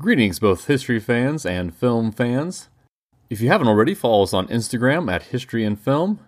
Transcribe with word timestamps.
Greetings, 0.00 0.38
both 0.38 0.68
history 0.68 1.00
fans 1.00 1.44
and 1.44 1.74
film 1.74 2.12
fans. 2.12 2.68
If 3.28 3.40
you 3.40 3.48
haven't 3.48 3.66
already, 3.66 3.94
follow 3.94 4.22
us 4.22 4.32
on 4.32 4.46
Instagram 4.46 5.12
at 5.12 5.24
History 5.24 5.64
and 5.64 5.76
Film. 5.78 6.20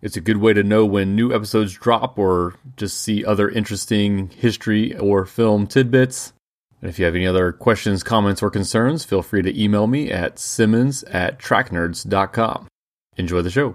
It's 0.00 0.16
a 0.16 0.22
good 0.22 0.38
way 0.38 0.54
to 0.54 0.62
know 0.62 0.86
when 0.86 1.14
new 1.14 1.34
episodes 1.34 1.74
drop 1.74 2.18
or 2.18 2.54
just 2.78 2.98
see 2.98 3.26
other 3.26 3.50
interesting 3.50 4.30
history 4.30 4.96
or 4.96 5.26
film 5.26 5.66
tidbits. 5.66 6.32
And 6.80 6.88
if 6.88 6.98
you 6.98 7.04
have 7.04 7.14
any 7.14 7.26
other 7.26 7.52
questions, 7.52 8.02
comments, 8.02 8.42
or 8.42 8.48
concerns, 8.48 9.04
feel 9.04 9.20
free 9.20 9.42
to 9.42 9.62
email 9.62 9.86
me 9.86 10.10
at 10.10 10.38
simmons 10.38 11.02
at 11.04 11.38
tracknerds.com. 11.38 12.66
Enjoy 13.18 13.42
the 13.42 13.50
show. 13.50 13.74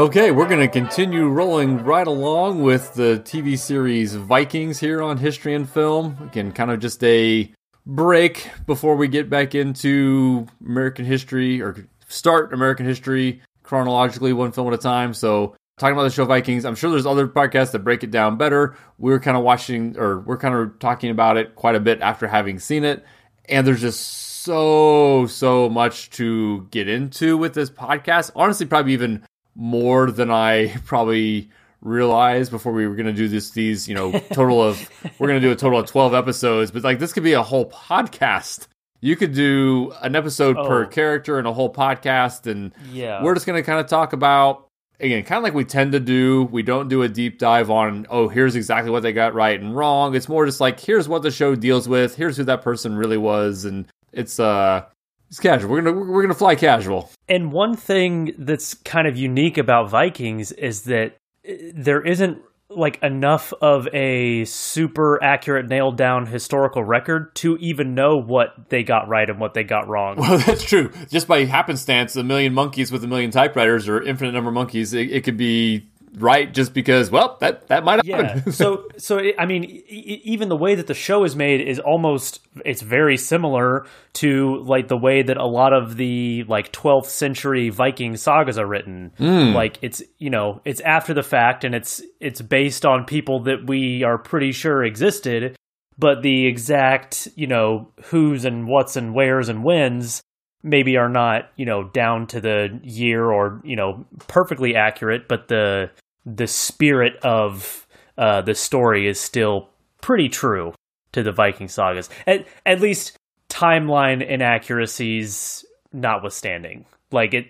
Okay, 0.00 0.30
we're 0.30 0.48
going 0.48 0.60
to 0.60 0.66
continue 0.66 1.28
rolling 1.28 1.84
right 1.84 2.06
along 2.06 2.62
with 2.62 2.94
the 2.94 3.20
TV 3.22 3.58
series 3.58 4.14
Vikings 4.14 4.80
here 4.80 5.02
on 5.02 5.18
History 5.18 5.54
and 5.54 5.68
Film. 5.68 6.16
Again, 6.22 6.52
kind 6.52 6.70
of 6.70 6.80
just 6.80 7.04
a 7.04 7.52
break 7.84 8.48
before 8.64 8.96
we 8.96 9.08
get 9.08 9.28
back 9.28 9.54
into 9.54 10.46
American 10.66 11.04
history 11.04 11.60
or 11.60 11.86
start 12.08 12.54
American 12.54 12.86
history 12.86 13.42
chronologically, 13.62 14.32
one 14.32 14.52
film 14.52 14.68
at 14.68 14.72
a 14.72 14.78
time. 14.78 15.12
So, 15.12 15.54
talking 15.76 15.92
about 15.92 16.04
the 16.04 16.10
show 16.10 16.24
Vikings, 16.24 16.64
I'm 16.64 16.76
sure 16.76 16.90
there's 16.90 17.04
other 17.04 17.28
podcasts 17.28 17.72
that 17.72 17.80
break 17.80 18.02
it 18.02 18.10
down 18.10 18.38
better. 18.38 18.78
We're 18.96 19.20
kind 19.20 19.36
of 19.36 19.42
watching 19.42 19.98
or 19.98 20.20
we're 20.20 20.38
kind 20.38 20.54
of 20.54 20.78
talking 20.78 21.10
about 21.10 21.36
it 21.36 21.56
quite 21.56 21.74
a 21.74 21.80
bit 21.80 22.00
after 22.00 22.26
having 22.26 22.58
seen 22.58 22.84
it. 22.84 23.04
And 23.50 23.66
there's 23.66 23.82
just 23.82 24.00
so, 24.00 25.26
so 25.26 25.68
much 25.68 26.08
to 26.12 26.66
get 26.70 26.88
into 26.88 27.36
with 27.36 27.52
this 27.52 27.68
podcast. 27.68 28.30
Honestly, 28.34 28.64
probably 28.64 28.94
even 28.94 29.24
more 29.60 30.10
than 30.10 30.30
I 30.30 30.74
probably 30.86 31.50
realized 31.82 32.50
before 32.50 32.72
we 32.72 32.86
were 32.86 32.94
going 32.94 33.06
to 33.06 33.12
do 33.12 33.28
this 33.28 33.50
these 33.50 33.88
you 33.88 33.94
know 33.94 34.18
total 34.32 34.62
of 34.62 34.88
we're 35.18 35.28
going 35.28 35.40
to 35.40 35.46
do 35.46 35.52
a 35.52 35.56
total 35.56 35.78
of 35.78 35.86
12 35.86 36.12
episodes 36.12 36.70
but 36.70 36.82
like 36.82 36.98
this 36.98 37.12
could 37.12 37.22
be 37.22 37.34
a 37.34 37.42
whole 37.42 37.70
podcast. 37.70 38.66
You 39.02 39.16
could 39.16 39.34
do 39.34 39.94
an 40.02 40.16
episode 40.16 40.56
oh. 40.58 40.66
per 40.66 40.86
character 40.86 41.38
and 41.38 41.46
a 41.46 41.52
whole 41.52 41.72
podcast 41.72 42.50
and 42.50 42.72
yeah. 42.90 43.22
we're 43.22 43.34
just 43.34 43.46
going 43.46 43.62
to 43.62 43.62
kind 43.62 43.78
of 43.78 43.86
talk 43.86 44.14
about 44.14 44.66
again 44.98 45.24
kind 45.24 45.36
of 45.36 45.44
like 45.44 45.54
we 45.54 45.64
tend 45.66 45.92
to 45.92 46.00
do. 46.00 46.44
We 46.44 46.62
don't 46.62 46.88
do 46.88 47.02
a 47.02 47.08
deep 47.08 47.38
dive 47.38 47.70
on 47.70 48.06
oh 48.08 48.28
here's 48.28 48.56
exactly 48.56 48.90
what 48.90 49.02
they 49.02 49.12
got 49.12 49.34
right 49.34 49.60
and 49.60 49.76
wrong. 49.76 50.14
It's 50.14 50.28
more 50.28 50.46
just 50.46 50.60
like 50.60 50.80
here's 50.80 51.06
what 51.06 51.20
the 51.20 51.30
show 51.30 51.54
deals 51.54 51.86
with. 51.86 52.16
Here's 52.16 52.38
who 52.38 52.44
that 52.44 52.62
person 52.62 52.96
really 52.96 53.18
was. 53.18 53.66
And 53.66 53.86
it's 54.12 54.40
uh 54.40 54.86
it's 55.30 55.38
casual. 55.38 55.70
We're 55.70 55.82
gonna 55.82 56.10
we're 56.10 56.22
gonna 56.22 56.34
fly 56.34 56.56
casual. 56.56 57.10
And 57.28 57.52
one 57.52 57.76
thing 57.76 58.34
that's 58.36 58.74
kind 58.74 59.06
of 59.06 59.16
unique 59.16 59.58
about 59.58 59.88
Vikings 59.88 60.50
is 60.52 60.82
that 60.82 61.16
uh, 61.48 61.52
there 61.72 62.02
isn't 62.02 62.42
like 62.68 63.02
enough 63.02 63.52
of 63.60 63.88
a 63.92 64.44
super 64.44 65.22
accurate 65.22 65.68
nailed 65.68 65.96
down 65.96 66.26
historical 66.26 66.84
record 66.84 67.34
to 67.34 67.56
even 67.58 67.94
know 67.94 68.16
what 68.16 68.70
they 68.70 68.82
got 68.82 69.08
right 69.08 69.28
and 69.28 69.40
what 69.40 69.54
they 69.54 69.64
got 69.64 69.88
wrong. 69.88 70.16
Well, 70.16 70.38
that's 70.46 70.64
true. 70.64 70.92
Just 71.08 71.26
by 71.28 71.44
happenstance, 71.44 72.16
a 72.16 72.22
million 72.24 72.54
monkeys 72.54 72.92
with 72.92 73.02
a 73.04 73.08
million 73.08 73.30
typewriters 73.30 73.88
or 73.88 74.02
infinite 74.02 74.32
number 74.32 74.48
of 74.48 74.54
monkeys, 74.54 74.94
it, 74.94 75.10
it 75.10 75.24
could 75.24 75.36
be 75.36 75.88
right 76.14 76.52
just 76.52 76.74
because 76.74 77.10
well 77.10 77.36
that 77.40 77.68
that 77.68 77.84
might 77.84 78.04
happen. 78.04 78.42
Yeah. 78.46 78.50
so 78.52 78.88
so 78.96 79.18
it, 79.18 79.34
I 79.38 79.46
mean 79.46 79.64
e- 79.64 80.20
even 80.24 80.48
the 80.48 80.56
way 80.56 80.74
that 80.74 80.86
the 80.86 80.94
show 80.94 81.24
is 81.24 81.36
made 81.36 81.60
is 81.60 81.78
almost 81.78 82.40
it's 82.64 82.82
very 82.82 83.16
similar 83.16 83.86
to 84.14 84.62
like 84.64 84.88
the 84.88 84.96
way 84.96 85.22
that 85.22 85.36
a 85.36 85.46
lot 85.46 85.72
of 85.72 85.96
the 85.96 86.44
like 86.48 86.72
12th 86.72 87.06
century 87.06 87.68
Viking 87.70 88.16
sagas 88.16 88.58
are 88.58 88.66
written. 88.66 89.12
Mm. 89.18 89.54
Like 89.54 89.78
it's 89.82 90.02
you 90.18 90.30
know 90.30 90.60
it's 90.64 90.80
after 90.80 91.14
the 91.14 91.22
fact 91.22 91.64
and 91.64 91.74
it's 91.74 92.02
it's 92.18 92.40
based 92.40 92.84
on 92.84 93.04
people 93.04 93.44
that 93.44 93.66
we 93.66 94.02
are 94.02 94.18
pretty 94.18 94.52
sure 94.52 94.82
existed 94.82 95.56
but 95.98 96.22
the 96.22 96.46
exact 96.46 97.28
you 97.36 97.46
know 97.46 97.92
who's 98.04 98.44
and 98.44 98.66
what's 98.66 98.96
and 98.96 99.14
where's 99.14 99.48
and 99.48 99.62
when's 99.62 100.22
maybe 100.62 100.96
are 100.96 101.08
not 101.08 101.50
you 101.56 101.64
know 101.64 101.84
down 101.84 102.26
to 102.26 102.40
the 102.40 102.80
year 102.82 103.30
or 103.30 103.60
you 103.64 103.76
know 103.76 104.04
perfectly 104.28 104.76
accurate 104.76 105.26
but 105.28 105.48
the 105.48 105.90
the 106.26 106.46
spirit 106.46 107.16
of 107.22 107.86
uh, 108.18 108.42
the 108.42 108.54
story 108.54 109.06
is 109.06 109.18
still 109.18 109.70
pretty 110.02 110.28
true 110.28 110.74
to 111.12 111.22
the 111.22 111.32
viking 111.32 111.68
sagas. 111.68 112.08
At, 112.26 112.46
at 112.66 112.80
least 112.80 113.16
timeline 113.48 114.26
inaccuracies 114.26 115.64
notwithstanding. 115.92 116.86
Like 117.10 117.34
it 117.34 117.46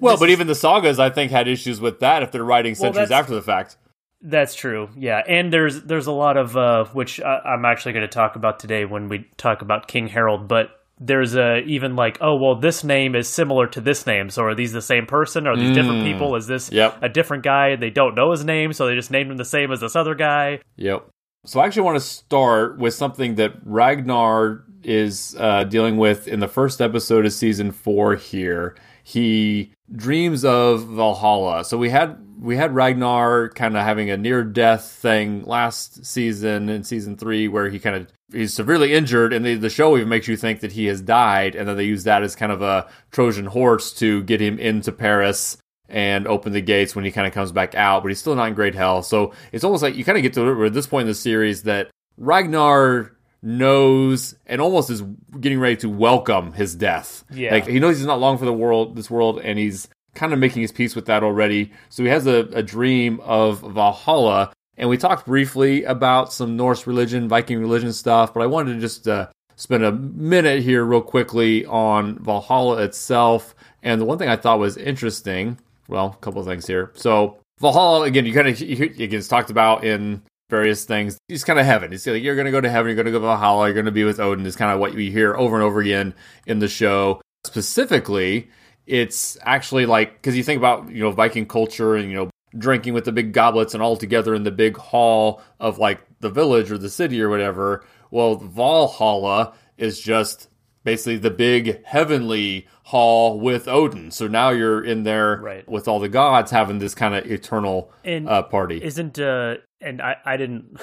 well 0.00 0.16
but 0.16 0.28
is, 0.28 0.34
even 0.34 0.46
the 0.46 0.54
sagas 0.54 1.00
i 1.00 1.10
think 1.10 1.32
had 1.32 1.48
issues 1.48 1.80
with 1.80 1.98
that 1.98 2.22
if 2.22 2.30
they're 2.30 2.44
writing 2.44 2.76
centuries 2.76 3.10
well, 3.10 3.18
after 3.18 3.34
the 3.34 3.42
fact. 3.42 3.76
That's 4.22 4.54
true 4.54 4.88
yeah. 4.96 5.22
And 5.26 5.52
there's 5.52 5.82
there's 5.82 6.06
a 6.06 6.12
lot 6.12 6.36
of 6.36 6.56
uh, 6.56 6.84
which 6.92 7.20
I, 7.20 7.40
i'm 7.44 7.64
actually 7.64 7.94
going 7.94 8.06
to 8.06 8.08
talk 8.08 8.36
about 8.36 8.60
today 8.60 8.84
when 8.84 9.08
we 9.08 9.28
talk 9.36 9.62
about 9.62 9.88
king 9.88 10.06
harold 10.06 10.46
but 10.46 10.79
there's 11.00 11.34
a 11.34 11.60
even 11.60 11.96
like 11.96 12.18
oh 12.20 12.36
well 12.36 12.54
this 12.54 12.84
name 12.84 13.14
is 13.14 13.26
similar 13.26 13.66
to 13.68 13.80
this 13.80 14.06
name. 14.06 14.28
So 14.30 14.44
are 14.44 14.54
these 14.54 14.72
the 14.72 14.82
same 14.82 15.06
person? 15.06 15.46
Are 15.46 15.56
these 15.56 15.70
mm. 15.70 15.74
different 15.74 16.04
people? 16.04 16.36
Is 16.36 16.46
this 16.46 16.70
yep. 16.70 16.98
a 17.02 17.08
different 17.08 17.42
guy? 17.42 17.74
They 17.76 17.90
don't 17.90 18.14
know 18.14 18.30
his 18.30 18.44
name 18.44 18.72
so 18.74 18.86
they 18.86 18.94
just 18.94 19.10
named 19.10 19.30
him 19.30 19.38
the 19.38 19.44
same 19.44 19.72
as 19.72 19.80
this 19.80 19.96
other 19.96 20.14
guy. 20.14 20.60
Yep. 20.76 21.08
So 21.46 21.58
i 21.58 21.64
actually 21.64 21.82
want 21.82 21.96
to 21.96 22.04
start 22.04 22.78
with 22.78 22.92
something 22.92 23.36
that 23.36 23.54
ragnar 23.64 24.62
is 24.84 25.34
uh, 25.38 25.64
dealing 25.64 25.96
with 25.96 26.28
in 26.28 26.40
the 26.40 26.48
first 26.48 26.82
episode 26.82 27.24
of 27.24 27.32
season 27.32 27.72
four 27.72 28.14
here. 28.14 28.76
He 29.02 29.72
dreams 29.90 30.44
of 30.44 30.86
valhalla. 30.86 31.64
So 31.64 31.78
we 31.78 31.88
had 31.88 32.18
we 32.40 32.56
had 32.56 32.74
Ragnar 32.74 33.50
kind 33.50 33.76
of 33.76 33.84
having 33.84 34.10
a 34.10 34.16
near 34.16 34.42
death 34.42 34.86
thing 34.86 35.44
last 35.44 36.04
season 36.06 36.68
in 36.68 36.84
season 36.84 37.16
three 37.16 37.48
where 37.48 37.68
he 37.68 37.78
kind 37.78 37.96
of 37.96 38.06
he's 38.32 38.54
severely 38.54 38.94
injured, 38.94 39.32
and 39.32 39.44
the, 39.44 39.56
the 39.56 39.70
show 39.70 39.96
even 39.96 40.08
makes 40.08 40.26
you 40.26 40.36
think 40.36 40.60
that 40.60 40.72
he 40.72 40.86
has 40.86 41.00
died, 41.00 41.54
and 41.54 41.68
then 41.68 41.76
they 41.76 41.84
use 41.84 42.04
that 42.04 42.22
as 42.22 42.34
kind 42.34 42.50
of 42.50 42.62
a 42.62 42.88
Trojan 43.10 43.46
horse 43.46 43.92
to 43.94 44.22
get 44.22 44.40
him 44.40 44.58
into 44.58 44.90
Paris 44.90 45.58
and 45.88 46.26
open 46.26 46.52
the 46.52 46.60
gates 46.60 46.94
when 46.94 47.04
he 47.04 47.10
kind 47.10 47.26
of 47.26 47.34
comes 47.34 47.52
back 47.52 47.74
out, 47.74 48.02
but 48.02 48.08
he's 48.08 48.20
still 48.20 48.36
not 48.36 48.48
in 48.48 48.54
great 48.54 48.74
health. 48.74 49.06
So 49.06 49.32
it's 49.52 49.64
almost 49.64 49.82
like 49.82 49.96
you 49.96 50.04
kind 50.04 50.16
of 50.16 50.22
get 50.22 50.32
to 50.34 50.64
at 50.64 50.72
this 50.72 50.86
point 50.86 51.02
in 51.02 51.08
the 51.08 51.14
series 51.14 51.64
that 51.64 51.90
Ragnar 52.16 53.16
knows 53.42 54.34
and 54.46 54.60
almost 54.60 54.90
is 54.90 55.02
getting 55.40 55.58
ready 55.58 55.76
to 55.76 55.88
welcome 55.88 56.52
his 56.52 56.74
death. 56.74 57.24
Yeah. 57.32 57.52
Like 57.52 57.66
he 57.66 57.80
knows 57.80 57.98
he's 57.98 58.06
not 58.06 58.20
long 58.20 58.38
for 58.38 58.44
the 58.44 58.52
world, 58.52 58.96
this 58.96 59.10
world, 59.10 59.40
and 59.40 59.58
he's 59.58 59.88
kind 60.14 60.32
of 60.32 60.38
making 60.38 60.62
his 60.62 60.72
peace 60.72 60.94
with 60.96 61.06
that 61.06 61.22
already. 61.22 61.72
So 61.88 62.02
he 62.02 62.08
has 62.08 62.26
a, 62.26 62.48
a 62.52 62.62
dream 62.62 63.20
of 63.20 63.60
Valhalla, 63.60 64.52
and 64.76 64.88
we 64.88 64.96
talked 64.96 65.26
briefly 65.26 65.84
about 65.84 66.32
some 66.32 66.56
Norse 66.56 66.86
religion, 66.86 67.28
Viking 67.28 67.60
religion 67.60 67.92
stuff, 67.92 68.32
but 68.34 68.42
I 68.42 68.46
wanted 68.46 68.74
to 68.74 68.80
just 68.80 69.06
uh, 69.06 69.28
spend 69.56 69.84
a 69.84 69.92
minute 69.92 70.62
here, 70.62 70.84
real 70.84 71.02
quickly, 71.02 71.66
on 71.66 72.18
Valhalla 72.18 72.82
itself. 72.82 73.54
And 73.82 74.00
the 74.00 74.06
one 74.06 74.18
thing 74.18 74.28
I 74.28 74.36
thought 74.36 74.58
was 74.58 74.76
interesting, 74.76 75.58
well, 75.86 76.16
a 76.18 76.24
couple 76.24 76.40
of 76.40 76.46
things 76.46 76.66
here. 76.66 76.92
So, 76.94 77.38
Valhalla, 77.58 78.02
again, 78.06 78.24
you 78.24 78.32
kind 78.32 78.48
of, 78.48 78.60
again, 78.60 78.94
it's 78.98 79.28
talked 79.28 79.50
about 79.50 79.84
in 79.84 80.22
various 80.48 80.84
things. 80.84 81.18
It's 81.28 81.44
kind 81.44 81.58
of 81.58 81.66
heaven. 81.66 81.92
It's 81.92 82.06
like 82.06 82.22
you're 82.22 82.34
going 82.34 82.46
to 82.46 82.50
go 82.50 82.60
to 82.60 82.70
heaven, 82.70 82.88
you're 82.88 82.96
going 82.96 83.06
to 83.06 83.12
go 83.12 83.18
to 83.18 83.26
Valhalla, 83.26 83.66
you're 83.66 83.74
going 83.74 83.84
to 83.84 83.92
be 83.92 84.04
with 84.04 84.18
Odin, 84.18 84.46
is 84.46 84.56
kind 84.56 84.72
of 84.72 84.80
what 84.80 84.94
you 84.94 85.10
hear 85.10 85.36
over 85.36 85.56
and 85.56 85.62
over 85.62 85.80
again 85.80 86.14
in 86.46 86.58
the 86.58 86.68
show. 86.68 87.20
Specifically, 87.46 88.50
it's 88.90 89.38
actually 89.42 89.86
like, 89.86 90.14
because 90.14 90.36
you 90.36 90.42
think 90.42 90.58
about, 90.58 90.90
you 90.90 91.00
know, 91.00 91.12
Viking 91.12 91.46
culture 91.46 91.94
and, 91.94 92.10
you 92.10 92.16
know, 92.16 92.30
drinking 92.58 92.92
with 92.92 93.04
the 93.04 93.12
big 93.12 93.32
goblets 93.32 93.72
and 93.72 93.82
all 93.82 93.96
together 93.96 94.34
in 94.34 94.42
the 94.42 94.50
big 94.50 94.76
hall 94.76 95.40
of 95.60 95.78
like 95.78 96.00
the 96.18 96.28
village 96.28 96.72
or 96.72 96.76
the 96.76 96.90
city 96.90 97.22
or 97.22 97.28
whatever. 97.28 97.84
Well, 98.10 98.34
Valhalla 98.34 99.54
is 99.78 100.00
just 100.00 100.48
basically 100.82 101.18
the 101.18 101.30
big 101.30 101.84
heavenly 101.84 102.66
hall 102.82 103.38
with 103.38 103.68
Odin. 103.68 104.10
So 104.10 104.26
now 104.26 104.50
you're 104.50 104.84
in 104.84 105.04
there 105.04 105.36
right. 105.36 105.68
with 105.68 105.86
all 105.86 106.00
the 106.00 106.08
gods 106.08 106.50
having 106.50 106.80
this 106.80 106.94
kind 106.96 107.14
of 107.14 107.30
eternal 107.30 107.92
uh, 108.04 108.42
party. 108.42 108.82
Isn't 108.82 109.20
uh 109.20 109.56
and 109.80 110.02
I 110.02 110.16
I 110.24 110.36
didn't 110.36 110.80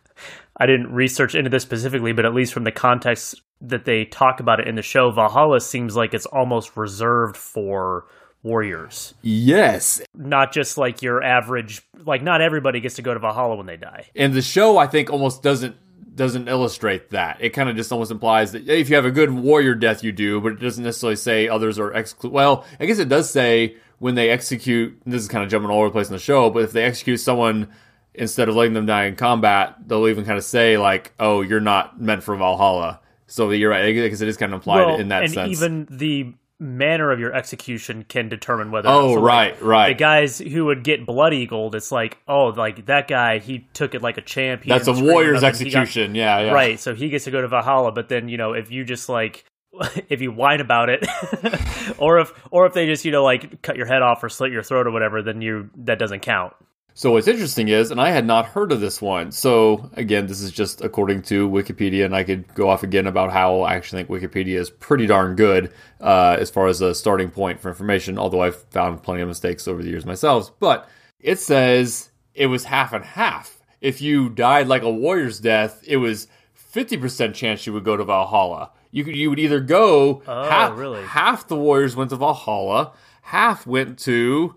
I 0.56 0.64
didn't 0.64 0.92
research 0.94 1.34
into 1.34 1.50
this 1.50 1.62
specifically, 1.62 2.12
but 2.12 2.24
at 2.24 2.32
least 2.32 2.54
from 2.54 2.64
the 2.64 2.72
context 2.72 3.42
that 3.60 3.84
they 3.84 4.04
talk 4.04 4.40
about 4.40 4.60
it 4.60 4.68
in 4.68 4.74
the 4.74 4.82
show, 4.82 5.10
Valhalla 5.10 5.60
seems 5.60 5.96
like 5.96 6.14
it's 6.14 6.26
almost 6.26 6.76
reserved 6.76 7.36
for 7.36 8.06
warriors. 8.42 9.14
Yes. 9.22 10.00
Not 10.14 10.52
just 10.52 10.78
like 10.78 11.02
your 11.02 11.22
average 11.22 11.82
like 12.04 12.22
not 12.22 12.40
everybody 12.40 12.80
gets 12.80 12.96
to 12.96 13.02
go 13.02 13.12
to 13.12 13.20
Valhalla 13.20 13.56
when 13.56 13.66
they 13.66 13.76
die. 13.76 14.06
And 14.16 14.32
the 14.32 14.42
show 14.42 14.78
I 14.78 14.86
think 14.86 15.10
almost 15.10 15.42
doesn't 15.42 15.76
doesn't 16.14 16.48
illustrate 16.48 17.10
that. 17.10 17.38
It 17.40 17.50
kind 17.50 17.68
of 17.68 17.76
just 17.76 17.92
almost 17.92 18.10
implies 18.10 18.52
that 18.52 18.68
if 18.68 18.88
you 18.90 18.96
have 18.96 19.04
a 19.04 19.10
good 19.10 19.30
warrior 19.30 19.74
death 19.74 20.02
you 20.02 20.12
do, 20.12 20.40
but 20.40 20.52
it 20.52 20.60
doesn't 20.60 20.84
necessarily 20.84 21.16
say 21.16 21.48
others 21.48 21.78
are 21.78 21.92
excluded. 21.92 22.34
Well, 22.34 22.64
I 22.78 22.86
guess 22.86 22.98
it 22.98 23.08
does 23.08 23.30
say 23.30 23.76
when 23.98 24.14
they 24.14 24.30
execute 24.30 25.00
this 25.06 25.22
is 25.22 25.28
kind 25.28 25.44
of 25.44 25.50
jumping 25.50 25.70
all 25.70 25.78
over 25.78 25.88
the 25.88 25.92
place 25.92 26.08
in 26.08 26.14
the 26.14 26.18
show, 26.18 26.50
but 26.50 26.62
if 26.64 26.72
they 26.72 26.84
execute 26.84 27.20
someone 27.20 27.68
instead 28.14 28.48
of 28.48 28.56
letting 28.56 28.74
them 28.74 28.86
die 28.86 29.04
in 29.04 29.16
combat, 29.16 29.76
they'll 29.86 30.08
even 30.08 30.24
kind 30.24 30.38
of 30.38 30.44
say 30.44 30.78
like, 30.78 31.12
"Oh, 31.20 31.42
you're 31.42 31.60
not 31.60 32.00
meant 32.00 32.22
for 32.22 32.34
Valhalla." 32.36 33.00
So 33.30 33.50
you're 33.50 33.70
right 33.70 33.94
because 33.94 34.22
it 34.22 34.28
is 34.28 34.36
kind 34.36 34.52
of 34.52 34.58
implied 34.58 34.86
well, 34.86 34.96
in 34.96 35.08
that 35.08 35.22
and 35.22 35.32
sense. 35.32 35.52
Even 35.52 35.86
the 35.90 36.34
manner 36.58 37.10
of 37.10 37.18
your 37.18 37.32
execution 37.34 38.04
can 38.04 38.28
determine 38.28 38.70
whether. 38.70 38.88
Oh, 38.88 39.14
so, 39.14 39.20
like, 39.20 39.22
right, 39.22 39.62
right. 39.62 39.88
The 39.88 39.94
guys 39.94 40.38
who 40.38 40.66
would 40.66 40.84
get 40.84 41.06
blood 41.06 41.32
eagled, 41.32 41.74
it's 41.74 41.90
like, 41.90 42.18
oh, 42.28 42.46
like 42.48 42.86
that 42.86 43.08
guy, 43.08 43.38
he 43.38 43.66
took 43.72 43.94
it 43.94 44.02
like 44.02 44.18
a 44.18 44.22
champ. 44.22 44.64
That's 44.64 44.82
a 44.82 44.92
didn't 44.92 44.98
scream 44.98 45.10
or 45.10 45.14
warrior's. 45.14 45.38
He 45.38 45.40
got- 45.40 45.48
execution. 45.48 46.14
yeah, 46.14 46.40
yeah. 46.40 46.52
Right, 46.52 46.78
so 46.78 46.94
he 46.94 47.08
gets 47.08 47.24
to 47.24 47.30
go 47.30 47.40
to 47.40 47.48
Valhalla, 47.48 47.92
but 47.92 48.08
then 48.08 48.28
you 48.28 48.36
know 48.36 48.52
if 48.52 48.70
you 48.70 48.84
just 48.84 49.08
like 49.08 49.44
if 50.08 50.20
you 50.20 50.32
whine 50.32 50.60
about 50.60 50.90
it, 50.90 51.06
or 51.98 52.18
if 52.18 52.32
or 52.50 52.66
if 52.66 52.74
they 52.74 52.86
just 52.86 53.04
you 53.04 53.12
know 53.12 53.24
like 53.24 53.62
cut 53.62 53.76
your 53.76 53.86
head 53.86 54.02
off 54.02 54.22
or 54.22 54.28
slit 54.28 54.52
your 54.52 54.62
throat 54.62 54.86
or 54.86 54.90
whatever, 54.90 55.22
then 55.22 55.40
you 55.40 55.70
that 55.76 55.98
doesn't 55.98 56.20
count. 56.20 56.52
So 56.94 57.12
what's 57.12 57.28
interesting 57.28 57.68
is, 57.68 57.90
and 57.90 58.00
I 58.00 58.10
had 58.10 58.26
not 58.26 58.46
heard 58.46 58.72
of 58.72 58.80
this 58.80 59.00
one. 59.00 59.32
So 59.32 59.90
again, 59.94 60.26
this 60.26 60.40
is 60.42 60.50
just 60.52 60.82
according 60.82 61.22
to 61.22 61.48
Wikipedia, 61.48 62.04
and 62.04 62.14
I 62.14 62.24
could 62.24 62.52
go 62.54 62.68
off 62.68 62.82
again 62.82 63.06
about 63.06 63.32
how 63.32 63.60
I 63.62 63.74
actually 63.74 64.04
think 64.04 64.22
Wikipedia 64.22 64.58
is 64.58 64.70
pretty 64.70 65.06
darn 65.06 65.34
good 65.36 65.72
uh, 66.00 66.36
as 66.38 66.50
far 66.50 66.66
as 66.66 66.80
a 66.80 66.94
starting 66.94 67.30
point 67.30 67.60
for 67.60 67.68
information. 67.68 68.18
Although 68.18 68.42
I've 68.42 68.60
found 68.70 69.02
plenty 69.02 69.22
of 69.22 69.28
mistakes 69.28 69.66
over 69.66 69.82
the 69.82 69.88
years 69.88 70.04
myself, 70.04 70.52
but 70.60 70.88
it 71.20 71.38
says 71.38 72.10
it 72.34 72.46
was 72.46 72.64
half 72.64 72.92
and 72.92 73.04
half. 73.04 73.56
If 73.80 74.02
you 74.02 74.28
died 74.28 74.66
like 74.68 74.82
a 74.82 74.90
warrior's 74.90 75.40
death, 75.40 75.82
it 75.86 75.96
was 75.96 76.26
fifty 76.52 76.96
percent 76.98 77.34
chance 77.34 77.66
you 77.66 77.72
would 77.72 77.84
go 77.84 77.96
to 77.96 78.04
Valhalla. 78.04 78.72
You 78.90 79.04
could 79.04 79.16
you 79.16 79.30
would 79.30 79.38
either 79.38 79.60
go 79.60 80.22
Oh, 80.26 80.48
half 80.48 80.76
really? 80.76 81.02
half 81.04 81.46
the 81.48 81.56
warriors 81.56 81.96
went 81.96 82.10
to 82.10 82.16
Valhalla, 82.16 82.92
half 83.22 83.66
went 83.66 83.98
to 84.00 84.56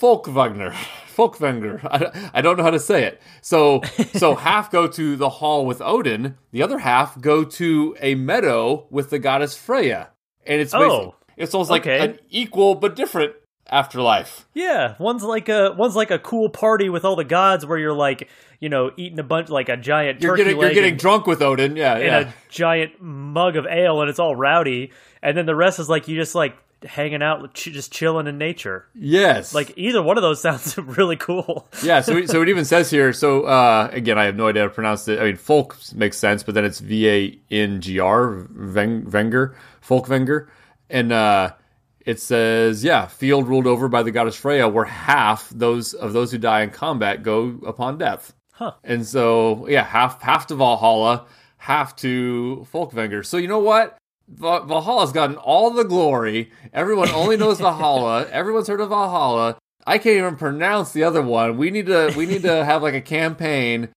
Folkvagner. 0.00 0.72
Folkvagner. 1.14 1.80
I, 1.90 2.30
I 2.34 2.40
don't 2.40 2.56
know 2.56 2.62
how 2.62 2.70
to 2.70 2.80
say 2.80 3.04
it. 3.04 3.20
So 3.40 3.82
so 4.14 4.34
half 4.46 4.70
go 4.70 4.86
to 4.88 5.16
the 5.16 5.28
hall 5.28 5.64
with 5.66 5.80
Odin, 5.80 6.36
the 6.50 6.62
other 6.62 6.78
half 6.78 7.20
go 7.20 7.44
to 7.44 7.96
a 8.00 8.14
meadow 8.14 8.86
with 8.90 9.10
the 9.10 9.18
goddess 9.18 9.56
Freya. 9.56 10.10
And 10.46 10.60
it's 10.60 10.74
Oh, 10.74 11.14
it's 11.36 11.54
almost 11.54 11.70
like 11.70 11.82
okay. 11.82 11.98
an 12.04 12.18
equal 12.30 12.74
but 12.74 12.94
different 12.96 13.34
afterlife. 13.70 14.46
Yeah, 14.54 14.94
one's 14.98 15.22
like 15.22 15.48
a 15.48 15.72
one's 15.76 15.96
like 15.96 16.10
a 16.10 16.18
cool 16.18 16.48
party 16.48 16.88
with 16.90 17.04
all 17.04 17.16
the 17.16 17.24
gods 17.24 17.64
where 17.64 17.78
you're 17.78 17.92
like 17.94 18.28
you 18.60 18.68
know 18.68 18.90
eating 18.96 19.18
a 19.18 19.22
bunch 19.24 19.48
like 19.48 19.68
a 19.68 19.76
giant 19.76 20.20
You're 20.22 20.32
turkey 20.36 20.44
getting 20.44 20.60
you're 20.60 20.74
getting 20.74 20.90
and- 20.92 20.98
drunk 21.00 21.26
with 21.26 21.40
Odin. 21.42 21.76
Yeah, 21.76 21.96
in 21.96 22.04
yeah. 22.06 22.18
a 22.20 22.32
giant 22.50 23.00
mug 23.00 23.56
of 23.56 23.66
ale 23.66 24.00
and 24.00 24.10
it's 24.10 24.18
all 24.18 24.36
rowdy, 24.36 24.92
and 25.22 25.36
then 25.36 25.46
the 25.46 25.56
rest 25.56 25.78
is 25.78 25.88
like 25.88 26.08
you 26.08 26.16
just 26.16 26.34
like 26.34 26.56
hanging 26.84 27.22
out, 27.22 27.54
just 27.54 27.92
chilling 27.92 28.26
in 28.26 28.38
nature. 28.38 28.86
yes. 28.94 29.54
Like 29.54 29.72
either 29.76 30.02
one 30.02 30.16
of 30.18 30.22
those 30.22 30.40
sounds 30.42 30.76
really 30.78 31.16
cool. 31.16 31.68
yeah, 31.82 32.00
so 32.00 32.16
it- 32.16 32.28
so 32.30 32.42
it 32.42 32.48
even 32.48 32.64
says 32.64 32.90
here. 32.90 33.12
So 33.12 33.44
uh, 33.44 33.88
again, 33.92 34.18
I 34.18 34.24
have 34.24 34.36
no 34.36 34.48
idea 34.48 34.62
how 34.62 34.68
to 34.68 34.74
pronounce 34.74 35.08
it. 35.08 35.18
I 35.18 35.24
mean, 35.24 35.36
folk 35.36 35.76
makes 35.94 36.16
sense, 36.18 36.42
but 36.42 36.54
then 36.54 36.64
it's 36.64 36.80
V 36.80 37.08
A 37.08 37.38
N 37.50 37.80
G 37.80 37.98
R 37.98 38.46
Veng- 38.54 39.04
Venger, 39.06 39.54
Folkvenger, 39.86 40.48
and 40.90 41.12
uh, 41.12 41.52
it 42.00 42.20
says, 42.20 42.84
yeah, 42.84 43.06
field 43.06 43.48
ruled 43.48 43.66
over 43.66 43.88
by 43.88 44.02
the 44.02 44.10
goddess 44.10 44.36
Freya, 44.36 44.68
where 44.68 44.84
half 44.84 45.48
those 45.50 45.94
of 45.94 46.12
those 46.12 46.30
who 46.32 46.38
die 46.38 46.62
in 46.62 46.70
combat 46.70 47.22
go 47.22 47.58
upon 47.66 47.98
death. 47.98 48.32
Huh. 48.52 48.72
And 48.84 49.06
so 49.06 49.66
yeah, 49.68 49.84
half 49.84 50.20
half 50.22 50.46
to 50.48 50.54
Valhalla, 50.54 51.26
half 51.56 51.96
to 51.96 52.66
Folkvenger. 52.72 53.24
So 53.24 53.36
you 53.38 53.48
know 53.48 53.58
what? 53.58 53.96
Va- 54.28 54.64
Valhalla's 54.64 55.12
gotten 55.12 55.36
all 55.36 55.70
the 55.70 55.84
glory. 55.84 56.50
Everyone 56.72 57.10
only 57.10 57.36
knows 57.36 57.60
Valhalla. 57.60 58.26
Everyone's 58.30 58.68
heard 58.68 58.80
of 58.80 58.88
Valhalla. 58.88 59.56
I 59.86 59.98
can't 59.98 60.16
even 60.16 60.36
pronounce 60.36 60.92
the 60.92 61.04
other 61.04 61.20
one. 61.22 61.56
We 61.58 61.70
need 61.70 61.86
to 61.86 62.12
we 62.16 62.26
need 62.26 62.42
to 62.42 62.64
have 62.64 62.82
like 62.82 62.94
a 62.94 63.00
campaign. 63.00 63.90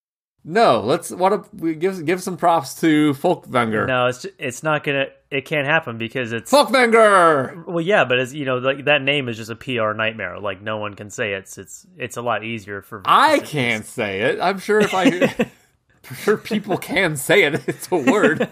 No, 0.43 0.79
let's 0.79 1.11
what 1.11 1.53
we 1.53 1.75
give 1.75 2.05
give 2.05 2.23
some 2.23 2.37
props 2.37 2.79
to 2.81 3.13
Folkvanger. 3.15 3.85
No, 3.87 4.07
it's 4.07 4.25
it's 4.37 4.63
not 4.63 4.83
gonna. 4.83 5.07
It 5.29 5.43
can't 5.43 5.67
happen 5.67 5.97
because 5.97 6.31
it's 6.31 6.49
Folkvanger. 6.49 7.65
well, 7.65 7.81
yeah, 7.81 8.05
but 8.05 8.19
it's 8.19 8.33
you 8.33 8.45
know 8.45 8.57
like 8.59 8.85
that 8.85 9.01
name 9.01 9.27
is 9.27 9.35
just 9.35 9.49
a 9.51 9.55
PR 9.55 9.91
nightmare. 9.93 10.39
Like 10.39 10.61
no 10.61 10.77
one 10.77 10.93
can 10.93 11.09
say 11.09 11.33
it. 11.33 11.39
it's 11.39 11.57
it's 11.57 11.87
it's 11.97 12.17
a 12.17 12.21
lot 12.21 12.43
easier 12.45 12.81
for. 12.81 13.01
I 13.05 13.39
can't 13.39 13.85
say 13.85 14.21
it. 14.21 14.39
I'm 14.39 14.59
sure 14.59 14.79
if 14.79 14.93
I 14.93 15.49
sure 16.15 16.37
people 16.37 16.77
can 16.77 17.17
say 17.17 17.43
it. 17.43 17.67
It's 17.67 17.89
a 17.91 17.97
word. 17.97 18.47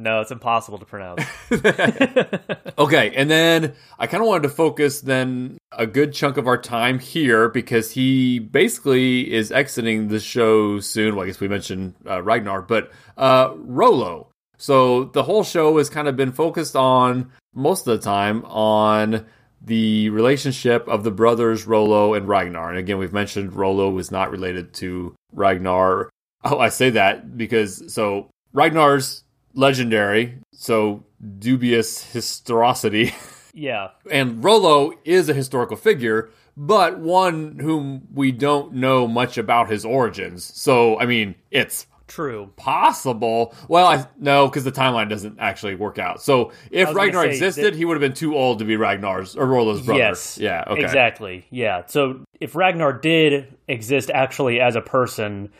No, 0.00 0.22
it's 0.22 0.30
impossible 0.30 0.78
to 0.78 0.86
pronounce. 0.86 1.22
Okay, 2.78 3.12
and 3.14 3.30
then 3.30 3.74
I 3.98 4.06
kind 4.06 4.22
of 4.22 4.28
wanted 4.28 4.44
to 4.44 4.48
focus 4.48 5.02
then 5.02 5.58
a 5.70 5.86
good 5.86 6.14
chunk 6.14 6.38
of 6.38 6.46
our 6.46 6.56
time 6.56 6.98
here 6.98 7.50
because 7.50 7.90
he 7.92 8.38
basically 8.38 9.30
is 9.30 9.52
exiting 9.52 10.08
the 10.08 10.18
show 10.18 10.80
soon. 10.80 11.14
Well, 11.14 11.24
I 11.24 11.26
guess 11.26 11.40
we 11.40 11.48
mentioned 11.48 11.94
uh, 12.08 12.22
Ragnar, 12.22 12.62
but 12.62 12.90
uh, 13.18 13.52
Rollo. 13.56 14.28
So 14.56 15.04
the 15.04 15.24
whole 15.24 15.44
show 15.44 15.76
has 15.76 15.90
kind 15.90 16.08
of 16.08 16.16
been 16.16 16.32
focused 16.32 16.74
on 16.74 17.30
most 17.54 17.86
of 17.86 18.00
the 18.00 18.02
time 18.02 18.46
on 18.46 19.26
the 19.60 20.08
relationship 20.08 20.88
of 20.88 21.04
the 21.04 21.10
brothers 21.10 21.66
Rollo 21.66 22.14
and 22.14 22.26
Ragnar. 22.26 22.70
And 22.70 22.78
again, 22.78 22.96
we've 22.96 23.12
mentioned 23.12 23.52
Rollo 23.52 23.90
was 23.90 24.10
not 24.10 24.30
related 24.30 24.72
to 24.74 25.14
Ragnar. 25.34 26.08
Oh, 26.44 26.58
I 26.58 26.70
say 26.70 26.88
that 26.90 27.36
because 27.36 27.92
so 27.92 28.30
Ragnar's 28.54 29.22
legendary, 29.54 30.38
so 30.52 31.04
dubious 31.38 32.02
historicity. 32.12 33.14
yeah, 33.54 33.88
and 34.10 34.42
Rollo 34.42 34.92
is 35.04 35.28
a 35.28 35.34
historical 35.34 35.76
figure, 35.76 36.30
but 36.56 36.98
one 36.98 37.58
whom 37.58 38.08
we 38.12 38.32
don't 38.32 38.74
know 38.74 39.06
much 39.06 39.38
about 39.38 39.70
his 39.70 39.84
origins. 39.84 40.44
So, 40.44 40.98
I 40.98 41.06
mean, 41.06 41.34
it's 41.50 41.86
true. 42.06 42.50
possible. 42.56 43.54
Well, 43.68 43.86
I 43.86 44.06
no, 44.18 44.46
because 44.48 44.64
the 44.64 44.72
timeline 44.72 45.08
doesn't 45.08 45.38
actually 45.38 45.74
work 45.76 45.98
out. 45.98 46.22
So, 46.22 46.52
if 46.70 46.92
Ragnar 46.94 47.26
existed, 47.26 47.64
that- 47.64 47.74
he 47.76 47.84
would 47.84 47.94
have 47.94 48.00
been 48.00 48.14
too 48.14 48.36
old 48.36 48.58
to 48.58 48.64
be 48.64 48.76
Ragnar's 48.76 49.36
or 49.36 49.46
Rollo's 49.46 49.80
brother. 49.82 50.00
Yes. 50.00 50.38
Yeah. 50.38 50.64
Okay. 50.66 50.82
Exactly. 50.82 51.46
Yeah. 51.50 51.86
So 51.86 52.24
if 52.40 52.54
Ragnar 52.54 52.92
did 52.92 53.56
exist 53.68 54.10
actually 54.10 54.60
as 54.60 54.76
a 54.76 54.80
person, 54.80 55.50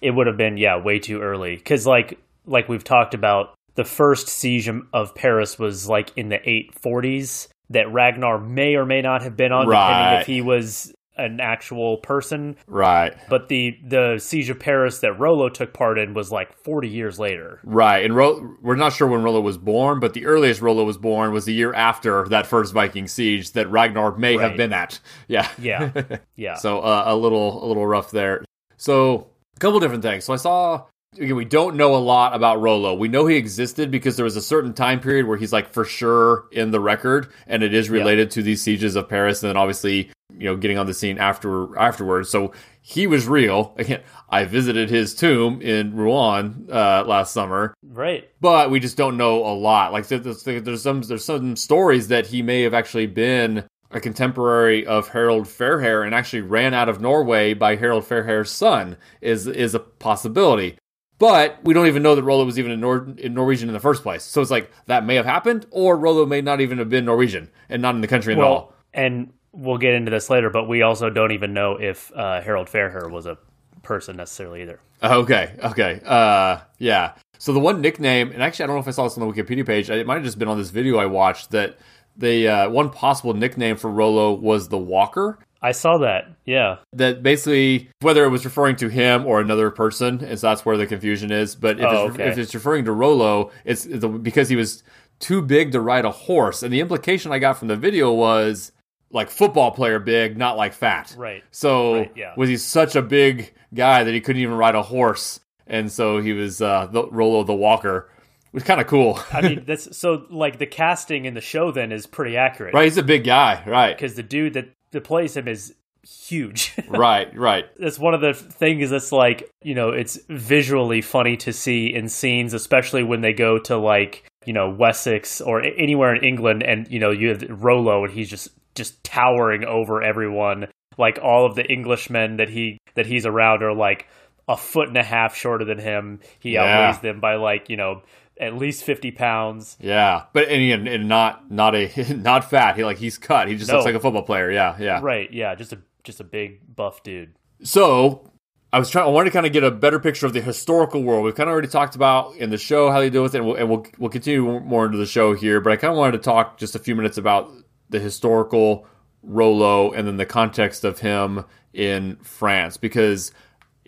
it 0.00 0.10
would 0.10 0.26
have 0.26 0.36
been 0.36 0.56
yeah 0.56 0.76
way 0.78 0.98
too 0.98 1.20
early 1.20 1.56
because 1.56 1.86
like 1.86 2.18
like 2.50 2.68
we've 2.68 2.84
talked 2.84 3.14
about, 3.14 3.54
the 3.76 3.84
first 3.84 4.28
siege 4.28 4.68
of 4.92 5.14
Paris 5.14 5.58
was 5.58 5.88
like 5.88 6.10
in 6.16 6.28
the 6.28 6.38
840s. 6.84 7.48
That 7.72 7.92
Ragnar 7.92 8.40
may 8.40 8.74
or 8.74 8.84
may 8.84 9.00
not 9.00 9.22
have 9.22 9.36
been 9.36 9.52
on, 9.52 9.68
Right. 9.68 9.78
depending 9.88 10.20
if 10.22 10.26
he 10.26 10.42
was 10.42 10.92
an 11.16 11.38
actual 11.40 11.98
person. 11.98 12.56
Right. 12.66 13.12
But 13.28 13.48
the 13.48 13.78
the 13.86 14.18
siege 14.18 14.50
of 14.50 14.58
Paris 14.58 14.98
that 15.00 15.12
Rollo 15.20 15.48
took 15.48 15.72
part 15.72 15.96
in 15.96 16.12
was 16.12 16.32
like 16.32 16.52
40 16.64 16.88
years 16.88 17.20
later. 17.20 17.60
Right, 17.62 18.04
and 18.04 18.16
Ro- 18.16 18.56
we're 18.60 18.74
not 18.74 18.92
sure 18.92 19.06
when 19.06 19.22
Rollo 19.22 19.40
was 19.40 19.56
born, 19.56 20.00
but 20.00 20.14
the 20.14 20.26
earliest 20.26 20.60
Rollo 20.60 20.82
was 20.82 20.98
born 20.98 21.32
was 21.32 21.44
the 21.44 21.52
year 21.52 21.72
after 21.72 22.26
that 22.30 22.44
first 22.48 22.72
Viking 22.74 23.06
siege 23.06 23.52
that 23.52 23.70
Ragnar 23.70 24.16
may 24.16 24.36
have 24.36 24.56
been 24.56 24.72
at. 24.72 24.98
Yeah, 25.28 25.46
Yeah. 25.56 25.92
Yeah. 26.34 26.54
so 26.56 26.80
uh, 26.80 27.04
a 27.06 27.14
little 27.14 27.64
a 27.64 27.66
little 27.66 27.86
rough 27.86 28.10
there. 28.10 28.44
So 28.78 29.28
a 29.56 29.60
couple 29.60 29.78
different 29.78 30.02
things. 30.02 30.24
So 30.24 30.32
I 30.32 30.36
saw 30.36 30.86
we 31.18 31.44
don't 31.44 31.76
know 31.76 31.96
a 31.96 31.98
lot 31.98 32.34
about 32.34 32.60
Rollo. 32.60 32.94
We 32.94 33.08
know 33.08 33.26
he 33.26 33.36
existed 33.36 33.90
because 33.90 34.16
there 34.16 34.24
was 34.24 34.36
a 34.36 34.42
certain 34.42 34.72
time 34.72 35.00
period 35.00 35.26
where 35.26 35.36
he's 35.36 35.52
like 35.52 35.72
for 35.72 35.84
sure 35.84 36.46
in 36.52 36.70
the 36.70 36.80
record, 36.80 37.32
and 37.46 37.62
it 37.62 37.74
is 37.74 37.90
related 37.90 38.30
to 38.32 38.42
these 38.42 38.62
sieges 38.62 38.94
of 38.94 39.08
Paris, 39.08 39.42
and 39.42 39.50
then 39.50 39.56
obviously 39.56 40.10
you 40.38 40.44
know 40.44 40.56
getting 40.56 40.78
on 40.78 40.86
the 40.86 40.94
scene 40.94 41.18
after 41.18 41.76
afterwards. 41.76 42.30
So 42.30 42.52
he 42.80 43.08
was 43.08 43.26
real. 43.26 43.74
Again, 43.76 44.02
I 44.28 44.44
visited 44.44 44.88
his 44.88 45.14
tomb 45.14 45.60
in 45.60 45.96
Rouen 45.96 46.68
uh, 46.70 47.04
last 47.04 47.32
summer 47.32 47.74
right. 47.82 48.28
but 48.40 48.70
we 48.70 48.78
just 48.78 48.96
don't 48.96 49.16
know 49.16 49.44
a 49.44 49.54
lot. 49.54 49.92
Like 49.92 50.06
there's, 50.06 50.44
there's 50.44 50.82
some 50.82 51.02
there's 51.02 51.24
some 51.24 51.56
stories 51.56 52.08
that 52.08 52.28
he 52.28 52.40
may 52.40 52.62
have 52.62 52.74
actually 52.74 53.06
been 53.06 53.64
a 53.90 53.98
contemporary 53.98 54.86
of 54.86 55.08
Harold 55.08 55.46
Fairhair 55.46 56.06
and 56.06 56.14
actually 56.14 56.42
ran 56.42 56.72
out 56.72 56.88
of 56.88 57.00
Norway 57.00 57.52
by 57.54 57.74
Harold 57.74 58.04
Fairhair's 58.04 58.50
son 58.50 58.96
is 59.20 59.48
is 59.48 59.74
a 59.74 59.80
possibility. 59.80 60.76
But 61.20 61.58
we 61.62 61.74
don't 61.74 61.86
even 61.86 62.02
know 62.02 62.14
that 62.16 62.22
Rollo 62.24 62.44
was 62.44 62.58
even 62.58 62.72
in, 62.72 62.80
Nor- 62.80 63.06
in 63.18 63.34
Norwegian 63.34 63.68
in 63.68 63.74
the 63.74 63.78
first 63.80 64.02
place. 64.02 64.24
So 64.24 64.40
it's 64.40 64.50
like 64.50 64.70
that 64.86 65.04
may 65.04 65.14
have 65.16 65.26
happened, 65.26 65.66
or 65.70 65.96
Rollo 65.96 66.26
may 66.26 66.40
not 66.40 66.60
even 66.60 66.78
have 66.78 66.88
been 66.88 67.04
Norwegian 67.04 67.50
and 67.68 67.80
not 67.82 67.94
in 67.94 68.00
the 68.00 68.08
country 68.08 68.32
at 68.32 68.40
all. 68.40 68.74
and 68.92 69.32
we'll 69.52 69.78
get 69.78 69.94
into 69.94 70.10
this 70.10 70.30
later, 70.30 70.48
but 70.48 70.66
we 70.66 70.80
also 70.82 71.10
don't 71.10 71.32
even 71.32 71.52
know 71.52 71.76
if 71.76 72.10
uh, 72.16 72.40
Harold 72.40 72.68
Fairhair 72.68 73.10
was 73.10 73.26
a 73.26 73.36
person 73.82 74.16
necessarily 74.16 74.62
either. 74.62 74.80
Okay, 75.02 75.54
okay. 75.62 76.00
Uh 76.04 76.60
yeah. 76.78 77.12
So 77.38 77.52
the 77.52 77.60
one 77.60 77.80
nickname, 77.80 78.30
and 78.32 78.42
actually 78.42 78.64
I 78.64 78.66
don't 78.66 78.76
know 78.76 78.80
if 78.82 78.88
I 78.88 78.92
saw 78.92 79.04
this 79.04 79.16
on 79.18 79.26
the 79.26 79.32
Wikipedia 79.32 79.64
page, 79.66 79.88
it 79.90 80.06
might 80.06 80.14
have 80.14 80.24
just 80.24 80.38
been 80.38 80.48
on 80.48 80.58
this 80.58 80.70
video 80.70 80.98
I 80.98 81.06
watched 81.06 81.50
that 81.52 81.78
the 82.16 82.48
uh, 82.48 82.70
one 82.70 82.90
possible 82.90 83.32
nickname 83.34 83.76
for 83.76 83.90
Rollo 83.90 84.32
was 84.32 84.68
the 84.68 84.78
Walker. 84.78 85.38
I 85.62 85.72
saw 85.72 85.98
that. 85.98 86.28
Yeah. 86.46 86.78
That 86.94 87.22
basically, 87.22 87.90
whether 88.00 88.24
it 88.24 88.28
was 88.30 88.44
referring 88.44 88.76
to 88.76 88.88
him 88.88 89.26
or 89.26 89.40
another 89.40 89.70
person, 89.70 90.20
is 90.24 90.40
so 90.40 90.48
that's 90.48 90.64
where 90.64 90.76
the 90.76 90.86
confusion 90.86 91.30
is. 91.30 91.54
But 91.54 91.78
if, 91.78 91.86
Oh, 91.86 92.06
it's, 92.06 92.14
okay. 92.14 92.28
if 92.28 92.38
it's 92.38 92.54
referring 92.54 92.86
to 92.86 92.92
Rollo, 92.92 93.50
it's, 93.64 93.84
it's 93.86 94.04
because 94.04 94.48
he 94.48 94.56
was 94.56 94.82
too 95.18 95.42
big 95.42 95.72
to 95.72 95.80
ride 95.80 96.04
a 96.06 96.10
horse. 96.10 96.62
And 96.62 96.72
the 96.72 96.80
implication 96.80 97.30
I 97.32 97.38
got 97.38 97.58
from 97.58 97.68
the 97.68 97.76
video 97.76 98.12
was 98.12 98.72
like 99.10 99.28
football 99.28 99.70
player 99.70 99.98
big, 99.98 100.38
not 100.38 100.56
like 100.56 100.72
fat. 100.72 101.14
Right. 101.18 101.44
So 101.50 101.94
Right, 101.94 102.12
yeah. 102.16 102.32
was 102.36 102.48
he 102.48 102.56
such 102.56 102.96
a 102.96 103.02
big 103.02 103.52
guy 103.74 104.04
that 104.04 104.14
he 104.14 104.20
couldn't 104.20 104.40
even 104.40 104.54
ride 104.56 104.74
a 104.76 104.82
horse, 104.82 105.40
and 105.66 105.90
so 105.92 106.20
he 106.20 106.32
was 106.32 106.62
uh, 106.62 106.86
the 106.86 107.06
Rollo 107.08 107.42
the 107.44 107.52
Walker, 107.54 108.08
was 108.52 108.62
kind 108.62 108.80
of 108.80 108.86
cool. 108.86 109.20
I 109.32 109.42
mean, 109.42 109.64
that's 109.66 109.96
so 109.96 110.26
like 110.30 110.58
the 110.58 110.66
casting 110.66 111.24
in 111.26 111.34
the 111.34 111.40
show 111.40 111.70
then 111.70 111.92
is 111.92 112.06
pretty 112.06 112.36
accurate, 112.36 112.72
right, 112.72 112.84
he's 112.84 112.96
a 112.98 113.02
big 113.02 113.24
guy, 113.24 113.62
right? 113.66 113.96
Because 113.96 114.14
the 114.14 114.22
dude 114.22 114.54
that 114.54 114.70
plays 114.98 115.36
him 115.36 115.46
is 115.46 115.74
huge. 116.02 116.74
right, 116.88 117.36
right. 117.36 117.66
That's 117.78 117.98
one 117.98 118.14
of 118.14 118.20
the 118.20 118.34
things 118.34 118.90
that's 118.90 119.12
like, 119.12 119.48
you 119.62 119.74
know, 119.74 119.90
it's 119.90 120.18
visually 120.28 121.02
funny 121.02 121.36
to 121.38 121.52
see 121.52 121.94
in 121.94 122.08
scenes, 122.08 122.54
especially 122.54 123.02
when 123.02 123.20
they 123.20 123.32
go 123.32 123.58
to 123.58 123.76
like, 123.76 124.24
you 124.46 124.52
know, 124.52 124.70
Wessex 124.70 125.40
or 125.40 125.62
anywhere 125.62 126.14
in 126.14 126.24
England 126.24 126.62
and, 126.62 126.90
you 126.90 126.98
know, 126.98 127.10
you 127.10 127.28
have 127.28 127.44
Rollo 127.62 128.04
and 128.04 128.12
he's 128.12 128.30
just 128.30 128.48
just 128.74 129.02
towering 129.04 129.64
over 129.64 130.02
everyone. 130.02 130.66
Like 130.96 131.18
all 131.22 131.44
of 131.46 131.54
the 131.54 131.70
Englishmen 131.70 132.38
that 132.38 132.48
he 132.48 132.78
that 132.94 133.06
he's 133.06 133.26
around 133.26 133.62
are 133.62 133.74
like 133.74 134.08
a 134.48 134.56
foot 134.56 134.88
and 134.88 134.96
a 134.96 135.02
half 135.02 135.36
shorter 135.36 135.64
than 135.64 135.78
him. 135.78 136.20
He 136.40 136.52
Yeah. 136.52 136.64
outweighs 136.64 137.00
them 137.00 137.20
by 137.20 137.34
like, 137.36 137.68
you 137.68 137.76
know, 137.76 138.02
at 138.40 138.56
least 138.56 138.82
50 138.82 139.12
pounds. 139.12 139.76
Yeah, 139.78 140.24
but 140.32 140.48
and, 140.48 140.88
and, 140.88 141.08
not 141.08 141.50
not 141.50 141.76
a 141.76 142.14
not 142.14 142.50
fat. 142.50 142.76
He 142.76 142.84
like 142.84 142.98
he's 142.98 143.18
cut. 143.18 143.46
He 143.46 143.54
just 143.54 143.68
No. 143.68 143.74
looks 143.76 143.86
like 143.86 143.94
a 143.94 144.00
football 144.00 144.22
player. 144.22 144.50
Yeah, 144.50 144.76
yeah. 144.80 144.98
Right, 145.00 145.30
yeah, 145.32 145.54
just 145.54 145.72
a 145.72 145.78
just 146.02 146.18
a 146.18 146.24
big 146.24 146.74
buff 146.74 147.02
dude. 147.02 147.34
So 147.62 148.32
I 148.72 148.78
was 148.78 148.88
trying. 148.88 149.06
I 149.06 149.10
wanted 149.10 149.30
to 149.30 149.34
kind 149.34 149.46
of 149.46 149.52
get 149.52 149.62
a 149.62 149.70
better 149.70 150.00
picture 150.00 150.26
of 150.26 150.32
the 150.32 150.40
historical 150.40 151.02
world. 151.02 151.24
We've 151.24 151.34
kind 151.34 151.48
of 151.48 151.52
already 151.52 151.68
talked 151.68 151.94
about 151.94 152.34
in 152.36 152.50
the 152.50 152.58
show 152.58 152.90
how 152.90 153.00
they 153.00 153.10
deal 153.10 153.22
with 153.22 153.34
it, 153.34 153.38
and 153.38 153.46
we'll 153.46 153.56
and 153.56 153.68
we'll, 153.68 153.86
we'll 153.98 154.10
continue 154.10 154.60
more 154.60 154.86
into 154.86 154.96
the 154.98 155.06
show 155.06 155.34
here. 155.34 155.60
But 155.60 155.72
I 155.74 155.76
kind 155.76 155.92
of 155.92 155.98
wanted 155.98 156.12
to 156.12 156.18
talk 156.18 156.56
just 156.56 156.74
a 156.74 156.78
few 156.78 156.96
minutes 156.96 157.18
about 157.18 157.52
the 157.90 158.00
historical 158.00 158.86
Rollo 159.22 159.92
and 159.92 160.06
then 160.08 160.16
the 160.16 160.24
context 160.26 160.84
of 160.84 161.00
him 161.00 161.44
in 161.74 162.16
France 162.22 162.76
because 162.78 163.32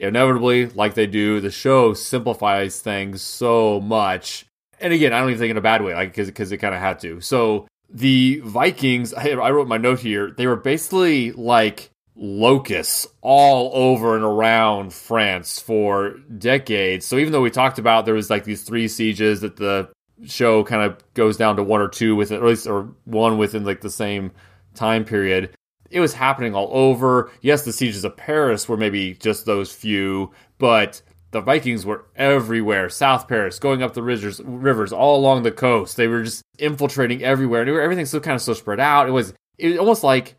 inevitably, 0.03 0.67
like 0.67 0.95
they 0.95 1.07
do, 1.07 1.41
the 1.41 1.51
show 1.51 1.95
simplifies 1.95 2.81
things 2.81 3.23
so 3.23 3.81
much. 3.81 4.47
And 4.81 4.93
again, 4.93 5.13
I 5.13 5.21
don't 5.21 5.31
even 5.31 5.39
think 5.39 5.53
in 5.53 5.57
a 5.57 5.63
bad 5.63 5.83
way, 5.83 5.95
like 5.95 6.15
because 6.15 6.53
it 6.53 6.59
kind 6.59 6.75
of 6.75 6.81
had 6.81 6.99
to. 7.01 7.21
So 7.21 7.67
the 7.89 8.41
Vikings, 8.45 9.15
I, 9.15 9.31
I 9.31 9.51
wrote 9.51 9.69
my 9.69 9.79
note 9.79 10.01
here. 10.01 10.31
They 10.31 10.47
were 10.47 10.57
basically 10.57 11.33
like 11.33 11.91
locusts 12.17 13.07
all 13.23 13.71
over 13.75 14.17
and 14.17 14.25
around 14.25 14.93
France 14.93 15.61
for 15.61 16.17
decades. 16.37 17.07
So 17.07 17.17
even 17.17 17.33
though 17.33 17.41
we 17.41 17.51
talked 17.51 17.79
about 17.79 18.05
there 18.05 18.15
was 18.15 18.29
like 18.29 18.45
these 18.45 18.65
three 18.65 18.89
sieges 18.89 19.41
that 19.41 19.57
the 19.57 19.89
show 20.27 20.63
kind 20.65 20.83
of 20.83 21.03
goes 21.15 21.37
down 21.37 21.57
to 21.57 21.63
one 21.63 21.81
or 21.81 21.89
two 21.89 22.15
with 22.15 22.33
at 22.33 22.43
least 22.43 22.67
or 22.67 22.95
one 23.05 23.39
within 23.39 23.65
like 23.65 23.81
the 23.81 23.91
same 23.91 24.33
time 24.75 25.05
period. 25.05 25.55
It 25.93 26.01
was 26.01 26.15
happening 26.15 26.55
all 26.55 26.69
over. 26.73 27.31
Yes, 27.41 27.65
the 27.65 27.73
sieges 27.73 28.05
of 28.05 28.17
Paris 28.17 28.69
were 28.69 28.77
maybe 28.77 29.15
just 29.15 29.47
those 29.47 29.73
few, 29.73 30.33
but 30.59 31.03
the 31.33 31.41
Vikings 31.41 31.85
were 31.85 32.07
everywhere. 32.17 32.89
South 32.89 33.29
Paris, 33.29 33.59
going 33.59 33.83
up 33.83 33.95
the 33.95 34.03
rivers, 34.03 34.41
rivers 34.45 34.93
all 34.93 35.19
along 35.19 35.43
the 35.43 35.51
coast. 35.51 35.97
They 35.97 36.09
were 36.09 36.23
just 36.23 36.43
infiltrating 36.59 37.23
everywhere, 37.23 37.63
and 37.63 37.71
everything's 37.71 38.11
so 38.11 38.21
kind 38.21 38.35
of 38.35 38.43
so 38.43 38.55
spread 38.55 38.81
out. 38.81 39.09
It 39.09 39.13
was 39.13 39.35
it 39.59 39.69
was 39.69 39.79
almost 39.79 40.05
like 40.05 40.37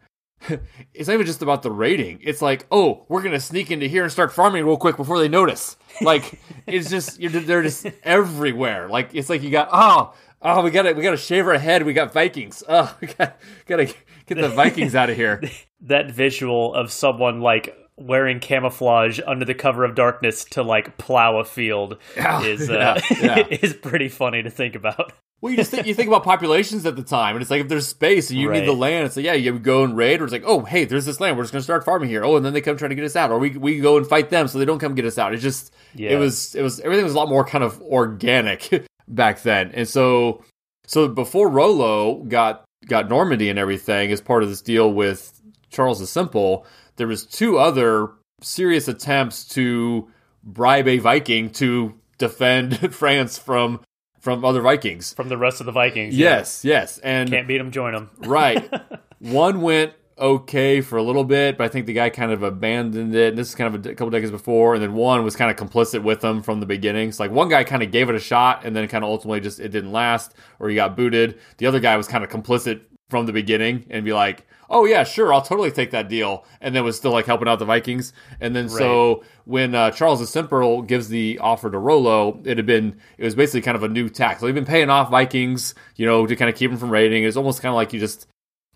it's 0.93 1.07
not 1.07 1.15
even 1.15 1.25
just 1.25 1.41
about 1.41 1.63
the 1.63 1.71
raiding. 1.71 2.19
It's 2.21 2.41
like, 2.41 2.65
oh, 2.71 3.05
we're 3.09 3.21
gonna 3.21 3.39
sneak 3.39 3.71
into 3.71 3.87
here 3.87 4.03
and 4.03 4.11
start 4.11 4.33
farming 4.33 4.65
real 4.65 4.77
quick 4.77 4.97
before 4.97 5.19
they 5.19 5.29
notice. 5.29 5.77
Like 6.01 6.39
it's 6.67 6.89
just 6.89 7.19
they're 7.19 7.63
just 7.63 7.87
everywhere. 8.03 8.89
Like 8.89 9.13
it's 9.13 9.29
like 9.29 9.43
you 9.43 9.51
got 9.51 9.69
oh 9.71 10.13
oh 10.43 10.61
we 10.63 10.71
gotta 10.71 10.93
we 10.93 11.01
gotta 11.03 11.17
shave 11.17 11.47
our 11.47 11.57
head. 11.57 11.83
We 11.83 11.93
got 11.93 12.13
Vikings. 12.13 12.63
Oh 12.67 12.95
we 13.01 13.07
got 13.07 13.37
gotta 13.65 13.85
get 14.25 14.35
the 14.35 14.49
Vikings 14.49 14.95
out 14.95 15.09
of 15.09 15.15
here. 15.15 15.41
that 15.81 16.11
visual 16.11 16.73
of 16.73 16.91
someone 16.91 17.41
like 17.41 17.77
wearing 17.95 18.39
camouflage 18.39 19.19
under 19.27 19.45
the 19.45 19.53
cover 19.53 19.83
of 19.85 19.93
darkness 19.95 20.45
to 20.45 20.63
like 20.63 20.97
plow 20.97 21.37
a 21.37 21.45
field 21.45 21.97
is 22.43 22.69
uh, 22.69 22.99
yeah, 23.11 23.37
yeah. 23.37 23.47
is 23.49 23.73
pretty 23.73 24.09
funny 24.09 24.41
to 24.43 24.49
think 24.49 24.75
about. 24.75 25.13
Well, 25.41 25.51
you 25.51 25.57
just 25.57 25.71
think 25.71 25.85
you 25.85 25.93
think 25.93 26.07
about 26.07 26.23
populations 26.23 26.85
at 26.85 26.95
the 26.95 27.03
time, 27.03 27.35
and 27.35 27.41
it's 27.41 27.51
like 27.51 27.59
if 27.61 27.67
there's 27.67 27.85
space 27.85 28.29
and 28.29 28.39
you 28.39 28.49
Right. 28.49 28.61
need 28.61 28.65
the 28.67 28.73
land, 28.73 29.05
it's 29.07 29.17
like 29.17 29.25
yeah, 29.25 29.33
you 29.33 29.59
go 29.59 29.83
and 29.83 29.95
raid, 29.97 30.21
or 30.21 30.23
it's 30.23 30.31
like 30.31 30.43
oh 30.45 30.61
hey, 30.61 30.85
there's 30.85 31.05
this 31.05 31.19
land, 31.19 31.35
we're 31.35 31.43
just 31.43 31.51
gonna 31.51 31.61
start 31.63 31.83
farming 31.83 32.07
here. 32.07 32.23
Oh, 32.23 32.37
and 32.37 32.45
then 32.45 32.53
they 32.53 32.61
come 32.61 32.77
trying 32.77 32.89
to 32.91 32.95
get 32.95 33.03
us 33.03 33.17
out, 33.17 33.29
or 33.29 33.37
we 33.39 33.49
we 33.51 33.79
go 33.79 33.97
and 33.97 34.07
fight 34.07 34.29
them 34.29 34.47
so 34.47 34.57
they 34.57 34.63
don't 34.65 34.79
come 34.79 34.95
get 34.95 35.03
us 35.05 35.17
out. 35.17 35.33
It's 35.33 35.43
just 35.43 35.73
Yeah. 35.95 36.11
it 36.11 36.15
was 36.15 36.55
it 36.55 36.61
was 36.61 36.79
everything 36.79 37.03
was 37.03 37.13
a 37.13 37.17
lot 37.17 37.27
more 37.27 37.43
kind 37.43 37.63
of 37.63 37.81
organic 37.81 38.87
back 39.13 39.41
then, 39.41 39.71
and 39.73 39.87
so 39.87 40.43
so 40.85 41.07
before 41.07 41.49
Rollo 41.49 42.23
got 42.23 42.63
got 42.87 43.09
Normandy 43.09 43.49
and 43.49 43.57
everything 43.59 44.11
as 44.11 44.19
part 44.21 44.43
of 44.43 44.49
this 44.49 44.61
deal 44.61 44.91
with 44.91 45.39
Charles 45.69 45.99
the 45.99 46.07
Simple, 46.07 46.65
there 46.97 47.07
was 47.07 47.25
two 47.25 47.57
other 47.57 48.11
serious 48.41 48.87
attempts 48.87 49.45
to 49.49 50.09
bribe 50.43 50.87
a 50.87 50.97
Viking 50.97 51.49
to 51.51 51.93
defend 52.17 52.93
France 52.93 53.37
from 53.37 53.79
from 54.19 54.43
other 54.45 54.61
Vikings. 54.61 55.13
From 55.13 55.29
the 55.29 55.37
rest 55.37 55.59
of 55.59 55.65
the 55.65 55.71
Vikings, 55.71 56.15
Yes, 56.17 56.63
yes, 56.65 56.97
and 56.99 57.29
can't 57.29 57.47
beat 57.47 57.57
them, 57.57 57.71
join 57.71 57.93
them. 57.93 58.09
right. 58.19 58.69
One 59.19 59.61
went 59.61 59.93
okay 60.17 60.81
for 60.81 60.97
a 60.97 61.03
little 61.03 61.23
bit, 61.23 61.57
but 61.57 61.65
I 61.65 61.67
think 61.67 61.85
the 61.85 61.93
guy 61.93 62.09
kind 62.09 62.31
of 62.31 62.43
abandoned 62.43 63.15
it. 63.15 63.29
And 63.29 63.37
this 63.37 63.49
is 63.49 63.55
kind 63.55 63.73
of 63.73 63.85
a, 63.85 63.89
couple 63.95 64.09
decades 64.09 64.31
before, 64.31 64.73
and 64.73 64.83
then 64.83 64.93
one 64.93 65.23
was 65.23 65.35
kind 65.35 65.51
of 65.51 65.57
complicit 65.57 66.03
with 66.03 66.21
them 66.21 66.41
from 66.41 66.59
the 66.59 66.65
beginning. 66.65 67.11
So 67.11 67.23
like 67.23 67.31
one 67.31 67.49
guy 67.49 67.63
kind 67.63 67.83
of 67.83 67.91
gave 67.91 68.09
it 68.09 68.15
a 68.15 68.19
shot, 68.19 68.65
and 68.65 68.75
then 68.75 68.87
kind 68.87 69.03
of 69.03 69.09
ultimately 69.09 69.41
just 69.41 69.59
it 69.59 69.69
didn't 69.69 69.91
last, 69.91 70.33
or 70.59 70.69
he 70.69 70.75
got 70.75 70.95
booted. 70.95 71.39
The 71.57 71.65
other 71.65 71.79
guy 71.79 71.97
was 71.97 72.07
kind 72.07 72.23
of 72.23 72.29
complicit 72.29 72.81
from 73.09 73.25
the 73.27 73.33
beginning 73.33 73.85
and 73.89 74.03
be 74.03 74.13
like, 74.13 74.47
"Oh 74.69 74.85
yeah, 74.85 75.03
sure, 75.03 75.33
I'll 75.33 75.41
totally 75.41 75.71
take 75.71 75.91
that 75.91 76.09
deal," 76.09 76.45
and 76.61 76.75
then 76.75 76.83
was 76.83 76.97
still 76.97 77.11
like 77.11 77.25
helping 77.25 77.47
out 77.47 77.59
the 77.59 77.65
Vikings. 77.65 78.13
And 78.39 78.55
then 78.55 78.69
so 78.69 79.23
when 79.45 79.75
uh, 79.75 79.91
Charles 79.91 80.19
the 80.19 80.27
Simple 80.27 80.81
gives 80.81 81.09
the 81.09 81.39
offer 81.39 81.69
to 81.69 81.77
Rollo, 81.77 82.41
it 82.43 82.57
had 82.57 82.65
been 82.65 82.99
it 83.17 83.23
was 83.23 83.35
basically 83.35 83.61
kind 83.61 83.75
of 83.75 83.83
a 83.83 83.89
new 83.89 84.09
tax. 84.09 84.39
So 84.39 84.45
they've 84.45 84.55
been 84.55 84.65
paying 84.65 84.89
off 84.89 85.11
Vikings, 85.11 85.75
you 85.95 86.05
know, 86.05 86.25
to 86.25 86.35
kind 86.35 86.49
of 86.49 86.55
keep 86.55 86.71
them 86.71 86.79
from 86.79 86.89
raiding. 86.89 87.23
It's 87.23 87.37
almost 87.37 87.61
kind 87.61 87.71
of 87.71 87.75
like 87.75 87.93
you 87.93 87.99
just 87.99 88.27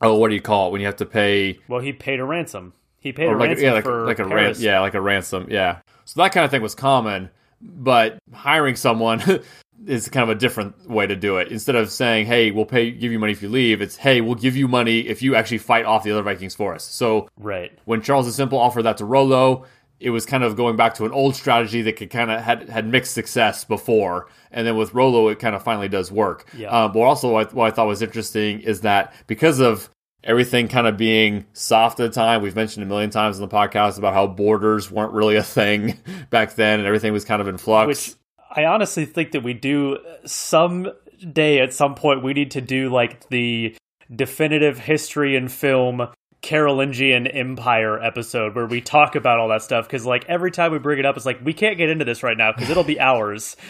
oh, 0.01 0.15
what 0.15 0.29
do 0.29 0.35
you 0.35 0.41
call 0.41 0.67
it 0.67 0.71
when 0.71 0.81
you 0.81 0.87
have 0.87 0.97
to 0.97 1.05
pay 1.05 1.59
Well, 1.67 1.79
he 1.79 1.93
paid 1.93 2.19
a 2.19 2.25
ransom. 2.25 2.73
He 2.99 3.11
paid 3.13 3.27
oh, 3.27 3.35
a 3.35 3.37
like 3.37 3.49
ransom 3.49 3.65
yeah, 3.65 3.73
like, 3.73 3.83
for 3.83 4.05
like 4.05 4.19
a 4.19 4.25
ran- 4.25 4.55
yeah, 4.57 4.79
like 4.79 4.93
a 4.93 5.01
ransom, 5.01 5.47
yeah. 5.49 5.79
So 6.05 6.21
that 6.21 6.31
kind 6.31 6.43
of 6.45 6.51
thing 6.51 6.61
was 6.61 6.75
common, 6.75 7.29
but 7.61 8.17
hiring 8.33 8.75
someone 8.75 9.21
is 9.85 10.09
kind 10.09 10.23
of 10.29 10.35
a 10.35 10.39
different 10.39 10.89
way 10.89 11.05
to 11.05 11.15
do 11.15 11.37
it. 11.37 11.49
Instead 11.49 11.75
of 11.75 11.91
saying, 11.91 12.25
"Hey, 12.25 12.51
we'll 12.51 12.65
pay 12.65 12.91
give 12.91 13.11
you 13.11 13.19
money 13.19 13.33
if 13.33 13.41
you 13.41 13.49
leave," 13.49 13.81
it's, 13.81 13.95
"Hey, 13.95 14.21
we'll 14.21 14.35
give 14.35 14.55
you 14.55 14.67
money 14.67 15.01
if 15.01 15.21
you 15.21 15.35
actually 15.35 15.59
fight 15.59 15.85
off 15.85 16.03
the 16.03 16.11
other 16.11 16.23
Vikings 16.23 16.55
for 16.55 16.73
us." 16.73 16.83
So 16.83 17.27
Right. 17.37 17.71
when 17.85 18.01
Charles 18.01 18.25
the 18.25 18.31
Simple 18.31 18.57
offered 18.59 18.83
that 18.83 18.97
to 18.97 19.05
Rollo, 19.05 19.65
it 19.99 20.11
was 20.11 20.25
kind 20.25 20.43
of 20.43 20.55
going 20.55 20.75
back 20.75 20.93
to 20.95 21.05
an 21.05 21.11
old 21.11 21.35
strategy 21.35 21.81
that 21.83 21.93
could 21.93 22.09
kind 22.09 22.29
of 22.29 22.41
had 22.41 22.69
had 22.69 22.87
mixed 22.87 23.13
success 23.13 23.63
before, 23.63 24.27
and 24.51 24.67
then 24.67 24.77
with 24.77 24.93
Rollo, 24.93 25.27
it 25.29 25.39
kind 25.39 25.55
of 25.55 25.63
finally 25.63 25.89
does 25.89 26.11
work. 26.11 26.47
Yeah. 26.55 26.69
Um, 26.69 26.91
but 26.91 26.99
also, 27.01 27.31
what, 27.31 27.53
what 27.53 27.67
I 27.67 27.71
thought 27.71 27.87
was 27.87 28.01
interesting 28.01 28.61
is 28.61 28.81
that 28.81 29.13
because 29.27 29.59
of 29.59 29.89
everything 30.23 30.67
kind 30.67 30.87
of 30.87 30.97
being 30.97 31.45
soft 31.53 31.99
at 31.99 32.11
the 32.11 32.15
time, 32.15 32.41
we've 32.41 32.55
mentioned 32.55 32.83
a 32.83 32.87
million 32.87 33.09
times 33.09 33.37
in 33.37 33.41
the 33.41 33.53
podcast 33.53 33.97
about 33.97 34.13
how 34.13 34.27
borders 34.27 34.91
weren't 34.91 35.13
really 35.13 35.35
a 35.35 35.43
thing 35.43 35.97
back 36.29 36.55
then, 36.55 36.79
and 36.79 36.87
everything 36.87 37.13
was 37.13 37.25
kind 37.25 37.41
of 37.41 37.47
in 37.47 37.57
flux. 37.57 37.87
Which 37.87 38.15
I 38.51 38.65
honestly 38.65 39.05
think 39.05 39.31
that 39.31 39.43
we 39.43 39.53
do 39.53 39.97
some 40.25 40.91
day 41.33 41.59
at 41.59 41.73
some 41.73 41.95
point 41.95 42.23
we 42.23 42.33
need 42.33 42.51
to 42.51 42.61
do 42.61 42.89
like 42.89 43.27
the 43.29 43.75
definitive 44.15 44.77
history 44.77 45.35
and 45.35 45.51
film 45.51 46.07
Carolingian 46.41 47.27
Empire 47.27 48.01
episode 48.01 48.55
where 48.55 48.65
we 48.67 48.79
talk 48.79 49.15
about 49.15 49.39
all 49.39 49.47
that 49.49 49.63
stuff 49.63 49.85
because 49.87 50.05
like 50.05 50.23
every 50.29 50.51
time 50.51 50.71
we 50.71 50.77
bring 50.79 50.99
it 50.99 51.05
up 51.05 51.17
it's 51.17 51.25
like 51.25 51.39
we 51.43 51.51
can't 51.51 51.77
get 51.77 51.89
into 51.89 52.05
this 52.05 52.21
right 52.23 52.37
now 52.37 52.51
because 52.51 52.69
it'll 52.69 52.83
be 52.83 52.99
hours. 52.99 53.55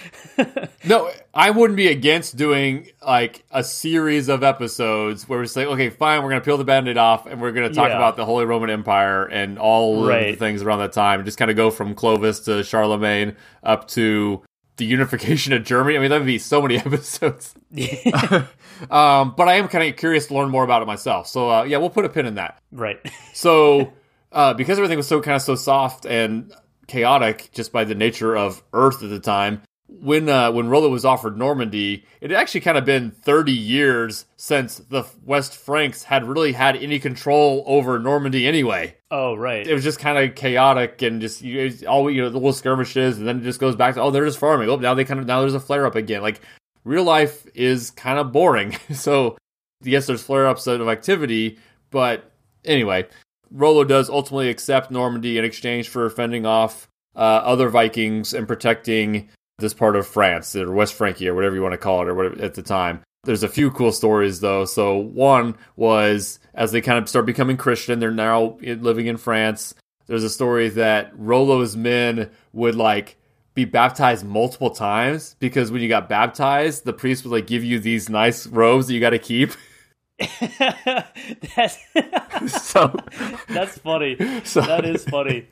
No, 0.86 1.12
I 1.34 1.50
wouldn't 1.52 1.76
be 1.76 1.88
against 1.88 2.38
doing 2.38 2.88
like 3.06 3.44
a 3.52 3.62
series 3.64 4.30
of 4.30 4.42
episodes 4.44 5.28
where 5.28 5.40
we 5.40 5.48
say, 5.48 5.66
okay, 5.66 5.90
fine, 5.90 6.24
we're 6.24 6.30
going 6.30 6.40
to 6.42 6.46
peel 6.46 6.58
the 6.58 6.64
band-aid 6.64 6.98
off 6.98 7.26
and 7.26 7.42
we're 7.42 7.52
going 7.52 7.68
to 7.68 7.74
talk 7.76 7.90
Yeah. 7.90 7.98
about 7.98 8.16
the 8.16 8.24
Holy 8.24 8.46
Roman 8.46 8.70
Empire 8.70 9.26
and 9.26 9.60
all 9.60 10.08
of 10.08 10.08
the 10.08 10.36
things 10.36 10.62
around 10.62 10.80
that 10.80 10.94
time. 10.94 11.26
Just 11.26 11.38
kind 11.38 11.52
of 11.52 11.58
go 11.58 11.72
from 11.72 11.94
Clovis 11.94 12.40
to 12.42 12.64
Charlemagne 12.64 13.36
up 13.64 13.88
to 13.90 14.42
the 14.78 14.86
unification 14.86 15.54
of 15.54 15.64
Germany. 15.64 15.98
I 15.98 16.00
mean, 16.00 16.10
that 16.10 16.18
would 16.18 16.26
be 16.26 16.40
so 16.40 16.62
many 16.62 16.78
episodes. 16.86 17.54
um, 18.90 19.34
but 19.36 19.48
I 19.48 19.56
am 19.56 19.68
kind 19.68 19.90
of 19.90 19.98
curious 19.98 20.28
to 20.28 20.34
learn 20.34 20.50
more 20.50 20.64
about 20.64 20.82
it 20.82 20.86
myself. 20.86 21.28
So 21.28 21.50
uh, 21.52 21.64
yeah, 21.64 21.78
we'll 21.78 21.90
put 21.90 22.06
a 22.06 22.10
pin 22.10 22.26
in 22.26 22.36
that. 22.36 22.62
right. 22.72 23.00
So, 23.34 23.94
uh, 24.32 24.54
because 24.54 24.78
everything 24.78 24.98
was 24.98 25.08
so 25.08 25.22
kind 25.22 25.36
of 25.36 25.42
so 25.42 25.56
soft 25.56 26.06
and 26.06 26.54
chaotic, 26.88 27.50
just 27.54 27.72
by 27.72 27.84
the 27.84 27.96
nature 27.96 28.36
of 28.36 28.64
Earth 28.74 29.04
at 29.04 29.10
the 29.10 29.20
time, 29.20 29.62
when 30.02 30.30
uh, 30.30 30.52
when 30.52 30.70
Rollo 30.70 30.90
was 30.90 31.06
offered 31.06 31.38
Normandy, 31.38 32.06
it 32.22 32.32
had 32.32 32.40
actually 32.40 32.62
kind 32.62 32.78
of 32.78 32.86
been 32.86 33.12
thirty 33.12 33.52
years 33.52 34.26
since 34.36 34.78
the 34.78 35.06
West 35.24 35.56
Franks 35.56 36.04
had 36.04 36.28
really 36.28 36.54
had 36.54 36.76
any 36.76 37.00
control 37.00 37.64
over 37.66 38.00
Normandy 38.00 38.48
anyway. 38.48 38.96
Oh 39.12 39.36
right. 39.36 39.66
It 39.66 39.74
was 39.74 39.84
just 39.84 40.00
kind 40.00 40.18
of 40.18 40.36
chaotic 40.36 41.02
and 41.02 41.22
just 41.22 41.42
you 41.42 41.70
know, 41.70 41.88
all 41.88 42.10
you 42.10 42.22
know 42.22 42.30
the 42.30 42.38
little 42.38 42.54
skirmishes, 42.54 43.18
and 43.18 43.28
then 43.28 43.40
it 43.40 43.44
just 43.44 43.60
goes 43.60 43.76
back 43.76 43.96
to 43.96 44.02
oh 44.02 44.12
they're 44.12 44.26
just 44.26 44.40
farming. 44.40 44.70
Oh 44.70 44.76
now 44.76 44.94
they 44.94 45.06
kind 45.06 45.20
of 45.20 45.26
now 45.26 45.42
there's 45.42 45.54
a 45.54 45.60
flare 45.60 45.86
up 45.86 45.96
again. 45.96 46.22
Like 46.22 46.42
real 46.84 47.04
life 47.04 47.46
is 47.54 47.92
kind 47.92 48.20
of 48.20 48.32
boring. 48.32 48.78
so 48.94 49.38
yes, 49.84 50.08
there's 50.08 50.24
flare 50.24 50.48
ups 50.48 50.68
of 50.68 50.88
activity, 50.88 51.58
but 51.92 52.32
anyway, 52.66 53.08
Rollo 53.52 53.84
does 53.84 54.10
ultimately 54.10 54.50
accept 54.50 54.92
Normandy 54.92 55.38
in 55.38 55.46
exchange 55.46 55.90
for 55.90 56.10
fending 56.10 56.46
off 56.46 56.88
uh, 57.16 57.20
other 57.20 57.70
Vikings 57.70 58.34
and 58.34 58.48
protecting 58.48 59.30
this 59.60 59.74
part 59.74 59.96
of 59.96 60.08
France 60.08 60.56
or 60.56 60.72
West 60.72 60.94
Francia 60.94 61.32
or 61.32 61.36
whatever 61.36 61.56
you 61.56 61.62
want 61.62 61.74
to 61.74 61.78
call 61.78 62.02
it 62.02 62.08
or 62.08 62.16
whatever 62.16 62.42
at 62.42 62.54
the 62.54 62.62
time. 62.62 63.02
There's 63.24 63.44
a 63.44 63.50
few 63.50 63.72
cool 63.72 63.92
stories 63.92 64.40
though. 64.40 64.66
So 64.66 64.98
one 64.98 65.56
was 65.76 66.40
as 66.54 66.72
they 66.72 66.82
kind 66.82 66.98
of 67.00 67.10
start 67.10 67.26
becoming 67.26 67.58
Christian, 67.58 68.00
they're 68.00 68.12
now 68.12 68.58
living 68.62 69.08
in 69.08 69.18
France. 69.18 69.74
There's 70.06 70.24
a 70.24 70.30
story 70.30 70.70
that 70.70 71.12
Rollo's 71.18 71.76
men 71.76 72.30
would 72.54 72.76
like 72.76 73.18
be 73.54 73.66
baptized 73.66 74.24
multiple 74.24 74.70
times 74.70 75.36
because 75.40 75.72
when 75.72 75.82
you 75.82 75.90
got 75.90 76.08
baptized, 76.08 76.86
the 76.86 76.94
priest 76.94 77.26
would 77.26 77.32
like 77.32 77.48
give 77.48 77.64
you 77.64 77.80
these 77.80 78.10
nice 78.10 78.48
robes 78.48 78.88
that 78.88 78.94
you 78.94 79.00
got 79.00 79.10
to 79.10 79.20
keep. 79.20 79.52
that's 80.40 81.78
so 82.48 82.96
that's 83.50 83.78
funny. 83.80 84.18
So, 84.44 84.62
that 84.62 84.86
is 84.86 85.04
funny. 85.06 85.48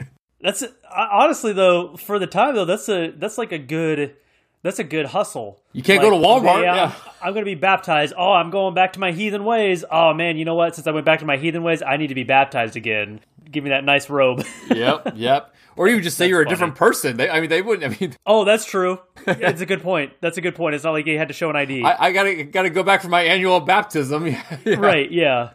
That's 0.45 0.63
honestly 0.95 1.53
though 1.53 1.97
for 1.97 2.19
the 2.19 2.27
time 2.27 2.53
though 2.53 2.65
that's 2.65 2.87
a 2.87 3.09
that's 3.09 3.39
like 3.39 3.51
a 3.51 3.57
good 3.57 4.15
that's 4.61 4.77
a 4.77 4.83
good 4.83 5.07
hustle. 5.07 5.59
You 5.73 5.81
can't 5.81 6.03
like, 6.03 6.11
go 6.11 6.21
to 6.21 6.23
Walmart. 6.23 6.57
Okay, 6.57 6.63
yeah. 6.63 6.93
I'm, 7.05 7.11
I'm 7.21 7.33
going 7.33 7.45
to 7.45 7.49
be 7.49 7.55
baptized. 7.55 8.13
Oh, 8.15 8.31
I'm 8.31 8.51
going 8.51 8.75
back 8.75 8.93
to 8.93 8.99
my 8.99 9.11
heathen 9.11 9.43
ways. 9.43 9.83
Oh 9.89 10.13
man, 10.13 10.37
you 10.37 10.45
know 10.45 10.53
what? 10.53 10.75
Since 10.75 10.85
I 10.85 10.91
went 10.91 11.03
back 11.03 11.19
to 11.19 11.25
my 11.25 11.37
heathen 11.37 11.63
ways, 11.63 11.81
I 11.81 11.97
need 11.97 12.07
to 12.07 12.15
be 12.15 12.23
baptized 12.23 12.75
again. 12.75 13.21
Give 13.49 13.63
me 13.63 13.71
that 13.71 13.83
nice 13.83 14.07
robe. 14.07 14.45
yep, 14.69 15.13
yep. 15.15 15.55
Or 15.75 15.87
you 15.87 15.99
just 15.99 16.15
say 16.15 16.29
you're 16.29 16.41
a 16.41 16.45
funny. 16.45 16.53
different 16.53 16.75
person. 16.75 17.17
They, 17.17 17.27
I 17.27 17.41
mean, 17.41 17.49
they 17.49 17.63
wouldn't. 17.63 17.91
I 17.91 17.97
mean, 17.99 18.15
oh, 18.27 18.45
that's 18.45 18.65
true. 18.65 18.99
It's 19.25 19.61
a 19.61 19.65
good 19.65 19.81
point. 19.81 20.13
That's 20.21 20.37
a 20.37 20.41
good 20.41 20.55
point. 20.55 20.75
It's 20.75 20.83
not 20.83 20.91
like 20.91 21.07
you 21.07 21.17
had 21.17 21.29
to 21.29 21.33
show 21.33 21.49
an 21.49 21.55
ID. 21.55 21.83
I, 21.83 22.05
I 22.05 22.11
gotta 22.11 22.43
gotta 22.43 22.69
go 22.69 22.83
back 22.83 23.01
for 23.01 23.09
my 23.09 23.23
annual 23.23 23.61
baptism. 23.61 24.27
yeah. 24.63 24.75
Right? 24.77 25.11
Yeah. 25.11 25.53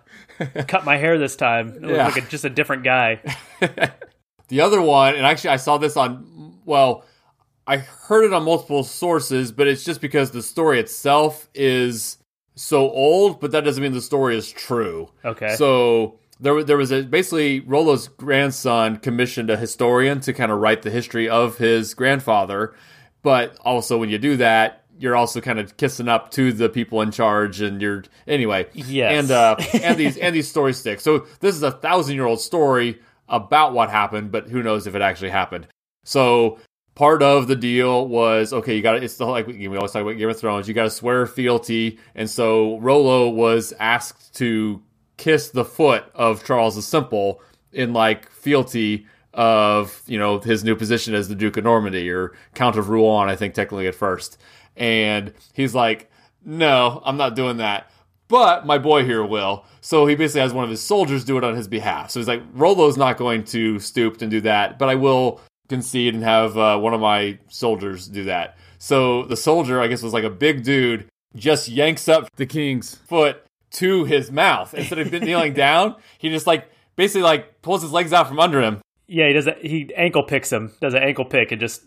Cut 0.66 0.84
my 0.84 0.96
hair 0.96 1.16
this 1.16 1.36
time. 1.36 1.84
It 1.84 1.90
yeah. 1.90 2.06
like 2.06 2.16
a, 2.16 2.22
just 2.22 2.44
a 2.44 2.50
different 2.50 2.82
guy. 2.82 3.20
The 4.50 4.60
other 4.60 4.82
one, 4.82 5.14
and 5.14 5.24
actually, 5.24 5.50
I 5.50 5.56
saw 5.56 5.78
this 5.78 5.96
on. 5.96 6.58
Well, 6.66 7.04
I 7.66 7.78
heard 7.78 8.24
it 8.24 8.32
on 8.32 8.44
multiple 8.44 8.84
sources, 8.84 9.52
but 9.52 9.66
it's 9.66 9.84
just 9.84 10.00
because 10.00 10.32
the 10.32 10.42
story 10.42 10.80
itself 10.80 11.48
is 11.54 12.18
so 12.56 12.90
old, 12.90 13.40
but 13.40 13.52
that 13.52 13.64
doesn't 13.64 13.82
mean 13.82 13.92
the 13.92 14.00
story 14.00 14.36
is 14.36 14.50
true. 14.50 15.08
Okay. 15.24 15.54
So 15.56 16.18
there, 16.40 16.64
there 16.64 16.76
was 16.76 16.90
a 16.90 17.02
basically 17.02 17.60
Rollo's 17.60 18.08
grandson 18.08 18.96
commissioned 18.96 19.50
a 19.50 19.56
historian 19.56 20.20
to 20.22 20.32
kind 20.32 20.50
of 20.50 20.58
write 20.58 20.82
the 20.82 20.90
history 20.90 21.28
of 21.28 21.58
his 21.58 21.94
grandfather, 21.94 22.74
but 23.22 23.56
also 23.60 23.98
when 23.98 24.10
you 24.10 24.18
do 24.18 24.36
that, 24.38 24.84
you're 24.98 25.16
also 25.16 25.40
kind 25.40 25.58
of 25.58 25.76
kissing 25.76 26.08
up 26.08 26.30
to 26.32 26.52
the 26.52 26.68
people 26.68 27.00
in 27.00 27.10
charge, 27.10 27.60
and 27.60 27.80
you're 27.80 28.04
anyway. 28.26 28.66
Yes. 28.74 29.22
And 29.22 29.30
uh, 29.30 29.56
and 29.82 29.96
these 29.96 30.16
and 30.18 30.34
these 30.34 30.48
stories 30.48 30.76
stick. 30.76 31.00
So 31.00 31.26
this 31.40 31.54
is 31.54 31.62
a 31.62 31.70
thousand 31.70 32.16
year 32.16 32.26
old 32.26 32.40
story 32.40 33.00
about 33.30 33.72
what 33.72 33.90
happened, 33.90 34.32
but 34.32 34.48
who 34.48 34.62
knows 34.62 34.86
if 34.86 34.94
it 34.94 35.02
actually 35.02 35.30
happened. 35.30 35.66
So 36.04 36.58
part 36.94 37.22
of 37.22 37.46
the 37.46 37.56
deal 37.56 38.06
was 38.06 38.52
okay. 38.52 38.76
You 38.76 38.82
got 38.82 38.92
to. 38.92 39.02
It's 39.02 39.16
the 39.16 39.24
like 39.24 39.46
we 39.46 39.66
always 39.68 39.92
talk 39.92 40.02
about 40.02 40.18
Game 40.18 40.28
of 40.28 40.38
Thrones. 40.38 40.68
You 40.68 40.74
got 40.74 40.84
to 40.84 40.90
swear 40.90 41.26
fealty, 41.26 41.98
and 42.14 42.28
so 42.28 42.78
Rollo 42.80 43.28
was 43.28 43.72
asked 43.78 44.34
to 44.36 44.82
kiss 45.16 45.50
the 45.50 45.64
foot 45.64 46.04
of 46.14 46.44
Charles 46.44 46.76
the 46.76 46.82
Simple 46.82 47.40
in 47.72 47.92
like 47.92 48.30
fealty 48.30 49.06
of 49.32 50.02
you 50.06 50.18
know 50.18 50.40
his 50.40 50.64
new 50.64 50.74
position 50.74 51.14
as 51.14 51.28
the 51.28 51.34
Duke 51.34 51.56
of 51.56 51.64
Normandy 51.64 52.10
or 52.10 52.34
Count 52.54 52.76
of 52.76 52.88
Rouen, 52.88 53.28
I 53.28 53.36
think 53.36 53.54
technically 53.54 53.86
at 53.86 53.94
first. 53.94 54.38
And 54.76 55.32
he's 55.52 55.74
like, 55.74 56.10
"No, 56.44 57.00
I'm 57.04 57.16
not 57.16 57.36
doing 57.36 57.58
that." 57.58 57.90
But 58.30 58.64
my 58.64 58.78
boy 58.78 59.04
here 59.04 59.24
will. 59.24 59.64
So 59.80 60.06
he 60.06 60.14
basically 60.14 60.42
has 60.42 60.54
one 60.54 60.62
of 60.62 60.70
his 60.70 60.80
soldiers 60.80 61.24
do 61.24 61.36
it 61.36 61.42
on 61.42 61.56
his 61.56 61.66
behalf. 61.66 62.10
So 62.10 62.20
he's 62.20 62.28
like, 62.28 62.42
Rollo's 62.54 62.96
not 62.96 63.18
going 63.18 63.42
to 63.46 63.80
stoop 63.80 64.22
and 64.22 64.30
do 64.30 64.40
that, 64.42 64.78
but 64.78 64.88
I 64.88 64.94
will 64.94 65.40
concede 65.68 66.14
and 66.14 66.22
have 66.22 66.56
uh, 66.56 66.78
one 66.78 66.94
of 66.94 67.00
my 67.00 67.38
soldiers 67.48 68.06
do 68.06 68.24
that. 68.24 68.56
So 68.78 69.24
the 69.24 69.36
soldier, 69.36 69.80
I 69.80 69.88
guess, 69.88 70.00
was 70.00 70.12
like 70.12 70.24
a 70.24 70.30
big 70.30 70.62
dude, 70.62 71.08
just 71.34 71.68
yanks 71.68 72.08
up 72.08 72.28
the 72.36 72.46
king's 72.46 72.94
foot 72.94 73.44
to 73.72 74.04
his 74.04 74.30
mouth 74.30 74.74
instead 74.74 75.00
of 75.00 75.12
kneeling 75.12 75.52
down. 75.52 75.96
He 76.18 76.28
just 76.28 76.46
like 76.46 76.70
basically 76.94 77.22
like 77.22 77.62
pulls 77.62 77.82
his 77.82 77.90
legs 77.92 78.12
out 78.12 78.28
from 78.28 78.38
under 78.38 78.62
him. 78.62 78.80
Yeah, 79.12 79.26
he 79.26 79.32
does. 79.32 79.48
A, 79.48 79.56
he 79.60 79.92
ankle 79.96 80.22
picks 80.22 80.52
him. 80.52 80.72
Does 80.80 80.94
an 80.94 81.02
ankle 81.02 81.24
pick 81.24 81.50
and 81.50 81.60
just 81.60 81.82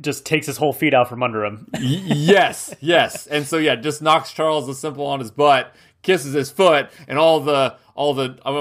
just 0.00 0.24
takes 0.24 0.46
his 0.46 0.56
whole 0.56 0.72
feet 0.72 0.94
out 0.94 1.08
from 1.08 1.24
under 1.24 1.44
him. 1.44 1.66
yes, 1.80 2.72
yes. 2.80 3.26
And 3.26 3.44
so 3.44 3.56
yeah, 3.56 3.74
just 3.74 4.00
knocks 4.00 4.32
Charles 4.32 4.68
the 4.68 4.74
Simple 4.74 5.04
on 5.04 5.18
his 5.18 5.32
butt, 5.32 5.74
kisses 6.02 6.32
his 6.32 6.50
foot, 6.50 6.90
and 7.06 7.18
all 7.18 7.40
the 7.40 7.76
all 7.94 8.14
the 8.14 8.38
I 8.44 8.52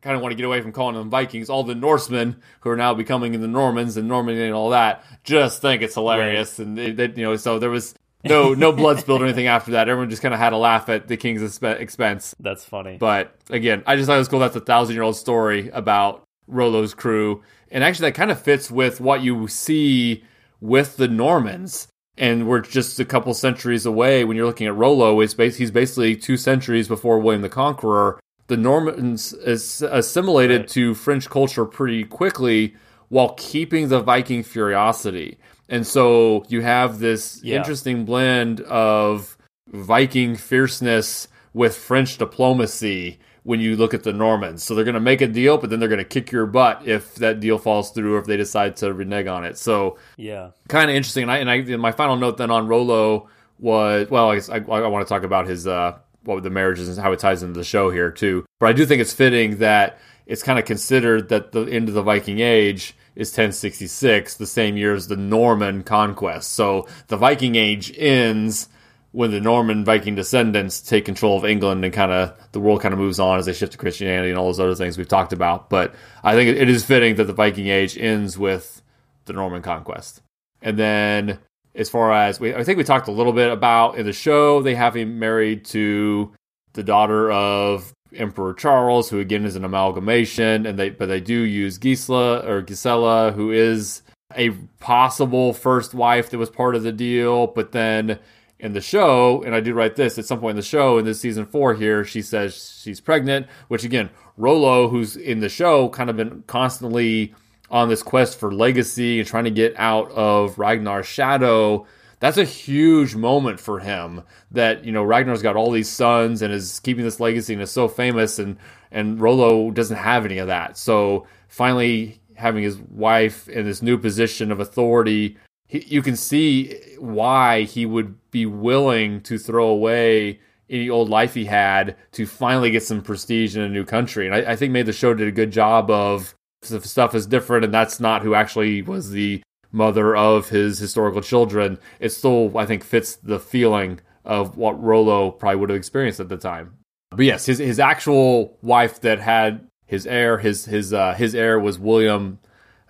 kind 0.00 0.16
of 0.16 0.22
want 0.22 0.32
to 0.32 0.36
get 0.36 0.46
away 0.46 0.60
from 0.60 0.72
calling 0.72 0.94
them 0.94 1.10
Vikings. 1.10 1.50
All 1.50 1.64
the 1.64 1.74
Norsemen 1.74 2.36
who 2.60 2.70
are 2.70 2.76
now 2.76 2.94
becoming 2.94 3.38
the 3.40 3.48
Normans 3.48 3.96
and 3.96 4.08
Normandy 4.08 4.44
and 4.44 4.54
all 4.54 4.70
that 4.70 5.04
just 5.24 5.60
think 5.60 5.82
it's 5.82 5.94
hilarious, 5.94 6.58
right. 6.58 6.66
and 6.66 6.78
they, 6.78 6.92
they, 6.92 7.08
you 7.08 7.24
know, 7.24 7.36
so 7.36 7.58
there 7.58 7.70
was 7.70 7.94
no 8.24 8.54
no 8.54 8.72
blood 8.72 8.98
spilled 8.98 9.22
or 9.22 9.24
anything 9.26 9.46
after 9.46 9.72
that. 9.72 9.88
Everyone 9.88 10.10
just 10.10 10.22
kind 10.22 10.34
of 10.34 10.40
had 10.40 10.52
a 10.52 10.56
laugh 10.56 10.88
at 10.88 11.08
the 11.08 11.16
king's 11.16 11.42
expense. 11.62 12.34
That's 12.40 12.64
funny. 12.64 12.96
But 12.98 13.34
again, 13.50 13.82
I 13.86 13.96
just 13.96 14.06
thought 14.06 14.16
it 14.16 14.18
was 14.18 14.28
cool. 14.28 14.40
That's 14.40 14.56
a 14.56 14.60
thousand 14.60 14.94
year 14.94 15.02
old 15.02 15.16
story 15.16 15.70
about 15.70 16.24
Rollo's 16.48 16.94
crew, 16.94 17.42
and 17.70 17.84
actually 17.84 18.08
that 18.08 18.14
kind 18.16 18.30
of 18.30 18.40
fits 18.40 18.70
with 18.70 19.00
what 19.00 19.22
you 19.22 19.48
see 19.48 20.24
with 20.60 20.96
the 20.96 21.08
Normans. 21.08 21.88
And 22.18 22.48
we're 22.48 22.60
just 22.60 22.98
a 22.98 23.04
couple 23.04 23.34
centuries 23.34 23.84
away 23.84 24.24
when 24.24 24.36
you're 24.36 24.46
looking 24.46 24.66
at 24.66 24.74
Rollo. 24.74 25.20
It's 25.20 25.34
bas- 25.34 25.56
he's 25.56 25.70
basically 25.70 26.16
two 26.16 26.36
centuries 26.36 26.88
before 26.88 27.18
William 27.18 27.42
the 27.42 27.48
Conqueror. 27.48 28.20
The 28.46 28.56
Normans 28.56 29.32
is 29.32 29.82
assimilated 29.82 30.62
right. 30.62 30.68
to 30.70 30.94
French 30.94 31.28
culture 31.28 31.64
pretty 31.64 32.04
quickly 32.04 32.74
while 33.08 33.34
keeping 33.34 33.88
the 33.88 34.00
Viking 34.00 34.44
curiosity. 34.44 35.38
And 35.68 35.86
so 35.86 36.44
you 36.48 36.62
have 36.62 37.00
this 37.00 37.40
yeah. 37.42 37.56
interesting 37.56 38.04
blend 38.04 38.60
of 38.62 39.36
Viking 39.68 40.36
fierceness 40.36 41.28
with 41.52 41.76
French 41.76 42.18
diplomacy 42.18 43.18
when 43.46 43.60
you 43.60 43.76
look 43.76 43.94
at 43.94 44.02
the 44.02 44.12
Normans. 44.12 44.64
So 44.64 44.74
they're 44.74 44.84
going 44.84 44.94
to 44.94 45.00
make 45.00 45.20
a 45.20 45.28
deal, 45.28 45.56
but 45.56 45.70
then 45.70 45.78
they're 45.78 45.88
going 45.88 45.98
to 45.98 46.04
kick 46.04 46.32
your 46.32 46.46
butt 46.46 46.82
if 46.84 47.14
that 47.16 47.38
deal 47.38 47.58
falls 47.58 47.92
through 47.92 48.16
or 48.16 48.18
if 48.18 48.26
they 48.26 48.36
decide 48.36 48.76
to 48.78 48.92
renege 48.92 49.28
on 49.28 49.44
it. 49.44 49.56
So 49.56 49.98
yeah, 50.16 50.50
kind 50.68 50.90
of 50.90 50.96
interesting. 50.96 51.22
And 51.22 51.30
I, 51.30 51.36
and 51.38 51.50
I, 51.50 51.76
my 51.76 51.92
final 51.92 52.16
note 52.16 52.38
then 52.38 52.50
on 52.50 52.66
Rollo 52.66 53.28
was 53.60 54.10
well, 54.10 54.32
I 54.32 54.40
I, 54.52 54.58
I 54.58 54.88
want 54.88 55.06
to 55.06 55.08
talk 55.08 55.22
about 55.22 55.46
his 55.46 55.64
uh, 55.64 55.96
what 56.24 56.42
the 56.42 56.50
marriages 56.50 56.88
and 56.88 56.98
how 56.98 57.12
it 57.12 57.20
ties 57.20 57.44
into 57.44 57.58
the 57.58 57.64
show 57.64 57.88
here 57.88 58.10
too. 58.10 58.44
But 58.58 58.70
I 58.70 58.72
do 58.72 58.84
think 58.84 59.00
it's 59.00 59.12
fitting 59.12 59.58
that 59.58 60.00
it's 60.26 60.42
kind 60.42 60.58
of 60.58 60.64
considered 60.64 61.28
that 61.28 61.52
the 61.52 61.66
end 61.66 61.88
of 61.88 61.94
the 61.94 62.02
Viking 62.02 62.40
Age 62.40 62.96
is 63.14 63.30
1066, 63.30 64.34
the 64.34 64.46
same 64.46 64.76
year 64.76 64.92
as 64.92 65.06
the 65.06 65.16
Norman 65.16 65.84
conquest. 65.84 66.52
So 66.52 66.88
the 67.06 67.16
Viking 67.16 67.54
Age 67.54 67.96
ends 67.96 68.68
when 69.16 69.30
the 69.30 69.40
Norman 69.40 69.82
Viking 69.82 70.14
descendants 70.14 70.82
take 70.82 71.06
control 71.06 71.38
of 71.38 71.46
England 71.46 71.82
and 71.82 71.94
kind 71.94 72.12
of 72.12 72.36
the 72.52 72.60
world 72.60 72.82
kind 72.82 72.92
of 72.92 73.00
moves 73.00 73.18
on 73.18 73.38
as 73.38 73.46
they 73.46 73.54
shift 73.54 73.72
to 73.72 73.78
Christianity 73.78 74.28
and 74.28 74.38
all 74.38 74.44
those 74.44 74.60
other 74.60 74.74
things 74.74 74.98
we've 74.98 75.08
talked 75.08 75.32
about. 75.32 75.70
But 75.70 75.94
I 76.22 76.34
think 76.34 76.54
it 76.54 76.68
is 76.68 76.84
fitting 76.84 77.14
that 77.14 77.24
the 77.24 77.32
Viking 77.32 77.68
Age 77.68 77.96
ends 77.96 78.36
with 78.36 78.82
the 79.24 79.32
Norman 79.32 79.62
conquest. 79.62 80.20
And 80.60 80.78
then 80.78 81.38
as 81.74 81.88
far 81.88 82.12
as 82.12 82.38
we, 82.38 82.54
I 82.54 82.62
think 82.62 82.76
we 82.76 82.84
talked 82.84 83.08
a 83.08 83.12
little 83.12 83.32
bit 83.32 83.50
about 83.50 83.96
in 83.96 84.04
the 84.04 84.12
show, 84.12 84.60
they 84.60 84.74
have 84.74 84.94
him 84.94 85.18
married 85.18 85.64
to 85.66 86.30
the 86.74 86.82
daughter 86.82 87.30
of 87.30 87.94
Emperor 88.14 88.52
Charles, 88.52 89.08
who 89.08 89.18
again 89.18 89.46
is 89.46 89.56
an 89.56 89.64
amalgamation, 89.64 90.66
and 90.66 90.78
they 90.78 90.90
but 90.90 91.06
they 91.06 91.22
do 91.22 91.40
use 91.40 91.78
Gisela 91.78 92.46
or 92.46 92.60
Gisela, 92.60 93.32
who 93.32 93.50
is 93.50 94.02
a 94.34 94.50
possible 94.78 95.54
first 95.54 95.94
wife 95.94 96.28
that 96.28 96.38
was 96.38 96.50
part 96.50 96.74
of 96.74 96.82
the 96.82 96.92
deal, 96.92 97.46
but 97.46 97.72
then 97.72 98.18
in 98.58 98.72
the 98.72 98.80
show, 98.80 99.42
and 99.42 99.54
I 99.54 99.60
do 99.60 99.74
write 99.74 99.96
this 99.96 100.18
at 100.18 100.24
some 100.24 100.40
point 100.40 100.52
in 100.52 100.56
the 100.56 100.62
show 100.62 100.98
in 100.98 101.04
this 101.04 101.20
season 101.20 101.46
four 101.46 101.74
here, 101.74 102.04
she 102.04 102.22
says 102.22 102.80
she's 102.82 103.00
pregnant, 103.00 103.46
which 103.68 103.84
again, 103.84 104.10
Rollo, 104.36 104.88
who's 104.88 105.16
in 105.16 105.40
the 105.40 105.48
show, 105.48 105.88
kind 105.90 106.08
of 106.08 106.16
been 106.16 106.42
constantly 106.46 107.34
on 107.70 107.88
this 107.88 108.02
quest 108.02 108.38
for 108.38 108.52
legacy 108.52 109.18
and 109.18 109.28
trying 109.28 109.44
to 109.44 109.50
get 109.50 109.74
out 109.76 110.10
of 110.12 110.58
Ragnar's 110.58 111.06
shadow 111.06 111.86
that's 112.20 112.38
a 112.38 112.44
huge 112.44 113.14
moment 113.14 113.60
for 113.60 113.78
him 113.78 114.22
that 114.50 114.84
you 114.84 114.92
know 114.92 115.02
Ragnar's 115.02 115.42
got 115.42 115.56
all 115.56 115.70
these 115.70 115.88
sons 115.88 116.42
and 116.42 116.52
is 116.52 116.80
keeping 116.80 117.04
this 117.04 117.20
legacy 117.20 117.52
and 117.52 117.62
is 117.62 117.70
so 117.70 117.88
famous 117.88 118.38
and 118.38 118.56
and 118.90 119.20
Rollo 119.20 119.70
doesn't 119.70 119.96
have 119.96 120.24
any 120.24 120.38
of 120.38 120.46
that. 120.46 120.78
So 120.78 121.26
finally 121.48 122.20
having 122.34 122.62
his 122.62 122.78
wife 122.78 123.48
in 123.48 123.64
this 123.64 123.82
new 123.82 123.98
position 123.98 124.52
of 124.52 124.60
authority, 124.60 125.36
he, 125.66 125.84
you 125.86 126.02
can 126.02 126.16
see 126.16 126.78
why 126.98 127.62
he 127.62 127.86
would 127.86 128.30
be 128.30 128.46
willing 128.46 129.20
to 129.22 129.38
throw 129.38 129.68
away 129.68 130.40
any 130.68 130.90
old 130.90 131.08
life 131.08 131.34
he 131.34 131.44
had 131.44 131.96
to 132.12 132.26
finally 132.26 132.70
get 132.70 132.82
some 132.82 133.00
prestige 133.00 133.56
in 133.56 133.62
a 133.62 133.68
new 133.68 133.84
country. 133.84 134.26
And 134.26 134.34
I, 134.34 134.52
I 134.52 134.56
think 134.56 134.72
maybe 134.72 134.86
the 134.86 134.92
show 134.92 135.14
did 135.14 135.28
a 135.28 135.32
good 135.32 135.52
job 135.52 135.90
of 135.90 136.34
stuff 136.62 137.14
is 137.14 137.26
different 137.26 137.64
and 137.64 137.72
that's 137.72 138.00
not 138.00 138.22
who 138.22 138.34
actually 138.34 138.82
was 138.82 139.10
the 139.10 139.42
mother 139.72 140.16
of 140.16 140.48
his 140.48 140.78
historical 140.78 141.20
children, 141.20 141.78
it 142.00 142.10
still, 142.10 142.56
I 142.56 142.66
think, 142.66 142.82
fits 142.82 143.16
the 143.16 143.38
feeling 143.38 144.00
of 144.24 144.56
what 144.56 144.82
Rollo 144.82 145.30
probably 145.30 145.60
would 145.60 145.70
have 145.70 145.76
experienced 145.76 146.18
at 146.18 146.28
the 146.28 146.36
time. 146.36 146.74
But 147.10 147.26
yes, 147.26 147.46
his 147.46 147.58
his 147.58 147.78
actual 147.78 148.58
wife 148.62 149.00
that 149.02 149.20
had 149.20 149.68
his 149.84 150.06
heir, 150.06 150.38
his 150.38 150.64
his 150.64 150.92
uh, 150.92 151.14
his 151.14 151.34
heir 151.34 151.60
was 151.60 151.78
William, 151.78 152.40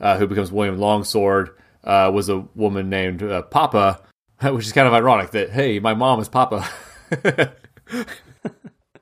uh, 0.00 0.16
who 0.16 0.26
becomes 0.26 0.50
William 0.50 0.78
Longsword, 0.78 1.50
uh, 1.86 2.10
was 2.12 2.28
a 2.28 2.38
woman 2.54 2.90
named 2.90 3.22
uh, 3.22 3.42
Papa, 3.42 4.02
which 4.42 4.66
is 4.66 4.72
kind 4.72 4.88
of 4.88 4.94
ironic 4.94 5.30
that 5.30 5.50
hey, 5.50 5.78
my 5.78 5.94
mom 5.94 6.20
is 6.20 6.28
Papa. 6.28 6.68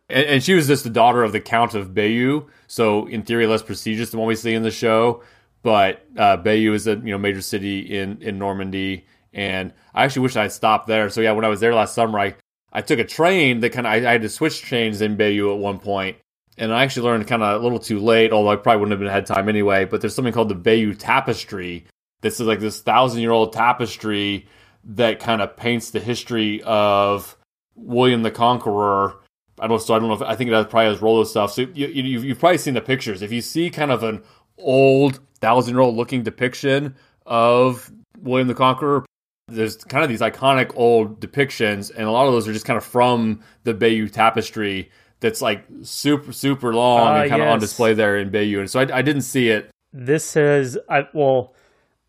and, 0.09 0.27
and, 0.27 0.43
she 0.43 0.55
was 0.55 0.67
just 0.67 0.85
the 0.85 0.91
daughter 0.91 1.23
of 1.25 1.33
the 1.33 1.41
Count 1.41 1.75
of 1.75 1.95
Bayeux, 1.95 2.47
so 2.67 3.07
in 3.07 3.23
theory 3.23 3.47
less 3.47 3.63
prestigious 3.63 4.11
than 4.11 4.21
what 4.21 4.27
we 4.27 4.37
see 4.37 4.55
in 4.55 4.63
the 4.63 4.71
show. 4.71 5.23
But 5.63 6.05
uh, 6.17 6.37
Bayeux 6.37 6.75
is 6.75 6.87
a 6.87 6.97
you 6.97 7.13
know 7.13 7.19
major 7.19 7.41
city 7.41 7.81
in 7.81 8.21
in 8.21 8.39
Normandy, 8.39 9.07
and 9.33 9.73
I 9.95 10.05
actually 10.05 10.23
wish 10.23 10.37
I 10.37 10.43
had 10.43 10.53
stopped 10.53 10.87
there. 10.87 11.09
So 11.09 11.23
yeah, 11.23 11.33
when 11.33 11.47
I 11.47 11.49
was 11.49 11.61
there 11.61 11.75
last 11.75 11.95
summer, 11.95 12.19
I 12.19 12.35
I 12.71 12.83
took 12.83 12.99
a 12.99 13.05
train 13.05 13.61
that 13.61 13.71
kind 13.71 13.87
of 13.87 13.93
I, 13.93 13.97
I, 13.97 14.13
had 14.13 14.23
to 14.23 14.29
switch 14.29 14.61
trains 14.61 15.01
in 15.01 15.17
Bayeux 15.17 15.53
at 15.53 15.59
one 15.59 15.79
point, 15.79 16.19
and 16.59 16.73
I 16.73 16.85
actually 16.85 17.05
learned 17.07 17.27
kind 17.27 17.43
of 17.43 17.61
a 17.61 17.65
little 17.65 17.79
too 17.79 17.99
late, 17.99 18.31
although 18.33 18.51
I 18.51 18.57
probably 18.57 18.81
wouldn't 18.81 18.93
have 18.93 19.01
been 19.01 19.09
had 19.09 19.25
time 19.25 19.49
anyway. 19.49 19.87
But 19.87 20.03
there's 20.03 20.15
something 20.15 20.35
called 20.35 20.51
the 20.51 20.55
Bayeux 20.55 20.95
Tapestry. 20.95 21.87
This 22.25 22.41
is 22.41 22.47
like 22.47 22.59
this 22.59 22.81
thousand 22.81 23.21
year 23.21 23.33
old 23.33 23.53
tapestry 23.53 24.47
that 24.85 25.21
kind 25.21 25.43
of 25.43 25.59
paints 25.59 25.91
the 25.91 26.01
history 26.01 26.63
of 26.63 27.37
William 27.77 28.23
the 28.23 28.31
Conqueror. 28.31 29.17
I 29.61 29.67
don't. 29.67 29.79
So 29.79 29.95
I 29.95 29.99
don't 29.99 30.09
know 30.09 30.15
if 30.15 30.23
I 30.23 30.35
think 30.35 30.51
it 30.51 30.71
probably 30.71 30.87
has 30.87 31.03
Rollo 31.03 31.25
stuff. 31.25 31.53
So 31.53 31.67
you, 31.75 31.87
you, 31.87 32.21
you've 32.21 32.39
probably 32.39 32.57
seen 32.57 32.73
the 32.73 32.81
pictures. 32.81 33.21
If 33.21 33.31
you 33.31 33.43
see 33.43 33.69
kind 33.69 33.93
of 33.93 34.03
an 34.03 34.23
old 34.57 35.21
thousand 35.41 35.75
year 35.75 35.83
old 35.83 35.97
looking 35.97 36.23
depiction 36.23 36.97
of 37.27 37.93
William 38.23 38.49
the 38.49 38.55
Conqueror, 38.55 39.05
there's 39.49 39.77
kind 39.77 40.03
of 40.03 40.09
these 40.09 40.23
iconic 40.23 40.73
old 40.77 41.21
depictions, 41.21 41.91
and 41.95 42.07
a 42.07 42.11
lot 42.11 42.27
of 42.27 42.33
those 42.33 42.49
are 42.49 42.55
just 42.55 42.65
kind 42.65 42.79
of 42.79 42.85
from 42.85 43.43
the 43.65 43.75
Bayeux 43.75 44.09
Tapestry. 44.09 44.91
That's 45.21 45.43
like 45.43 45.67
super 45.83 46.33
super 46.33 46.73
long 46.73 47.07
uh, 47.07 47.21
and 47.21 47.29
kind 47.29 47.43
yes. 47.43 47.49
of 47.49 47.53
on 47.53 47.61
display 47.61 47.93
there 47.93 48.17
in 48.17 48.31
Bayeux, 48.31 48.61
and 48.61 48.71
so 48.71 48.81
I, 48.81 48.97
I 48.97 49.03
didn't 49.03 49.23
see 49.23 49.51
it. 49.51 49.69
This 49.93 50.33
has 50.33 50.79
I 50.89 51.07
well, 51.13 51.55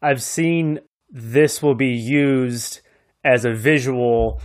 I've 0.06 0.22
seen 0.22 0.80
this 1.10 1.64
will 1.64 1.76
be 1.76 1.94
used 1.94 2.82
as 3.24 3.44
a 3.44 3.54
visual 3.54 4.40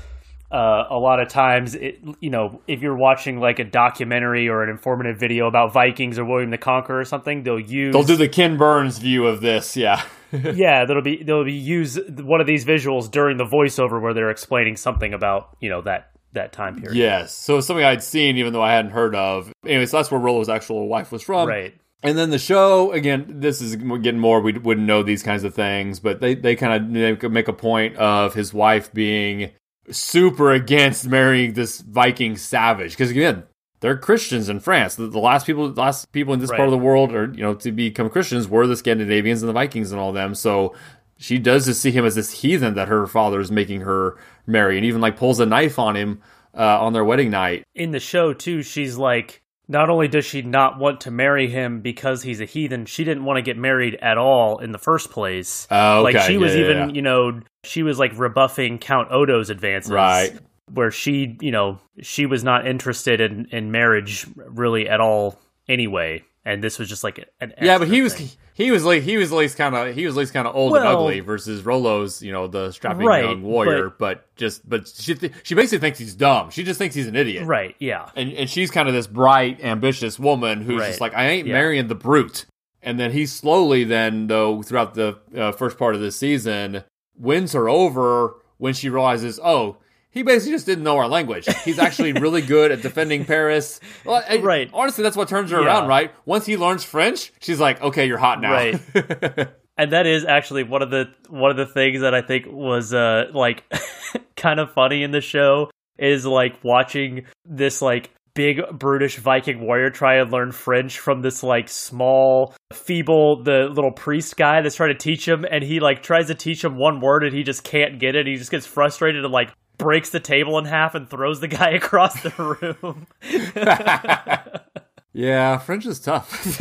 uh, 0.51 0.87
a 0.91 0.99
lot 0.99 1.21
of 1.21 1.29
times, 1.29 1.77
it, 1.77 2.01
you 2.19 2.31
know, 2.31 2.61
if 2.67 2.83
you're 2.83 2.97
watching 2.97 3.39
like 3.39 3.61
a 3.61 3.65
documentary 3.65 4.49
or 4.49 4.65
an 4.65 4.71
informative 4.71 5.17
video 5.19 5.47
about 5.47 5.73
Vikings 5.73 6.19
or 6.19 6.25
William 6.25 6.51
the 6.51 6.59
Conqueror 6.59 6.99
or 6.99 7.05
something, 7.05 7.45
they'll 7.45 7.61
use 7.61 7.93
they'll 7.93 8.03
do 8.03 8.17
the 8.17 8.29
Ken 8.29 8.57
Burns 8.57 8.99
view 8.99 9.27
of 9.27 9.41
this, 9.41 9.77
yeah, 9.77 10.03
yeah. 10.33 10.87
That'll 10.87 11.03
be 11.03 11.23
they'll 11.23 11.45
be 11.45 11.53
use 11.53 12.01
one 12.09 12.41
of 12.41 12.49
these 12.49 12.65
visuals 12.65 13.09
during 13.09 13.37
the 13.37 13.45
voiceover 13.45 14.03
where 14.03 14.13
they're 14.13 14.31
explaining 14.31 14.77
something 14.77 15.15
about 15.15 15.57
you 15.61 15.71
know 15.71 15.83
that 15.83 16.11
that 16.33 16.53
time 16.53 16.81
period. 16.81 16.97
Yes, 16.97 17.33
so 17.33 17.59
it's 17.59 17.69
something 17.69 17.85
I'd 17.85 18.03
seen 18.03 18.37
even 18.37 18.53
though 18.53 18.63
I 18.63 18.73
hadn't 18.73 18.91
heard 18.91 19.15
of. 19.15 19.53
Anyways, 19.65 19.93
so 19.93 19.99
that's 19.99 20.11
where 20.11 20.21
Rollo's 20.21 20.49
actual 20.49 20.89
wife 20.89 21.13
was 21.13 21.23
from, 21.23 21.49
right? 21.49 21.75
And 22.03 22.17
then 22.17 22.31
the 22.31 22.39
show 22.39 22.93
again. 22.93 23.27
This 23.29 23.61
is 23.61 23.77
getting 23.77 24.19
more. 24.19 24.41
We 24.41 24.53
wouldn't 24.53 24.87
know 24.87 25.03
these 25.03 25.23
kinds 25.23 25.45
of 25.45 25.55
things, 25.55 26.01
but 26.01 26.21
they 26.21 26.35
they 26.35 26.57
kind 26.57 26.95
of 26.97 27.31
make 27.31 27.49
a 27.49 27.53
point 27.53 27.97
of 27.97 28.35
his 28.35 28.55
wife 28.55 28.93
being 28.93 29.51
super 29.91 30.53
against 30.53 31.07
marrying 31.07 31.55
this 31.55 31.81
Viking 31.81 32.37
savage 32.37 32.93
because 32.93 33.11
again, 33.11 33.45
they're 33.81 33.97
Christians 33.97 34.49
in 34.49 34.61
France. 34.61 34.95
The, 34.95 35.09
the, 35.09 35.19
last 35.19 35.47
people, 35.47 35.71
the 35.73 35.81
last 35.81 36.13
people 36.13 36.35
in 36.35 36.41
this 36.41 36.51
right. 36.51 36.59
part 36.59 36.69
of 36.69 36.73
the 36.73 36.79
world, 36.79 37.13
are 37.13 37.33
you 37.33 37.43
know, 37.43 37.55
to 37.55 37.73
become 37.73 38.11
Christians 38.11 38.49
were 38.49 38.67
the 38.67 38.77
Scandinavians 38.77 39.43
and 39.43 39.49
the 39.49 39.55
Vikings 39.55 39.91
and 39.91 40.01
all 40.01 40.13
them. 40.13 40.35
So 40.35 40.75
she 41.19 41.39
does 41.39 41.67
just 41.67 41.81
see 41.81 41.91
him 41.91 42.05
as 42.05 42.15
this 42.15 42.41
heathen 42.43 42.75
that 42.75 42.89
her 42.89 43.07
father 43.07 43.41
is 43.41 43.51
making 43.51 43.83
her 43.83 44.17
marry, 44.47 44.77
and 44.77 44.87
even 44.87 45.01
like 45.01 45.17
pulls 45.17 45.41
a 45.41 45.47
knife 45.47 45.79
on 45.79 45.97
him 45.97 46.21
uh, 46.55 46.81
on 46.81 46.93
their 46.93 47.05
wedding 47.05 47.31
night. 47.31 47.65
In 47.75 47.91
the 47.91 48.01
show 48.01 48.33
too, 48.33 48.63
she's 48.63 48.97
like, 48.97 49.40
not 49.71 49.89
only 49.89 50.09
does 50.09 50.25
she 50.25 50.43
not 50.43 50.81
want 50.81 51.03
to 51.03 51.13
marry 51.13 51.49
him 51.49 51.81
because 51.81 52.25
he's 52.25 52.41
a 52.41 52.45
heathen, 52.45 52.87
she 52.87 53.05
didn't 53.05 53.25
want 53.25 53.37
to 53.37 53.43
get 53.43 53.57
married 53.57 53.97
at 54.03 54.19
all 54.19 54.59
in 54.59 54.73
the 54.73 54.79
first 54.79 55.13
place. 55.13 55.69
Oh, 55.71 56.05
okay. 56.05 56.19
Like 56.19 56.27
she 56.27 56.33
yeah, 56.33 56.39
was 56.41 56.55
yeah, 56.55 56.61
even, 56.61 56.77
yeah. 56.77 56.95
you 56.95 57.03
know, 57.03 57.41
she 57.63 57.85
was 57.85 57.97
like 57.97 58.19
rebuffing 58.19 58.79
Count 58.79 59.13
Odo's 59.13 59.49
advances. 59.49 59.93
Right. 59.93 60.37
Where 60.73 60.91
she, 60.91 61.37
you 61.41 61.53
know, 61.53 61.79
she 62.01 62.27
was 62.27 62.43
not 62.43 62.67
interested 62.67 63.21
in, 63.21 63.47
in 63.53 63.71
marriage 63.71 64.27
really 64.37 64.89
at 64.89 65.01
all 65.01 65.39
anyway. 65.69 66.25
And 66.45 66.65
this 66.65 66.79
was 66.79 66.89
just 66.89 67.05
like 67.05 67.27
an 67.41 67.53
Yeah, 67.61 67.77
but 67.77 67.89
he 67.89 68.01
was 68.01 68.15
thing. 68.15 68.31
he 68.55 68.71
was 68.71 68.83
like 68.83 69.03
he 69.03 69.19
was 69.19 69.31
at 69.31 69.37
least 69.37 69.59
kind 69.59 69.75
of 69.75 69.95
he 69.95 70.07
was 70.07 70.17
at 70.17 70.21
least 70.21 70.33
kind 70.33 70.49
of 70.49 70.57
old 70.57 70.73
well, 70.73 70.81
and 70.81 70.89
ugly 70.89 71.21
versus 71.21 71.63
Rollo's 71.63 72.23
you 72.23 72.33
know 72.33 72.47
the 72.47 72.73
strapping 72.73 73.07
right, 73.07 73.25
young 73.25 73.43
warrior. 73.43 73.91
But, 73.91 73.99
but, 73.99 74.37
just 74.37 74.67
but 74.67 74.89
she 74.89 75.15
she 75.43 75.55
basically 75.55 75.79
thinks 75.81 75.99
he's 75.99 76.15
dumb. 76.15 76.51
She 76.51 76.65
just 76.65 76.79
thinks 76.79 76.95
he's 76.95 77.09
an 77.09 77.17
idiot. 77.17 77.47
Right. 77.47 77.77
Yeah. 77.79 78.09
And 78.17 78.33
and 78.33 78.49
she's 78.49 78.71
kind 78.71 78.89
of 78.89 78.95
this 78.95 79.07
bright, 79.07 79.63
ambitious 79.63 80.19
woman 80.19 80.63
who's 80.63 80.81
right. 80.81 80.87
just 80.89 81.01
like 81.01 81.15
I 81.15 81.27
ain't 81.29 81.47
yeah. 81.47 81.53
marrying 81.53 81.89
the 81.89 81.95
brute. 81.95 82.47
And 82.83 82.99
then 82.99 83.13
he 83.13 83.27
slowly 83.27 83.85
then 83.85 84.29
though 84.29 84.63
throughout 84.63 84.95
the 84.95 85.19
uh, 85.37 85.53
first 85.53 85.77
part 85.77 85.95
of 85.95 86.01
the 86.01 86.11
season 86.11 86.85
wins 87.19 87.53
her 87.53 87.69
over 87.69 88.37
when 88.57 88.73
she 88.73 88.89
realizes 88.89 89.39
oh 89.45 89.77
he 90.11 90.23
basically 90.23 90.53
just 90.53 90.67
didn't 90.67 90.85
know 90.85 90.97
our 90.97 91.09
language. 91.09 91.47
He's 91.65 91.79
actually 91.79 92.13
really 92.13 92.43
good 92.43 92.73
at 92.73 92.83
defending 92.83 93.25
Paris. 93.25 93.81
Well, 94.05 94.23
right. 94.41 94.69
Honestly, 94.73 95.03
that's 95.03 95.17
what 95.17 95.29
turns 95.29 95.51
her 95.51 95.61
yeah. 95.61 95.67
around, 95.67 95.89
right? 95.89 96.13
Once 96.25 96.47
he 96.47 96.57
learns 96.57 96.85
French, 96.85 97.33
she's 97.41 97.61
like, 97.61 97.81
okay, 97.81 98.07
you're 98.07 98.19
hot 98.19 98.41
now. 98.41 98.53
Right. 98.53 98.81
and 99.77 99.93
that 99.93 100.07
is 100.07 100.25
actually 100.25 100.65
one 100.65 100.83
of 100.83 100.91
the 100.91 101.07
one 101.29 101.51
of 101.51 101.57
the 101.57 101.67
things 101.67 102.01
that 102.01 102.15
I 102.15 102.23
think 102.23 102.47
was 102.49 102.93
uh 102.93 103.25
like 103.33 103.65
kind 104.37 104.61
of 104.61 104.73
funny 104.73 105.03
in 105.03 105.11
the 105.11 105.21
show 105.21 105.71
is 105.99 106.27
like 106.27 106.59
watching 106.65 107.27
this 107.45 107.81
like 107.81 108.11
big 108.35 108.61
brutish 108.73 109.19
Viking 109.19 109.61
warrior 109.61 109.91
try 109.91 110.17
and 110.17 110.33
learn 110.33 110.53
French 110.53 110.99
from 110.99 111.23
this 111.23 111.43
like 111.43 111.69
small, 111.69 112.55
feeble, 112.73 113.43
the 113.43 113.69
little 113.73 113.93
priest 113.93 114.37
guy 114.37 114.63
that's 114.63 114.77
trying 114.77 114.93
to 114.93 114.99
teach 114.99 115.27
him, 115.27 115.45
and 115.51 115.63
he 115.63 115.81
like 115.81 116.03
tries 116.03 116.29
to 116.29 116.35
teach 116.35 116.65
him 116.65 116.77
one 116.77 117.01
word 117.01 117.25
and 117.25 117.35
he 117.35 117.43
just 117.43 117.65
can't 117.65 117.99
get 117.99 118.17
it. 118.17 118.27
He 118.27 118.37
just 118.37 118.51
gets 118.51 118.67
frustrated 118.67 119.25
and 119.25 119.33
like 119.33 119.51
breaks 119.81 120.11
the 120.11 120.21
table 120.21 120.59
in 120.59 120.67
half 120.67 120.95
and 120.95 121.09
throws 121.09 121.41
the 121.41 121.49
guy 121.49 121.71
across 121.75 122.23
the 122.23 122.69
room. 122.83 123.07
yeah, 125.13 125.59
French 125.59 125.87
is 125.87 125.99
tough. 125.99 126.61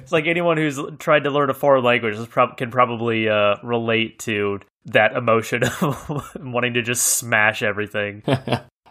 it's 0.00 0.12
like 0.12 0.26
anyone 0.26 0.56
who's 0.56 0.78
tried 0.98 1.24
to 1.24 1.30
learn 1.30 1.50
a 1.50 1.54
foreign 1.54 1.84
language 1.84 2.16
can 2.56 2.70
probably 2.70 3.28
uh, 3.28 3.56
relate 3.62 4.18
to 4.20 4.60
that 4.86 5.12
emotion 5.14 5.62
of 5.64 6.36
wanting 6.40 6.74
to 6.74 6.82
just 6.82 7.04
smash 7.04 7.62
everything. 7.62 8.22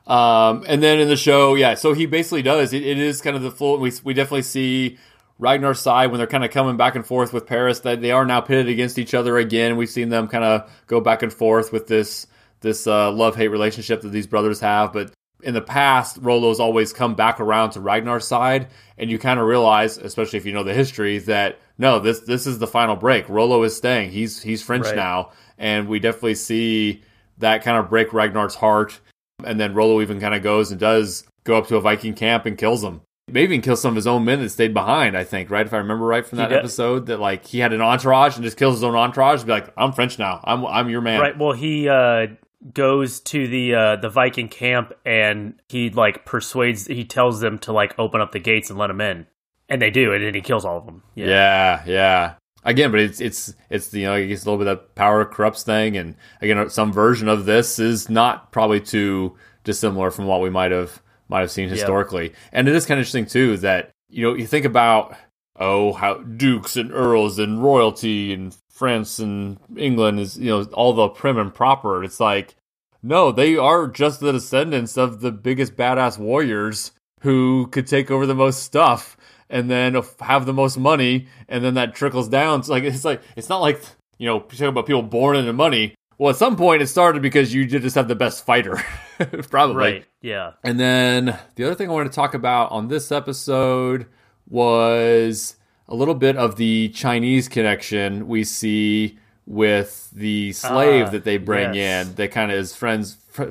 Um, 0.06 0.64
and 0.68 0.84
then 0.84 1.00
in 1.00 1.08
the 1.08 1.16
show, 1.16 1.56
yeah, 1.56 1.76
so 1.76 1.94
he 1.94 2.06
basically 2.06 2.42
does. 2.42 2.74
it, 2.74 2.84
it 2.84 2.98
is 2.98 3.22
kind 3.22 3.36
of 3.36 3.42
the 3.44 3.52
full. 3.52 3.78
We 3.78 3.92
we 4.04 4.14
definitely 4.14 4.42
see 4.42 4.98
Ragnar's 5.40 5.80
side 5.80 6.12
when 6.12 6.18
they're 6.18 6.28
kind 6.28 6.44
of 6.44 6.52
coming 6.52 6.78
back 6.78 6.96
and 6.96 7.06
forth 7.06 7.34
with 7.34 7.48
Paris. 7.48 7.80
That 7.80 8.02
they 8.02 8.12
are 8.12 8.26
now 8.26 8.42
pitted 8.42 8.68
against 8.68 9.00
each 9.00 9.14
other 9.14 9.38
again. 9.38 9.78
We've 9.78 9.90
seen 9.90 10.10
them 10.10 10.28
kind 10.28 10.44
of 10.44 10.70
go 10.86 11.02
back 11.02 11.24
and 11.24 11.34
forth 11.34 11.72
with 11.72 11.88
this 11.88 12.28
this 12.60 12.86
uh, 12.86 13.12
love 13.12 13.36
hate 13.36 13.48
relationship 13.48 14.02
that 14.02 14.10
these 14.10 14.28
brothers 14.28 14.60
have. 14.60 14.94
But 14.94 15.12
in 15.42 15.54
the 15.54 15.62
past, 15.62 16.18
Rollo's 16.22 16.60
always 16.60 16.92
come 16.92 17.16
back 17.16 17.40
around 17.40 17.72
to 17.72 17.80
Ragnar's 17.80 18.28
side, 18.28 18.68
and 18.98 19.10
you 19.10 19.18
kind 19.18 19.40
of 19.40 19.48
realize, 19.48 19.98
especially 19.98 20.38
if 20.38 20.46
you 20.46 20.52
know 20.52 20.64
the 20.64 20.74
history, 20.74 21.18
that 21.20 21.60
no, 21.78 22.00
this 22.00 22.20
this 22.20 22.46
is 22.46 22.60
the 22.60 22.68
final 22.68 22.98
break. 22.98 23.30
Rollo 23.30 23.64
is 23.64 23.76
staying. 23.76 24.12
He's 24.12 24.42
he's 24.42 24.62
French 24.62 24.88
right. 24.88 24.96
now, 24.96 25.32
and 25.58 25.88
we 25.88 26.00
definitely 26.00 26.36
see 26.36 27.02
that 27.38 27.64
kind 27.64 27.78
of 27.78 27.90
break 27.90 28.12
Ragnar's 28.14 28.56
heart. 28.56 29.00
And 29.46 29.58
then 29.58 29.74
Rollo 29.74 30.02
even 30.02 30.20
kind 30.20 30.36
of 30.36 30.44
goes 30.44 30.72
and 30.72 30.80
does 30.82 31.24
go 31.46 31.58
up 31.58 31.68
to 31.68 31.78
a 31.78 31.82
Viking 31.82 32.14
camp 32.14 32.46
and 32.46 32.58
kills 32.58 32.82
them 32.82 33.02
maybe 33.32 33.54
even 33.54 33.62
kill 33.62 33.76
some 33.76 33.90
of 33.90 33.96
his 33.96 34.08
own 34.08 34.26
men 34.26 34.42
that 34.42 34.50
stayed 34.50 34.74
behind. 34.74 35.18
I 35.18 35.24
think, 35.24 35.50
right? 35.50 35.66
If 35.66 35.74
I 35.74 35.78
remember 35.78 36.06
right 36.06 36.26
from 36.26 36.38
that 36.38 36.52
episode, 36.52 37.08
that 37.08 37.20
like 37.20 37.46
he 37.46 37.60
had 37.60 37.74
an 37.74 37.82
entourage 37.82 38.36
and 38.36 38.44
just 38.44 38.58
kills 38.58 38.76
his 38.76 38.84
own 38.84 38.96
entourage. 38.96 39.44
Be 39.44 39.52
like, 39.52 39.72
I'm 39.78 39.94
French 39.94 40.20
now. 40.20 40.42
I'm 40.44 40.66
I'm 40.66 40.90
your 40.90 41.02
man. 41.02 41.20
Right. 41.20 41.38
Well, 41.38 41.54
he 41.54 41.88
uh, 41.88 42.28
goes 42.74 43.20
to 43.22 43.48
the 43.48 43.76
uh, 43.76 43.96
the 43.98 44.10
Viking 44.10 44.50
camp 44.50 44.94
and 45.06 45.56
he 45.70 45.90
like 45.90 46.26
persuades. 46.26 46.88
He 46.88 47.06
tells 47.06 47.40
them 47.40 47.60
to 47.60 47.74
like 47.74 47.98
open 47.98 48.22
up 48.22 48.32
the 48.32 48.40
gates 48.40 48.70
and 48.70 48.78
let 48.78 48.90
him 48.90 49.02
in, 49.02 49.28
and 49.68 49.82
they 49.82 49.92
do, 49.92 50.14
and 50.14 50.24
then 50.24 50.34
he 50.34 50.42
kills 50.42 50.66
all 50.66 50.78
of 50.78 50.86
them. 50.86 51.04
Yeah. 51.16 51.28
Yeah. 51.28 51.84
yeah. 51.86 52.34
Again, 52.64 52.92
but 52.92 53.00
it's 53.00 53.22
it's 53.22 53.54
it's 53.70 53.94
you 53.94 54.04
know 54.04 54.14
I 54.14 54.26
guess 54.26 54.44
a 54.44 54.50
little 54.50 54.64
bit 54.64 54.68
of 54.68 54.94
power 54.96 55.24
corrupts 55.24 55.64
thing, 55.64 55.96
and 55.96 56.16
again, 56.42 56.70
some 56.70 56.92
version 56.92 57.30
of 57.30 57.46
this 57.46 57.80
is 57.80 58.10
not 58.10 58.52
probably 58.52 58.82
too 58.82 59.38
dissimilar 59.64 60.12
from 60.12 60.26
what 60.26 60.42
we 60.42 60.50
might 60.50 60.72
have 60.72 61.02
might 61.30 61.42
have 61.42 61.52
seen 61.52 61.70
historically. 61.70 62.24
Yep. 62.24 62.36
And 62.52 62.68
it 62.68 62.76
is 62.76 62.86
kind 62.86 62.98
of 62.98 63.04
interesting 63.04 63.26
too 63.26 63.58
that 63.58 63.92
you 64.10 64.24
know 64.24 64.34
you 64.34 64.48
think 64.48 64.66
about 64.66 65.16
oh 65.56 65.94
how 65.94 66.16
dukes 66.16 66.76
and 66.76 66.92
earls 66.92 67.40
and 67.40 67.64
royalty 67.64 68.34
and 68.34 68.56
France 68.70 69.20
and 69.20 69.58
England 69.78 70.20
is 70.20 70.38
you 70.38 70.50
know 70.50 70.64
all 70.74 70.94
the 70.94 71.10
prim 71.10 71.38
and 71.38 71.54
proper. 71.54 72.04
It's 72.04 72.20
like 72.20 72.56
no, 73.02 73.32
they 73.32 73.56
are 73.56 73.88
just 73.88 74.20
the 74.20 74.34
descendants 74.34 74.98
of 74.98 75.22
the 75.22 75.32
biggest 75.32 75.76
badass 75.76 76.18
warriors 76.18 76.92
who 77.22 77.68
could 77.68 77.88
take 77.88 78.12
over 78.12 78.26
the 78.26 78.36
most 78.36 78.64
stuff 78.64 79.16
and 79.50 79.70
then 79.70 80.02
have 80.20 80.46
the 80.46 80.54
most 80.54 80.78
money 80.78 81.28
and 81.48 81.64
then 81.64 81.74
that 81.76 81.96
trickles 81.96 82.30
down. 82.30 82.60
It's 82.60 82.70
like 82.70 82.84
it's 82.84 83.06
like 83.06 83.22
it's 83.36 83.50
not 83.50 83.62
like 83.62 83.82
you 84.18 84.28
know 84.28 84.40
talking 84.40 84.68
about 84.68 84.86
people 84.86 85.04
born 85.04 85.36
into 85.36 85.54
money. 85.54 85.96
Well, 86.20 86.30
at 86.30 86.36
some 86.36 86.56
point 86.58 86.82
it 86.84 86.88
started 86.88 87.22
because 87.24 87.54
you 87.54 87.66
just 87.66 87.96
have 87.96 88.08
the 88.10 88.14
best 88.16 88.46
fighter, 88.46 88.76
probably. 89.50 89.76
Right. 89.76 90.06
Yeah. 90.22 90.52
And 90.64 90.78
then 90.80 91.40
the 91.56 91.64
other 91.64 91.74
thing 91.76 91.90
I 91.90 91.94
wanted 91.94 92.12
to 92.12 92.16
talk 92.16 92.34
about 92.36 92.72
on 92.72 92.90
this 92.90 93.12
episode 93.12 94.06
was 94.48 95.56
a 95.88 95.96
little 95.96 96.16
bit 96.16 96.36
of 96.36 96.58
the 96.58 96.90
Chinese 96.90 97.48
connection 97.48 98.28
we 98.28 98.44
see 98.44 99.18
with 99.46 100.12
the 100.12 100.52
slave 100.52 101.08
Ah, 101.08 101.10
that 101.12 101.24
they 101.24 101.38
bring 101.38 101.74
yes. 101.74 102.08
in 102.08 102.16
that 102.16 102.32
kind 102.32 102.52
of 102.52 102.58
is 102.60 102.76
friends 102.76 103.18
fr- 103.30 103.50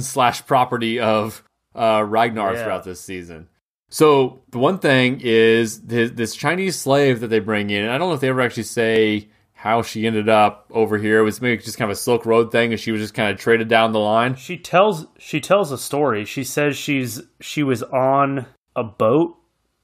slash 0.00 0.46
property 0.46 0.98
of 0.98 1.44
uh, 1.74 2.02
Ragnar 2.06 2.54
Yeah. 2.54 2.62
throughout 2.64 2.84
this 2.84 3.00
season. 3.00 3.48
So 3.90 4.40
the 4.50 4.58
one 4.58 4.78
thing 4.78 5.20
is 5.22 5.82
this, 5.82 6.10
this 6.12 6.34
Chinese 6.34 6.78
slave 6.78 7.20
that 7.20 7.28
they 7.28 7.38
bring 7.38 7.70
in. 7.70 7.88
I 7.88 7.96
don't 7.98 8.08
know 8.08 8.14
if 8.14 8.20
they 8.20 8.28
ever 8.28 8.40
actually 8.40 8.64
say 8.64 9.28
how 9.58 9.82
she 9.82 10.06
ended 10.06 10.28
up 10.28 10.66
over 10.70 10.98
here. 10.98 11.18
It 11.18 11.24
was 11.24 11.42
maybe 11.42 11.60
just 11.60 11.76
kind 11.76 11.90
of 11.90 11.96
a 11.96 12.00
Silk 12.00 12.24
Road 12.24 12.52
thing, 12.52 12.70
and 12.70 12.80
she 12.80 12.92
was 12.92 13.00
just 13.00 13.14
kind 13.14 13.32
of 13.32 13.40
traded 13.40 13.66
down 13.66 13.90
the 13.90 13.98
line. 13.98 14.36
She 14.36 14.56
tells 14.56 15.08
she 15.18 15.40
tells 15.40 15.72
a 15.72 15.78
story. 15.78 16.24
She 16.24 16.44
says 16.44 16.76
she's 16.76 17.22
she 17.40 17.64
was 17.64 17.82
on 17.82 18.46
a 18.76 18.84
boat 18.84 19.36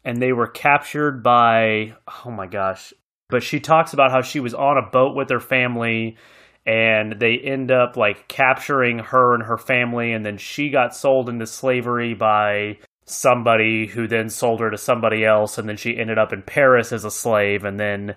and 0.04 0.22
they 0.22 0.32
were 0.32 0.46
captured 0.46 1.24
by 1.24 1.96
oh 2.24 2.30
my 2.30 2.46
gosh. 2.46 2.94
But 3.28 3.42
she 3.42 3.58
talks 3.58 3.92
about 3.92 4.12
how 4.12 4.22
she 4.22 4.38
was 4.38 4.54
on 4.54 4.78
a 4.78 4.90
boat 4.92 5.16
with 5.16 5.28
her 5.30 5.40
family 5.40 6.18
and 6.64 7.16
they 7.18 7.36
end 7.36 7.72
up 7.72 7.96
like 7.96 8.28
capturing 8.28 9.00
her 9.00 9.34
and 9.34 9.42
her 9.42 9.58
family 9.58 10.12
and 10.12 10.24
then 10.24 10.36
she 10.36 10.70
got 10.70 10.94
sold 10.94 11.28
into 11.28 11.48
slavery 11.48 12.14
by 12.14 12.78
somebody 13.06 13.88
who 13.88 14.06
then 14.06 14.28
sold 14.28 14.60
her 14.60 14.70
to 14.70 14.78
somebody 14.78 15.24
else 15.24 15.58
and 15.58 15.68
then 15.68 15.76
she 15.76 15.98
ended 15.98 16.16
up 16.16 16.32
in 16.32 16.42
Paris 16.42 16.92
as 16.92 17.04
a 17.04 17.10
slave 17.10 17.64
and 17.64 17.80
then 17.80 18.14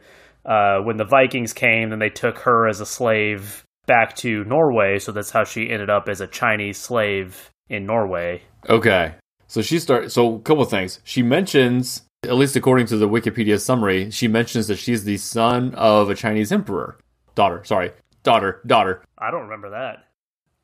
uh, 0.47 0.79
when 0.79 0.97
the 0.97 1.05
Vikings 1.05 1.53
came 1.53 1.89
then 1.89 1.99
they 1.99 2.09
took 2.09 2.39
her 2.39 2.67
as 2.67 2.81
a 2.81 2.85
slave 2.85 3.63
back 3.85 4.15
to 4.15 4.43
Norway 4.45 4.97
so 4.99 5.11
that's 5.11 5.31
how 5.31 5.43
she 5.43 5.69
ended 5.69 5.89
up 5.89 6.09
as 6.09 6.21
a 6.21 6.27
Chinese 6.27 6.77
slave 6.77 7.51
in 7.69 7.85
Norway. 7.85 8.41
Okay. 8.69 9.15
So 9.47 9.61
she 9.61 9.79
start. 9.79 10.11
So 10.11 10.35
a 10.35 10.39
couple 10.39 10.63
of 10.63 10.69
things. 10.69 10.99
She 11.03 11.21
mentions, 11.21 12.03
at 12.23 12.35
least 12.35 12.55
according 12.55 12.87
to 12.87 12.97
the 12.97 13.07
Wikipedia 13.07 13.59
summary, 13.59 14.11
she 14.11 14.27
mentions 14.27 14.67
that 14.67 14.77
she's 14.77 15.03
the 15.03 15.17
son 15.17 15.73
of 15.75 16.09
a 16.09 16.15
Chinese 16.15 16.51
emperor. 16.51 16.97
Daughter. 17.35 17.63
Sorry. 17.63 17.91
Daughter. 18.23 18.61
Daughter. 18.65 19.03
I 19.17 19.31
don't 19.31 19.43
remember 19.43 19.69
that 19.71 20.03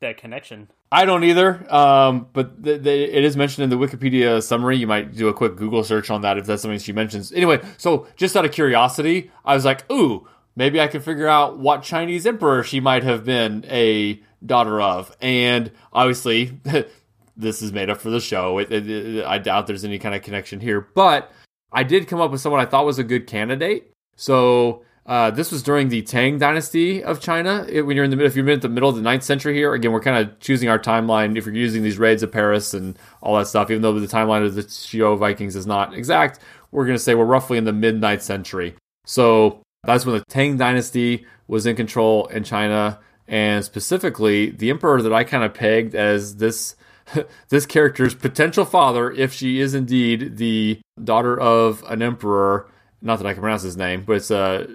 that 0.02 0.17
connection. 0.17 0.69
I 0.93 1.06
don't 1.06 1.23
either. 1.23 1.65
Um, 1.73 2.27
but 2.34 2.51
it 2.63 2.86
is 3.25 3.36
mentioned 3.36 3.63
in 3.63 3.69
the 3.71 3.84
Wikipedia 3.84 4.43
summary. 4.43 4.77
You 4.77 4.86
might 4.86 5.15
do 5.15 5.27
a 5.27 5.34
quick 5.34 5.56
Google 5.56 5.84
search 5.84 6.12
on 6.12 6.21
that 6.21 6.38
if 6.38 6.45
that's 6.45 6.62
something 6.62 6.77
she 6.79 6.93
mentions. 6.93 7.32
Anyway, 7.34 7.60
so 7.77 8.06
just 8.15 8.38
out 8.38 8.45
of 8.45 8.51
curiosity, 8.51 9.32
I 9.43 9.56
was 9.56 9.65
like, 9.65 9.91
ooh, 9.91 10.27
maybe 10.56 10.79
I 10.79 10.86
can 10.88 11.01
figure 11.01 11.27
out 11.27 11.58
what 11.58 11.82
Chinese 11.82 12.27
emperor 12.27 12.62
she 12.63 12.79
might 12.79 13.01
have 13.03 13.25
been 13.25 13.65
a 13.69 14.21
daughter 14.45 14.79
of. 14.79 15.15
And 15.19 15.71
obviously, 15.91 16.60
this 17.36 17.63
is 17.63 17.71
made 17.73 17.89
up 17.89 17.99
for 17.99 18.12
the 18.12 18.19
show. 18.19 18.60
It, 18.60 18.71
it, 18.71 18.88
it- 18.89 19.25
I 19.25 19.39
doubt 19.39 19.65
there's 19.65 19.84
any 19.86 19.97
kind 19.97 20.13
of 20.13 20.21
connection 20.21 20.60
here. 20.60 20.88
But 20.93 21.32
I 21.71 21.82
did 21.82 22.08
come 22.08 22.21
up 22.21 22.29
with 22.29 22.39
someone 22.41 22.62
I 22.62 22.65
thought 22.65 22.86
was 22.86 22.99
a 22.99 23.03
good 23.03 23.25
candidate. 23.25 23.91
So 24.15 24.84
uh, 25.05 25.31
this 25.31 25.51
was 25.51 25.61
during 25.63 25.89
the 25.89 26.01
Tang 26.01 26.37
Dynasty 26.37 27.03
of 27.03 27.19
China. 27.19 27.65
It- 27.69 27.81
when 27.81 27.95
you're 27.95 28.05
in 28.05 28.11
the 28.11 28.23
if 28.23 28.35
you're 28.35 28.47
in 28.49 28.59
the 28.59 28.69
middle 28.69 28.89
of 28.89 28.95
the 28.95 29.01
9th 29.01 29.23
century 29.23 29.53
here, 29.53 29.73
again, 29.73 29.91
we're 29.91 29.99
kind 29.99 30.25
of 30.25 30.39
choosing 30.39 30.69
our 30.69 30.79
timeline. 30.79 31.37
If 31.37 31.45
you're 31.45 31.55
using 31.55 31.83
these 31.83 31.97
raids 31.97 32.23
of 32.23 32.31
Paris 32.31 32.73
and 32.73 32.97
all 33.21 33.37
that 33.37 33.47
stuff, 33.47 33.69
even 33.69 33.81
though 33.81 33.99
the 33.99 34.07
timeline 34.07 34.45
of 34.45 34.55
the 34.55 34.63
Shio 34.63 35.17
Vikings 35.17 35.55
is 35.55 35.67
not 35.67 35.93
exact, 35.93 36.39
we're 36.71 36.85
going 36.85 36.97
to 36.97 37.03
say 37.03 37.15
we're 37.15 37.25
roughly 37.25 37.57
in 37.57 37.65
the 37.65 37.73
mid 37.73 37.99
9th 37.99 38.21
century. 38.21 38.75
So 39.05 39.61
that's 39.83 40.05
when 40.05 40.15
the 40.17 40.23
Tang 40.29 40.57
Dynasty 40.57 41.25
was 41.47 41.65
in 41.65 41.75
control 41.75 42.27
in 42.27 42.43
China, 42.45 42.99
and 43.27 43.63
specifically 43.65 44.51
the 44.51 44.69
emperor 44.69 45.01
that 45.01 45.11
I 45.13 45.23
kind 45.25 45.43
of 45.43 45.53
pegged 45.53 45.95
as 45.95 46.37
this 46.37 46.75
this 47.49 47.65
character's 47.65 48.15
potential 48.15 48.63
father, 48.63 49.11
if 49.11 49.33
she 49.33 49.59
is 49.59 49.73
indeed 49.73 50.37
the 50.37 50.79
daughter 51.03 51.37
of 51.37 51.83
an 51.89 52.01
emperor. 52.01 52.69
Not 53.01 53.17
that 53.19 53.27
I 53.27 53.33
can 53.33 53.41
pronounce 53.41 53.63
his 53.63 53.75
name, 53.75 54.03
but 54.07 54.13
it's 54.13 54.31
uh, 54.31 54.65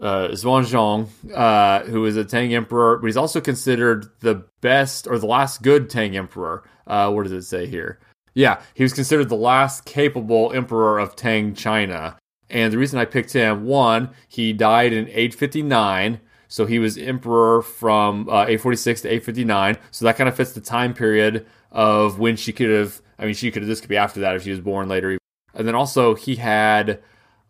uh, 0.00 0.28
Xuanzong, 0.28 1.08
uh, 1.34 1.84
who 1.84 2.04
is 2.04 2.16
a 2.16 2.24
Tang 2.24 2.54
emperor, 2.54 2.98
but 2.98 3.06
he's 3.06 3.16
also 3.16 3.40
considered 3.40 4.06
the 4.20 4.44
best 4.60 5.06
or 5.06 5.18
the 5.18 5.26
last 5.26 5.62
good 5.62 5.88
Tang 5.88 6.16
emperor. 6.16 6.64
Uh, 6.86 7.10
what 7.10 7.22
does 7.22 7.32
it 7.32 7.42
say 7.42 7.66
here? 7.66 7.98
Yeah, 8.34 8.60
he 8.74 8.82
was 8.82 8.92
considered 8.92 9.28
the 9.28 9.36
last 9.36 9.84
capable 9.84 10.52
emperor 10.52 10.98
of 10.98 11.14
Tang 11.14 11.54
China. 11.54 12.18
And 12.50 12.72
the 12.72 12.78
reason 12.78 12.98
I 12.98 13.04
picked 13.04 13.32
him, 13.32 13.64
one, 13.64 14.10
he 14.28 14.52
died 14.52 14.92
in 14.92 15.06
859, 15.08 16.20
so 16.48 16.66
he 16.66 16.78
was 16.78 16.98
emperor 16.98 17.62
from 17.62 18.28
uh, 18.28 18.42
846 18.42 19.02
to 19.02 19.08
859. 19.08 19.78
So 19.90 20.04
that 20.04 20.16
kind 20.16 20.28
of 20.28 20.36
fits 20.36 20.52
the 20.52 20.60
time 20.60 20.94
period 20.94 21.46
of 21.70 22.18
when 22.18 22.36
she 22.36 22.52
could 22.52 22.70
have. 22.70 23.00
I 23.18 23.24
mean, 23.24 23.34
she 23.34 23.50
could 23.50 23.62
have. 23.62 23.68
This 23.68 23.80
could 23.80 23.88
be 23.88 23.96
after 23.96 24.20
that 24.20 24.36
if 24.36 24.42
she 24.42 24.50
was 24.50 24.60
born 24.60 24.88
later. 24.88 25.18
And 25.54 25.66
then 25.66 25.74
also 25.74 26.14
he 26.14 26.36
had 26.36 27.00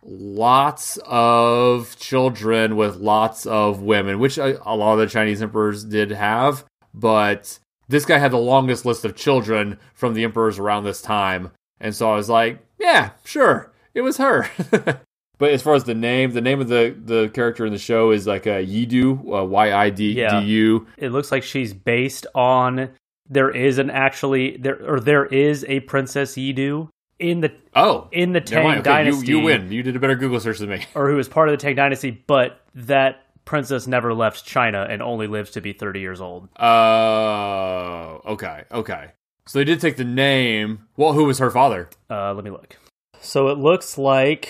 lots 0.05 0.99
of 1.05 1.97
children 1.99 2.77
with 2.77 2.97
lots 2.97 3.47
of 3.47 3.83
women, 3.83 4.19
which 4.19 4.39
a, 4.39 4.61
a 4.69 4.77
lot 4.77 4.95
of 4.95 4.99
the 5.01 5.07
Chinese 5.07 5.43
emperors 5.43 5.85
did 5.85 6.11
have. 6.11 6.65
But 6.93 7.59
this 7.89 8.05
guy 8.05 8.19
had 8.19 8.31
the 8.31 8.39
longest 8.39 8.85
list 8.85 9.05
of 9.05 9.17
children 9.17 9.79
from 9.95 10.15
the 10.15 10.25
emperors 10.25 10.59
around 10.59 10.85
this 10.85 11.03
time. 11.03 11.51
And 11.81 11.95
so 11.95 12.11
I 12.11 12.17
was 12.17 12.29
like, 12.29 12.59
yeah, 12.79 13.11
sure, 13.25 13.73
it 13.95 14.03
was 14.03 14.19
her. 14.19 14.49
but 15.39 15.51
as 15.51 15.63
far 15.63 15.75
as 15.75 15.85
the 15.85 15.95
name, 15.95 16.33
the 16.33 16.41
name 16.41 16.61
of 16.61 16.69
the, 16.69 16.97
the 16.97 17.29
character 17.29 17.67
in 17.67 17.73
the 17.73 17.79
show 17.79 18.11
is 18.11 18.27
like 18.27 18.47
a 18.47 18.65
Yidu, 18.65 19.41
uh, 19.41 19.45
Y 19.45 19.73
I 19.73 19.91
D 19.91 20.15
D 20.15 20.39
U. 20.39 20.87
It 20.97 21.11
looks 21.11 21.33
like 21.33 21.43
she's 21.43 21.75
based 21.75 22.27
on 22.35 22.91
there 23.29 23.51
is 23.51 23.79
an 23.79 23.91
actually 23.91 24.57
there 24.59 24.79
or 24.87 25.01
there 25.01 25.27
is 25.27 25.65
a 25.69 25.81
Princess 25.81 26.35
Yidu 26.35 26.89
in 27.19 27.41
the 27.41 27.53
Oh, 27.77 28.09
in 28.13 28.33
the 28.33 28.41
Tang. 28.41 28.67
Okay, 28.67 28.83
dynasty 28.83 29.27
you 29.27 29.41
win. 29.41 29.71
You 29.73 29.83
did 29.83 29.97
a 29.97 29.99
better 29.99 30.17
Google 30.17 30.41
search 30.41 30.59
than 30.59 30.71
me. 30.71 30.85
or 30.95 31.09
who 31.11 31.17
was 31.17 31.29
part 31.29 31.49
of 31.49 31.53
the 31.53 31.57
Tang 31.59 31.75
dynasty, 31.77 32.11
but 32.11 32.61
that 32.75 33.23
princess 33.45 33.87
never 33.87 34.15
left 34.15 34.45
China 34.45 34.87
and 34.89 35.03
only 35.03 35.27
lives 35.27 35.51
to 35.53 35.61
be 35.61 35.73
30 35.73 36.01
years 36.01 36.21
old. 36.21 36.49
Oh, 36.59 38.21
okay, 38.27 38.65
okay. 38.73 39.11
So 39.47 39.59
they 39.59 39.65
did 39.65 39.81
take 39.81 39.97
the 39.97 40.05
name. 40.05 40.87
Well, 40.97 41.13
who 41.13 41.25
was 41.25 41.39
her 41.39 41.51
father? 41.51 41.91
Uh, 42.09 42.33
let 42.33 42.45
me 42.45 42.51
look. 42.51 42.79
So 43.21 43.49
it 43.49 43.59
looks 43.59 43.99
like 43.99 44.49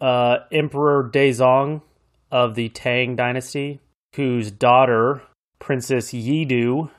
uh, 0.00 0.38
Emperor 0.50 1.08
Daizong 1.12 1.82
of 2.30 2.54
the 2.56 2.68
Tang 2.70 3.14
dynasty, 3.14 3.80
whose 4.16 4.50
daughter, 4.50 5.22
Princess 5.60 6.10
Yidu, 6.12 6.90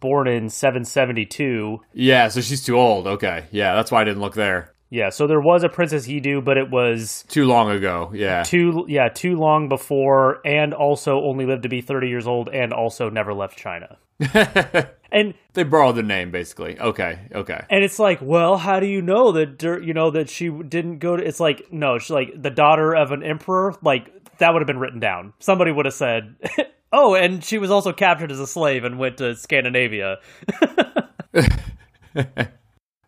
born 0.00 0.28
in 0.28 0.48
772. 0.48 1.80
Yeah, 1.92 2.28
so 2.28 2.40
she's 2.40 2.64
too 2.64 2.76
old. 2.78 3.06
Okay, 3.06 3.46
yeah, 3.50 3.74
that's 3.74 3.90
why 3.90 4.02
I 4.02 4.04
didn't 4.04 4.20
look 4.22 4.34
there. 4.34 4.72
Yeah, 4.90 5.08
so 5.08 5.26
there 5.26 5.40
was 5.40 5.62
a 5.64 5.70
Princess 5.70 6.06
Yidu, 6.06 6.44
but 6.44 6.58
it 6.58 6.70
was 6.70 7.24
Too 7.28 7.46
long 7.46 7.70
ago. 7.70 8.10
Yeah. 8.14 8.42
too 8.42 8.84
yeah 8.88 9.08
too 9.08 9.36
long 9.36 9.68
before, 9.68 10.46
and 10.46 10.74
also 10.74 11.22
only 11.22 11.46
lived 11.46 11.62
to 11.62 11.68
be 11.70 11.80
30 11.80 12.08
years 12.08 12.26
old, 12.26 12.48
and 12.50 12.72
also 12.72 13.08
never 13.08 13.32
left 13.32 13.58
China. 13.58 13.96
And 15.12 15.34
they 15.52 15.62
borrowed 15.62 15.96
the 15.96 16.02
name 16.02 16.30
basically. 16.30 16.80
Okay, 16.80 17.18
okay. 17.34 17.66
And 17.68 17.84
it's 17.84 17.98
like, 17.98 18.20
well, 18.22 18.56
how 18.56 18.80
do 18.80 18.86
you 18.86 19.02
know 19.02 19.32
that 19.32 19.62
you 19.84 19.92
know 19.92 20.10
that 20.12 20.30
she 20.30 20.48
didn't 20.48 20.98
go 20.98 21.16
to? 21.16 21.22
It's 21.22 21.38
like, 21.38 21.70
no, 21.70 21.98
she's 21.98 22.10
like 22.10 22.32
the 22.34 22.50
daughter 22.50 22.94
of 22.96 23.12
an 23.12 23.22
emperor. 23.22 23.76
Like 23.82 24.10
that 24.38 24.52
would 24.52 24.62
have 24.62 24.66
been 24.66 24.78
written 24.78 25.00
down. 25.00 25.34
Somebody 25.38 25.70
would 25.70 25.84
have 25.84 25.94
said, 25.94 26.34
"Oh, 26.92 27.14
and 27.14 27.42
she 27.42 27.58
was 27.58 27.70
also 27.70 27.92
captured 27.92 28.30
as 28.30 28.40
a 28.40 28.46
slave 28.46 28.84
and 28.84 28.98
went 28.98 29.18
to 29.18 29.34
Scandinavia." 29.36 30.18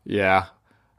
Yeah. 0.05 0.47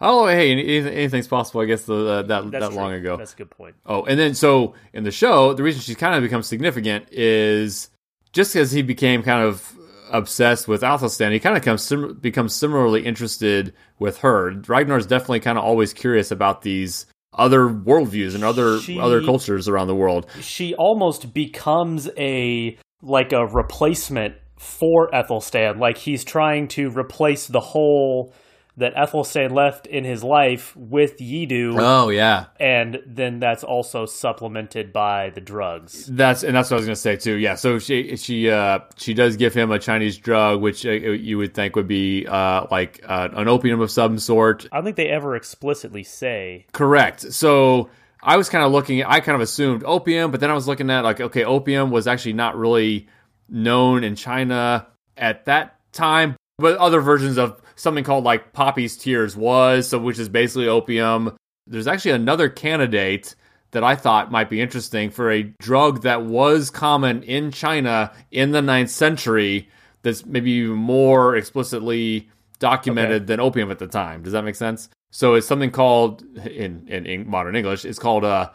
Oh, 0.01 0.27
hey, 0.27 0.51
anything, 0.51 0.93
anything's 0.93 1.27
possible. 1.27 1.61
I 1.61 1.65
guess 1.65 1.83
the, 1.83 1.95
uh, 1.95 2.21
that 2.23 2.51
That's 2.51 2.69
that 2.69 2.73
long 2.73 2.93
ago. 2.93 3.17
That's 3.17 3.33
a 3.33 3.37
good 3.37 3.49
point. 3.49 3.75
Oh, 3.85 4.03
and 4.03 4.19
then 4.19 4.35
so 4.35 4.73
in 4.93 5.03
the 5.03 5.11
show, 5.11 5.53
the 5.53 5.63
reason 5.63 5.81
she's 5.81 5.95
kind 5.95 6.15
of 6.15 6.21
become 6.21 6.43
significant 6.43 7.07
is 7.11 7.89
just 8.33 8.53
because 8.53 8.71
he 8.71 8.81
became 8.81 9.23
kind 9.23 9.43
of 9.43 9.73
obsessed 10.11 10.67
with 10.67 10.81
Athelstan, 10.81 11.31
he 11.31 11.39
kind 11.39 11.55
of 11.55 11.63
comes 11.63 11.81
sim- 11.81 12.17
becomes 12.19 12.53
similarly 12.53 13.05
interested 13.05 13.73
with 13.99 14.17
her. 14.19 14.51
Ragnar's 14.67 15.07
definitely 15.07 15.39
kind 15.39 15.57
of 15.57 15.63
always 15.63 15.93
curious 15.93 16.29
about 16.29 16.61
these 16.61 17.05
other 17.37 17.67
worldviews 17.67 18.35
and 18.35 18.43
other 18.43 18.79
She- 18.79 18.99
other 18.99 19.21
cultures 19.21 19.67
around 19.67 19.87
the 19.87 19.95
world. 19.95 20.25
She 20.41 20.73
almost 20.75 21.33
becomes 21.33 22.09
a 22.17 22.77
like 23.01 23.31
a 23.33 23.45
replacement 23.45 24.35
for 24.57 25.09
Ethelstan. 25.11 25.79
Like 25.79 25.97
he's 25.97 26.23
trying 26.23 26.67
to 26.69 26.89
replace 26.89 27.47
the 27.47 27.59
hole 27.59 28.33
that 28.77 28.93
Ethelstan 28.95 29.51
left 29.51 29.87
in 29.87 30.03
his 30.03 30.23
life 30.23 30.75
with 30.75 31.17
Yidu. 31.17 31.77
Oh 31.79 32.09
yeah, 32.09 32.47
and 32.59 33.01
then 33.05 33.39
that's 33.39 33.63
also 33.63 34.05
supplemented 34.05 34.91
by 34.91 35.29
the 35.29 35.41
drugs. 35.41 36.05
That's 36.07 36.43
and 36.43 36.55
that's 36.55 36.69
what 36.69 36.77
I 36.77 36.79
was 36.79 36.85
gonna 36.85 36.95
say 36.95 37.15
too. 37.15 37.35
Yeah, 37.35 37.55
so 37.55 37.79
she 37.79 38.15
she 38.17 38.49
uh 38.49 38.79
she 38.97 39.13
does 39.13 39.37
give 39.37 39.53
him 39.53 39.71
a 39.71 39.79
Chinese 39.79 40.17
drug, 40.17 40.61
which 40.61 40.85
uh, 40.85 40.91
you 40.91 41.37
would 41.37 41.53
think 41.53 41.75
would 41.75 41.87
be 41.87 42.27
uh 42.27 42.65
like 42.69 43.01
uh, 43.07 43.29
an 43.33 43.47
opium 43.47 43.79
of 43.81 43.91
some 43.91 44.19
sort. 44.19 44.67
I 44.71 44.77
don't 44.77 44.85
think 44.85 44.97
they 44.97 45.09
ever 45.09 45.35
explicitly 45.35 46.03
say. 46.03 46.65
Correct. 46.73 47.33
So 47.33 47.89
I 48.21 48.37
was 48.37 48.49
kind 48.49 48.65
of 48.65 48.71
looking. 48.71 49.03
I 49.03 49.19
kind 49.19 49.35
of 49.35 49.41
assumed 49.41 49.83
opium, 49.85 50.31
but 50.31 50.39
then 50.39 50.49
I 50.49 50.53
was 50.53 50.67
looking 50.67 50.89
at 50.89 51.03
like 51.03 51.21
okay, 51.21 51.43
opium 51.43 51.91
was 51.91 52.07
actually 52.07 52.33
not 52.33 52.57
really 52.57 53.07
known 53.47 54.03
in 54.03 54.15
China 54.15 54.87
at 55.15 55.45
that 55.45 55.79
time, 55.93 56.35
but 56.57 56.77
other 56.77 56.99
versions 56.99 57.37
of 57.37 57.61
something 57.75 58.03
called 58.03 58.23
like 58.23 58.53
Poppy's 58.53 58.97
Tears 58.97 59.35
was, 59.35 59.87
so 59.89 59.99
which 59.99 60.19
is 60.19 60.29
basically 60.29 60.67
opium. 60.67 61.35
There's 61.67 61.87
actually 61.87 62.11
another 62.11 62.49
candidate 62.49 63.35
that 63.71 63.83
I 63.83 63.95
thought 63.95 64.31
might 64.31 64.49
be 64.49 64.61
interesting 64.61 65.09
for 65.09 65.31
a 65.31 65.43
drug 65.59 66.03
that 66.03 66.23
was 66.23 66.69
common 66.69 67.23
in 67.23 67.51
China 67.51 68.13
in 68.31 68.51
the 68.51 68.61
9th 68.61 68.89
century 68.89 69.69
that's 70.01 70.25
maybe 70.25 70.51
even 70.51 70.77
more 70.77 71.35
explicitly 71.35 72.29
documented 72.59 73.23
okay. 73.23 73.25
than 73.25 73.39
opium 73.39 73.71
at 73.71 73.79
the 73.79 73.87
time. 73.87 74.23
Does 74.23 74.33
that 74.33 74.45
make 74.45 74.55
sense? 74.55 74.87
So 75.11 75.33
it's 75.33 75.47
something 75.47 75.71
called 75.71 76.23
in 76.45 76.87
in 76.87 77.29
modern 77.29 77.55
English, 77.55 77.85
it's 77.85 77.99
called 77.99 78.23
a 78.23 78.53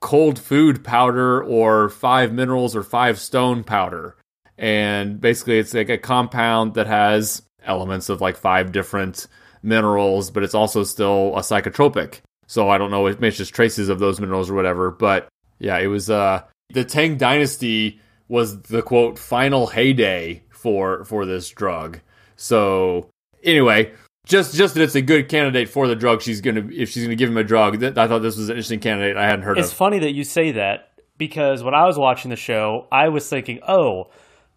cold 0.00 0.38
food 0.38 0.84
powder 0.84 1.42
or 1.42 1.88
five 1.88 2.32
minerals 2.32 2.76
or 2.76 2.82
five 2.82 3.18
stone 3.18 3.64
powder. 3.64 4.16
And 4.58 5.20
basically 5.20 5.58
it's 5.58 5.74
like 5.74 5.90
a 5.90 5.98
compound 5.98 6.74
that 6.74 6.86
has 6.86 7.42
elements 7.66 8.08
of 8.08 8.20
like 8.20 8.36
five 8.36 8.72
different 8.72 9.26
minerals, 9.62 10.30
but 10.30 10.42
it's 10.42 10.54
also 10.54 10.84
still 10.84 11.36
a 11.36 11.40
psychotropic. 11.40 12.20
So 12.46 12.70
I 12.70 12.78
don't 12.78 12.90
know, 12.90 13.06
it 13.06 13.22
it's 13.22 13.36
just 13.36 13.54
traces 13.54 13.88
of 13.88 13.98
those 13.98 14.20
minerals 14.20 14.50
or 14.50 14.54
whatever. 14.54 14.90
But 14.90 15.28
yeah, 15.58 15.78
it 15.78 15.88
was 15.88 16.10
uh 16.10 16.42
the 16.70 16.84
Tang 16.84 17.16
dynasty 17.16 18.00
was 18.28 18.62
the 18.62 18.82
quote 18.82 19.18
final 19.18 19.66
heyday 19.66 20.42
for 20.50 21.04
for 21.04 21.26
this 21.26 21.48
drug. 21.50 22.00
So 22.36 23.10
anyway, 23.42 23.92
just 24.26 24.54
just 24.54 24.74
that 24.74 24.82
it's 24.82 24.94
a 24.94 25.02
good 25.02 25.28
candidate 25.28 25.68
for 25.68 25.88
the 25.88 25.96
drug 25.96 26.22
she's 26.22 26.40
gonna 26.40 26.68
if 26.72 26.90
she's 26.90 27.04
gonna 27.04 27.16
give 27.16 27.30
him 27.30 27.36
a 27.36 27.44
drug. 27.44 27.80
That, 27.80 27.98
I 27.98 28.08
thought 28.08 28.20
this 28.20 28.36
was 28.36 28.48
an 28.48 28.54
interesting 28.54 28.80
candidate 28.80 29.16
I 29.16 29.24
hadn't 29.24 29.42
heard 29.42 29.58
it's 29.58 29.68
of. 29.68 29.72
It's 29.72 29.78
funny 29.78 29.98
that 30.00 30.12
you 30.12 30.24
say 30.24 30.52
that 30.52 30.90
because 31.18 31.62
when 31.62 31.74
I 31.74 31.86
was 31.86 31.98
watching 31.98 32.30
the 32.30 32.36
show, 32.36 32.86
I 32.92 33.08
was 33.08 33.28
thinking, 33.28 33.60
oh, 33.66 34.10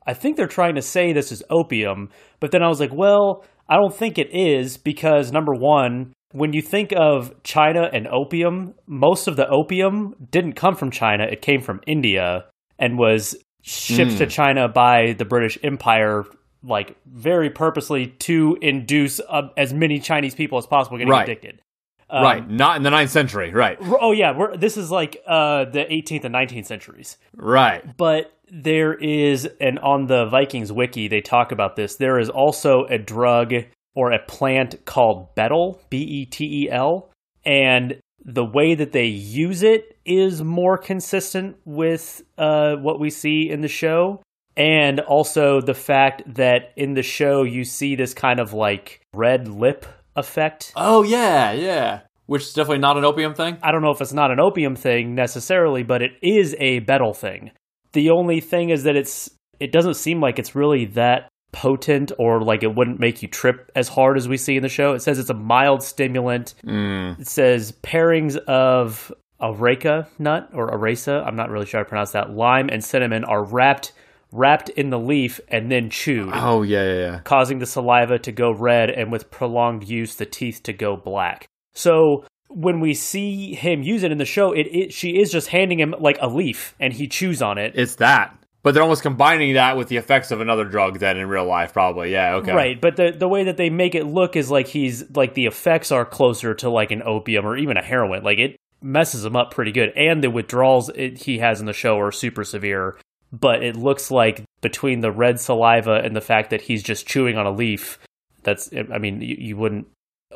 I 0.10 0.14
think 0.16 0.38
they're 0.38 0.48
trying 0.48 0.74
to 0.74 0.82
say 0.82 1.14
this 1.14 1.32
is 1.32 1.44
opium, 1.52 2.10
but 2.40 2.50
then 2.50 2.64
I 2.64 2.68
was 2.68 2.80
like, 2.80 2.92
well, 2.92 3.46
I 3.70 3.76
don't 3.76 3.96
think 3.96 4.18
it 4.18 4.30
is 4.32 4.76
because 4.76 5.32
number 5.32 5.54
one, 5.54 6.14
when 6.32 6.52
you 6.52 6.64
think 6.64 6.92
of 6.98 7.32
China 7.44 7.88
and 7.94 8.08
opium, 8.08 8.74
most 8.88 9.28
of 9.28 9.36
the 9.36 9.48
opium 9.48 10.16
didn't 10.32 10.54
come 10.54 10.74
from 10.74 10.90
China; 10.90 11.26
it 11.32 11.44
came 11.44 11.62
from 11.62 11.80
India 11.86 12.46
and 12.80 12.98
was 12.98 13.38
shipped 13.62 14.14
mm. 14.14 14.18
to 14.18 14.26
China 14.26 14.68
by 14.68 15.14
the 15.16 15.26
British 15.26 15.60
Empire 15.62 16.24
like 16.64 16.98
very 17.06 17.52
purposely 17.52 18.08
to 18.08 18.58
induce 18.64 19.22
uh, 19.30 19.44
as 19.58 19.76
many 19.76 20.00
Chinese 20.00 20.34
people 20.34 20.58
as 20.58 20.66
possible 20.66 20.98
getting 20.98 21.12
right. 21.12 21.30
addicted. 21.30 21.62
Um, 22.10 22.24
right, 22.24 22.50
not 22.50 22.78
in 22.78 22.82
the 22.82 22.90
9th 22.90 23.10
century, 23.10 23.54
right? 23.54 23.78
Oh 24.02 24.12
yeah, 24.12 24.36
we're, 24.36 24.58
this 24.58 24.76
is 24.76 24.90
like 24.90 25.22
uh, 25.28 25.66
the 25.66 25.86
18th 25.86 26.24
and 26.24 26.34
19th 26.34 26.66
centuries, 26.66 27.18
right? 27.36 27.86
But 27.96 28.34
there 28.52 28.94
is, 28.94 29.48
and 29.60 29.80
on 29.80 30.08
the 30.08 30.26
Vikings 30.26 30.72
wiki 30.72 31.08
they 31.08 31.22
talk 31.22 31.52
about 31.52 31.76
this. 31.76 31.96
There 31.96 32.20
is 32.20 32.30
also 32.30 32.86
a 32.86 32.98
drug 32.98 33.54
or 33.96 34.12
a 34.12 34.20
plant 34.20 34.86
called 34.86 35.36
betel, 35.36 35.82
B 35.90 35.98
E 35.98 36.26
T 36.26 36.66
E 36.66 36.70
L, 36.72 37.12
and 37.46 38.00
the 38.24 38.46
way 38.46 38.76
that 38.76 38.92
they 38.92 39.06
use 39.06 39.64
it 39.64 39.98
is 40.06 40.44
more 40.44 40.78
consistent 40.78 41.58
with 41.66 42.22
uh, 42.38 42.76
what 42.76 43.00
we 43.00 43.10
see 43.10 43.50
in 43.50 43.62
the 43.62 43.68
show 43.68 44.22
and 44.60 45.00
also 45.00 45.62
the 45.62 45.74
fact 45.74 46.22
that 46.36 46.74
in 46.76 46.94
the 46.94 47.02
show 47.02 47.44
you 47.44 47.64
see 47.64 47.96
this 47.96 48.14
kind 48.14 48.40
of 48.40 48.54
like 48.54 49.00
red 49.14 49.48
lip 49.48 49.86
effect. 50.16 50.74
Oh 50.76 51.04
yeah, 51.04 51.54
yeah. 51.54 52.02
Which 52.26 52.44
is 52.44 52.54
definitely 52.54 52.80
not 52.80 52.98
an 52.98 53.06
opium 53.06 53.34
thing. 53.34 53.58
I 53.64 53.72
don't 53.72 53.82
know 53.82 53.92
if 53.92 54.02
it's 54.02 54.14
not 54.14 54.32
an 54.32 54.40
opium 54.40 54.76
thing 54.76 55.16
necessarily, 55.16 55.82
but 55.82 56.04
it 56.04 56.12
is 56.22 56.56
a 56.60 56.80
betel 56.80 57.14
thing. 57.14 57.52
The 57.94 58.10
only 58.12 58.40
thing 58.40 58.70
is 58.70 58.84
that 58.84 58.96
it's 58.96 59.30
it 59.60 59.72
doesn't 59.72 59.96
seem 59.96 60.22
like 60.22 60.40
it's 60.40 60.56
really 60.56 60.86
that 60.86 61.30
potent 61.52 62.12
or 62.20 62.42
like 62.42 62.64
it 62.64 62.76
wouldn't 62.76 63.00
make 63.00 63.22
you 63.22 63.28
trip 63.28 63.72
as 63.76 63.88
hard 63.88 64.18
as 64.18 64.28
we 64.28 64.38
see 64.38 64.56
in 64.56 64.64
the 64.64 64.70
show. 64.70 64.94
It 64.94 65.02
says 65.02 65.20
it's 65.20 65.30
a 65.30 65.34
mild 65.34 65.84
stimulant. 65.84 66.54
Mm. 66.64 67.20
It 67.20 67.28
says 67.28 67.72
pairings 67.84 68.38
of 68.38 69.12
areca 69.42 70.08
nut 70.20 70.50
or 70.54 70.72
areca, 70.72 71.24
I'm 71.26 71.36
not 71.36 71.50
really 71.50 71.66
sure 71.66 71.80
how 71.80 71.84
to 71.84 71.90
pronounce 71.90 72.12
that, 72.12 72.32
lime 72.32 72.70
and 72.70 72.84
cinnamon 72.84 73.24
are 73.24 73.44
wrapped 73.44 73.94
wrapped 74.32 74.70
in 74.70 74.90
the 74.90 75.00
leaf 75.00 75.40
and 75.48 75.72
then 75.72 75.90
chewed. 75.90 76.32
Oh, 76.34 76.62
yeah, 76.62 76.84
yeah, 76.84 77.00
yeah. 77.00 77.20
Causing 77.24 77.60
the 77.60 77.66
saliva 77.66 78.20
to 78.20 78.32
go 78.32 78.52
red 78.52 78.90
and 78.90 79.12
with 79.12 79.32
prolonged 79.32 79.88
use, 79.90 80.16
the 80.16 80.26
teeth 80.26 80.62
to 80.64 80.74
go 80.74 80.96
black. 80.96 81.48
So 81.74 82.26
when 82.50 82.80
we 82.80 82.94
see 82.94 83.54
him 83.54 83.84
use 83.84 84.04
it 84.04 84.12
in 84.12 84.18
the 84.18 84.26
show, 84.26 84.52
it, 84.52 84.68
it 84.72 84.94
she 84.94 85.20
is 85.20 85.32
just 85.32 85.48
handing 85.48 85.80
him 85.80 85.96
like 86.00 86.18
a 86.22 86.28
leaf 86.28 86.76
and 86.80 86.94
he 86.94 87.08
chews 87.08 87.42
on 87.42 87.58
it. 87.58 87.74
It's 87.76 87.96
that. 87.96 88.36
But 88.62 88.74
they're 88.74 88.84
almost 88.84 89.04
combining 89.04 89.54
that 89.54 89.78
with 89.78 89.88
the 89.88 89.96
effects 89.96 90.32
of 90.32 90.42
another 90.42 90.66
drug 90.66 91.00
then 91.00 91.18
in 91.18 91.30
real 91.30 91.46
life, 91.46 91.72
probably. 91.72 92.12
Yeah, 92.12 92.36
okay. 92.36 92.54
Right, 92.54 92.82
but 92.82 92.98
the 92.98 93.12
the 93.12 93.28
way 93.28 93.46
that 93.46 93.58
they 93.58 93.70
make 93.70 93.96
it 93.96 94.06
look 94.06 94.36
is 94.36 94.52
like 94.52 94.68
he's 94.68 95.10
like 95.16 95.34
the 95.34 95.46
effects 95.46 95.92
are 95.92 96.06
closer 96.06 96.54
to 96.56 96.70
like 96.70 96.92
an 96.92 97.02
opium 97.04 97.46
or 97.46 97.56
even 97.56 97.78
a 97.78 97.84
heroin. 97.84 98.24
Like 98.24 98.40
it 98.40 98.58
messes 98.82 99.24
him 99.24 99.36
up 99.36 99.52
pretty 99.52 99.72
good, 99.72 99.94
and 99.96 100.24
the 100.24 100.30
withdrawals 100.30 100.90
it, 100.90 101.20
he 101.20 101.40
has 101.40 101.62
in 101.62 101.68
the 101.68 101.74
show 101.74 101.98
are 102.00 102.12
super 102.12 102.44
severe 102.44 102.98
but 103.32 103.64
it 103.64 103.76
looks 103.76 104.10
like 104.12 104.44
between 104.62 105.02
the 105.02 105.12
red 105.12 105.40
saliva 105.40 106.02
and 106.04 106.16
the 106.16 106.22
fact 106.22 106.50
that 106.50 106.62
he's 106.62 106.84
just 106.84 107.08
chewing 107.08 107.38
on 107.38 107.46
a 107.46 107.52
leaf, 107.52 108.00
that's, 108.44 108.70
I 108.74 108.98
mean, 108.98 109.22
you, 109.22 109.36
you 109.40 109.58
wouldn't, 109.58 109.88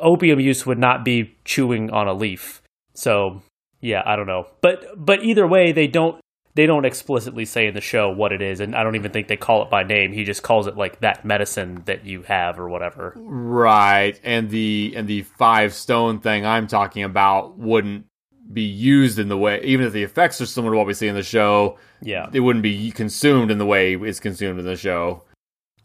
opium 0.04 0.38
use 0.38 0.64
would 0.66 0.78
not 0.78 1.04
be 1.04 1.36
chewing 1.44 1.90
on 1.90 2.06
a 2.06 2.14
leaf. 2.14 2.62
So, 2.94 3.42
yeah, 3.80 4.02
I 4.04 4.14
don't 4.14 4.26
know. 4.26 4.46
But, 4.60 4.84
but 4.96 5.24
either 5.24 5.46
way, 5.46 5.72
they 5.72 5.88
don't, 5.88 6.20
they 6.54 6.66
don't 6.66 6.84
explicitly 6.84 7.44
say 7.44 7.66
in 7.66 7.74
the 7.74 7.80
show 7.80 8.10
what 8.10 8.32
it 8.32 8.40
is, 8.40 8.60
and 8.60 8.76
I 8.76 8.84
don't 8.84 8.94
even 8.94 9.10
think 9.10 9.26
they 9.26 9.36
call 9.36 9.64
it 9.64 9.70
by 9.70 9.82
name. 9.82 10.12
He 10.12 10.22
just 10.22 10.42
calls 10.44 10.68
it 10.68 10.76
like 10.76 11.00
that 11.00 11.24
medicine 11.24 11.82
that 11.86 12.06
you 12.06 12.22
have 12.22 12.60
or 12.60 12.68
whatever. 12.68 13.12
Right. 13.16 14.20
And 14.22 14.48
the 14.50 14.92
and 14.94 15.08
the 15.08 15.22
five 15.22 15.74
stone 15.74 16.20
thing 16.20 16.46
I'm 16.46 16.68
talking 16.68 17.02
about 17.02 17.58
wouldn't 17.58 18.06
be 18.52 18.62
used 18.62 19.18
in 19.18 19.28
the 19.28 19.36
way, 19.36 19.62
even 19.64 19.86
if 19.86 19.92
the 19.92 20.04
effects 20.04 20.40
are 20.40 20.46
similar 20.46 20.74
to 20.74 20.78
what 20.78 20.86
we 20.86 20.94
see 20.94 21.08
in 21.08 21.16
the 21.16 21.22
show. 21.24 21.78
Yeah, 22.00 22.28
it 22.32 22.40
wouldn't 22.40 22.62
be 22.62 22.90
consumed 22.92 23.50
in 23.50 23.58
the 23.58 23.66
way 23.66 23.94
it's 23.94 24.20
consumed 24.20 24.60
in 24.60 24.64
the 24.64 24.76
show. 24.76 25.24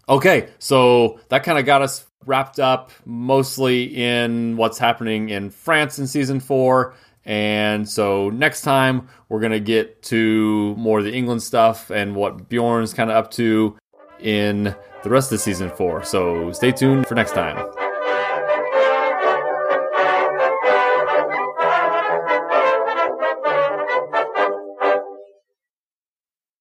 Okay, 0.07 0.49
so 0.59 1.19
that 1.29 1.43
kind 1.43 1.57
of 1.57 1.65
got 1.65 1.81
us 1.81 2.05
wrapped 2.25 2.59
up 2.59 2.91
mostly 3.05 3.83
in 3.83 4.57
what's 4.57 4.77
happening 4.77 5.29
in 5.29 5.49
France 5.49 5.99
in 5.99 6.07
season 6.07 6.39
four. 6.39 6.93
And 7.25 7.87
so 7.87 8.29
next 8.29 8.61
time 8.61 9.07
we're 9.27 9.39
going 9.39 9.51
to 9.51 9.59
get 9.59 10.01
to 10.03 10.75
more 10.75 10.99
of 10.99 11.05
the 11.05 11.13
England 11.13 11.43
stuff 11.43 11.89
and 11.89 12.15
what 12.15 12.49
Bjorn's 12.49 12.93
kind 12.93 13.09
of 13.09 13.17
up 13.17 13.31
to 13.31 13.77
in 14.19 14.75
the 15.03 15.09
rest 15.09 15.31
of 15.31 15.39
season 15.39 15.69
four. 15.69 16.03
So 16.03 16.51
stay 16.51 16.71
tuned 16.71 17.07
for 17.07 17.15
next 17.15 17.31
time. 17.33 17.88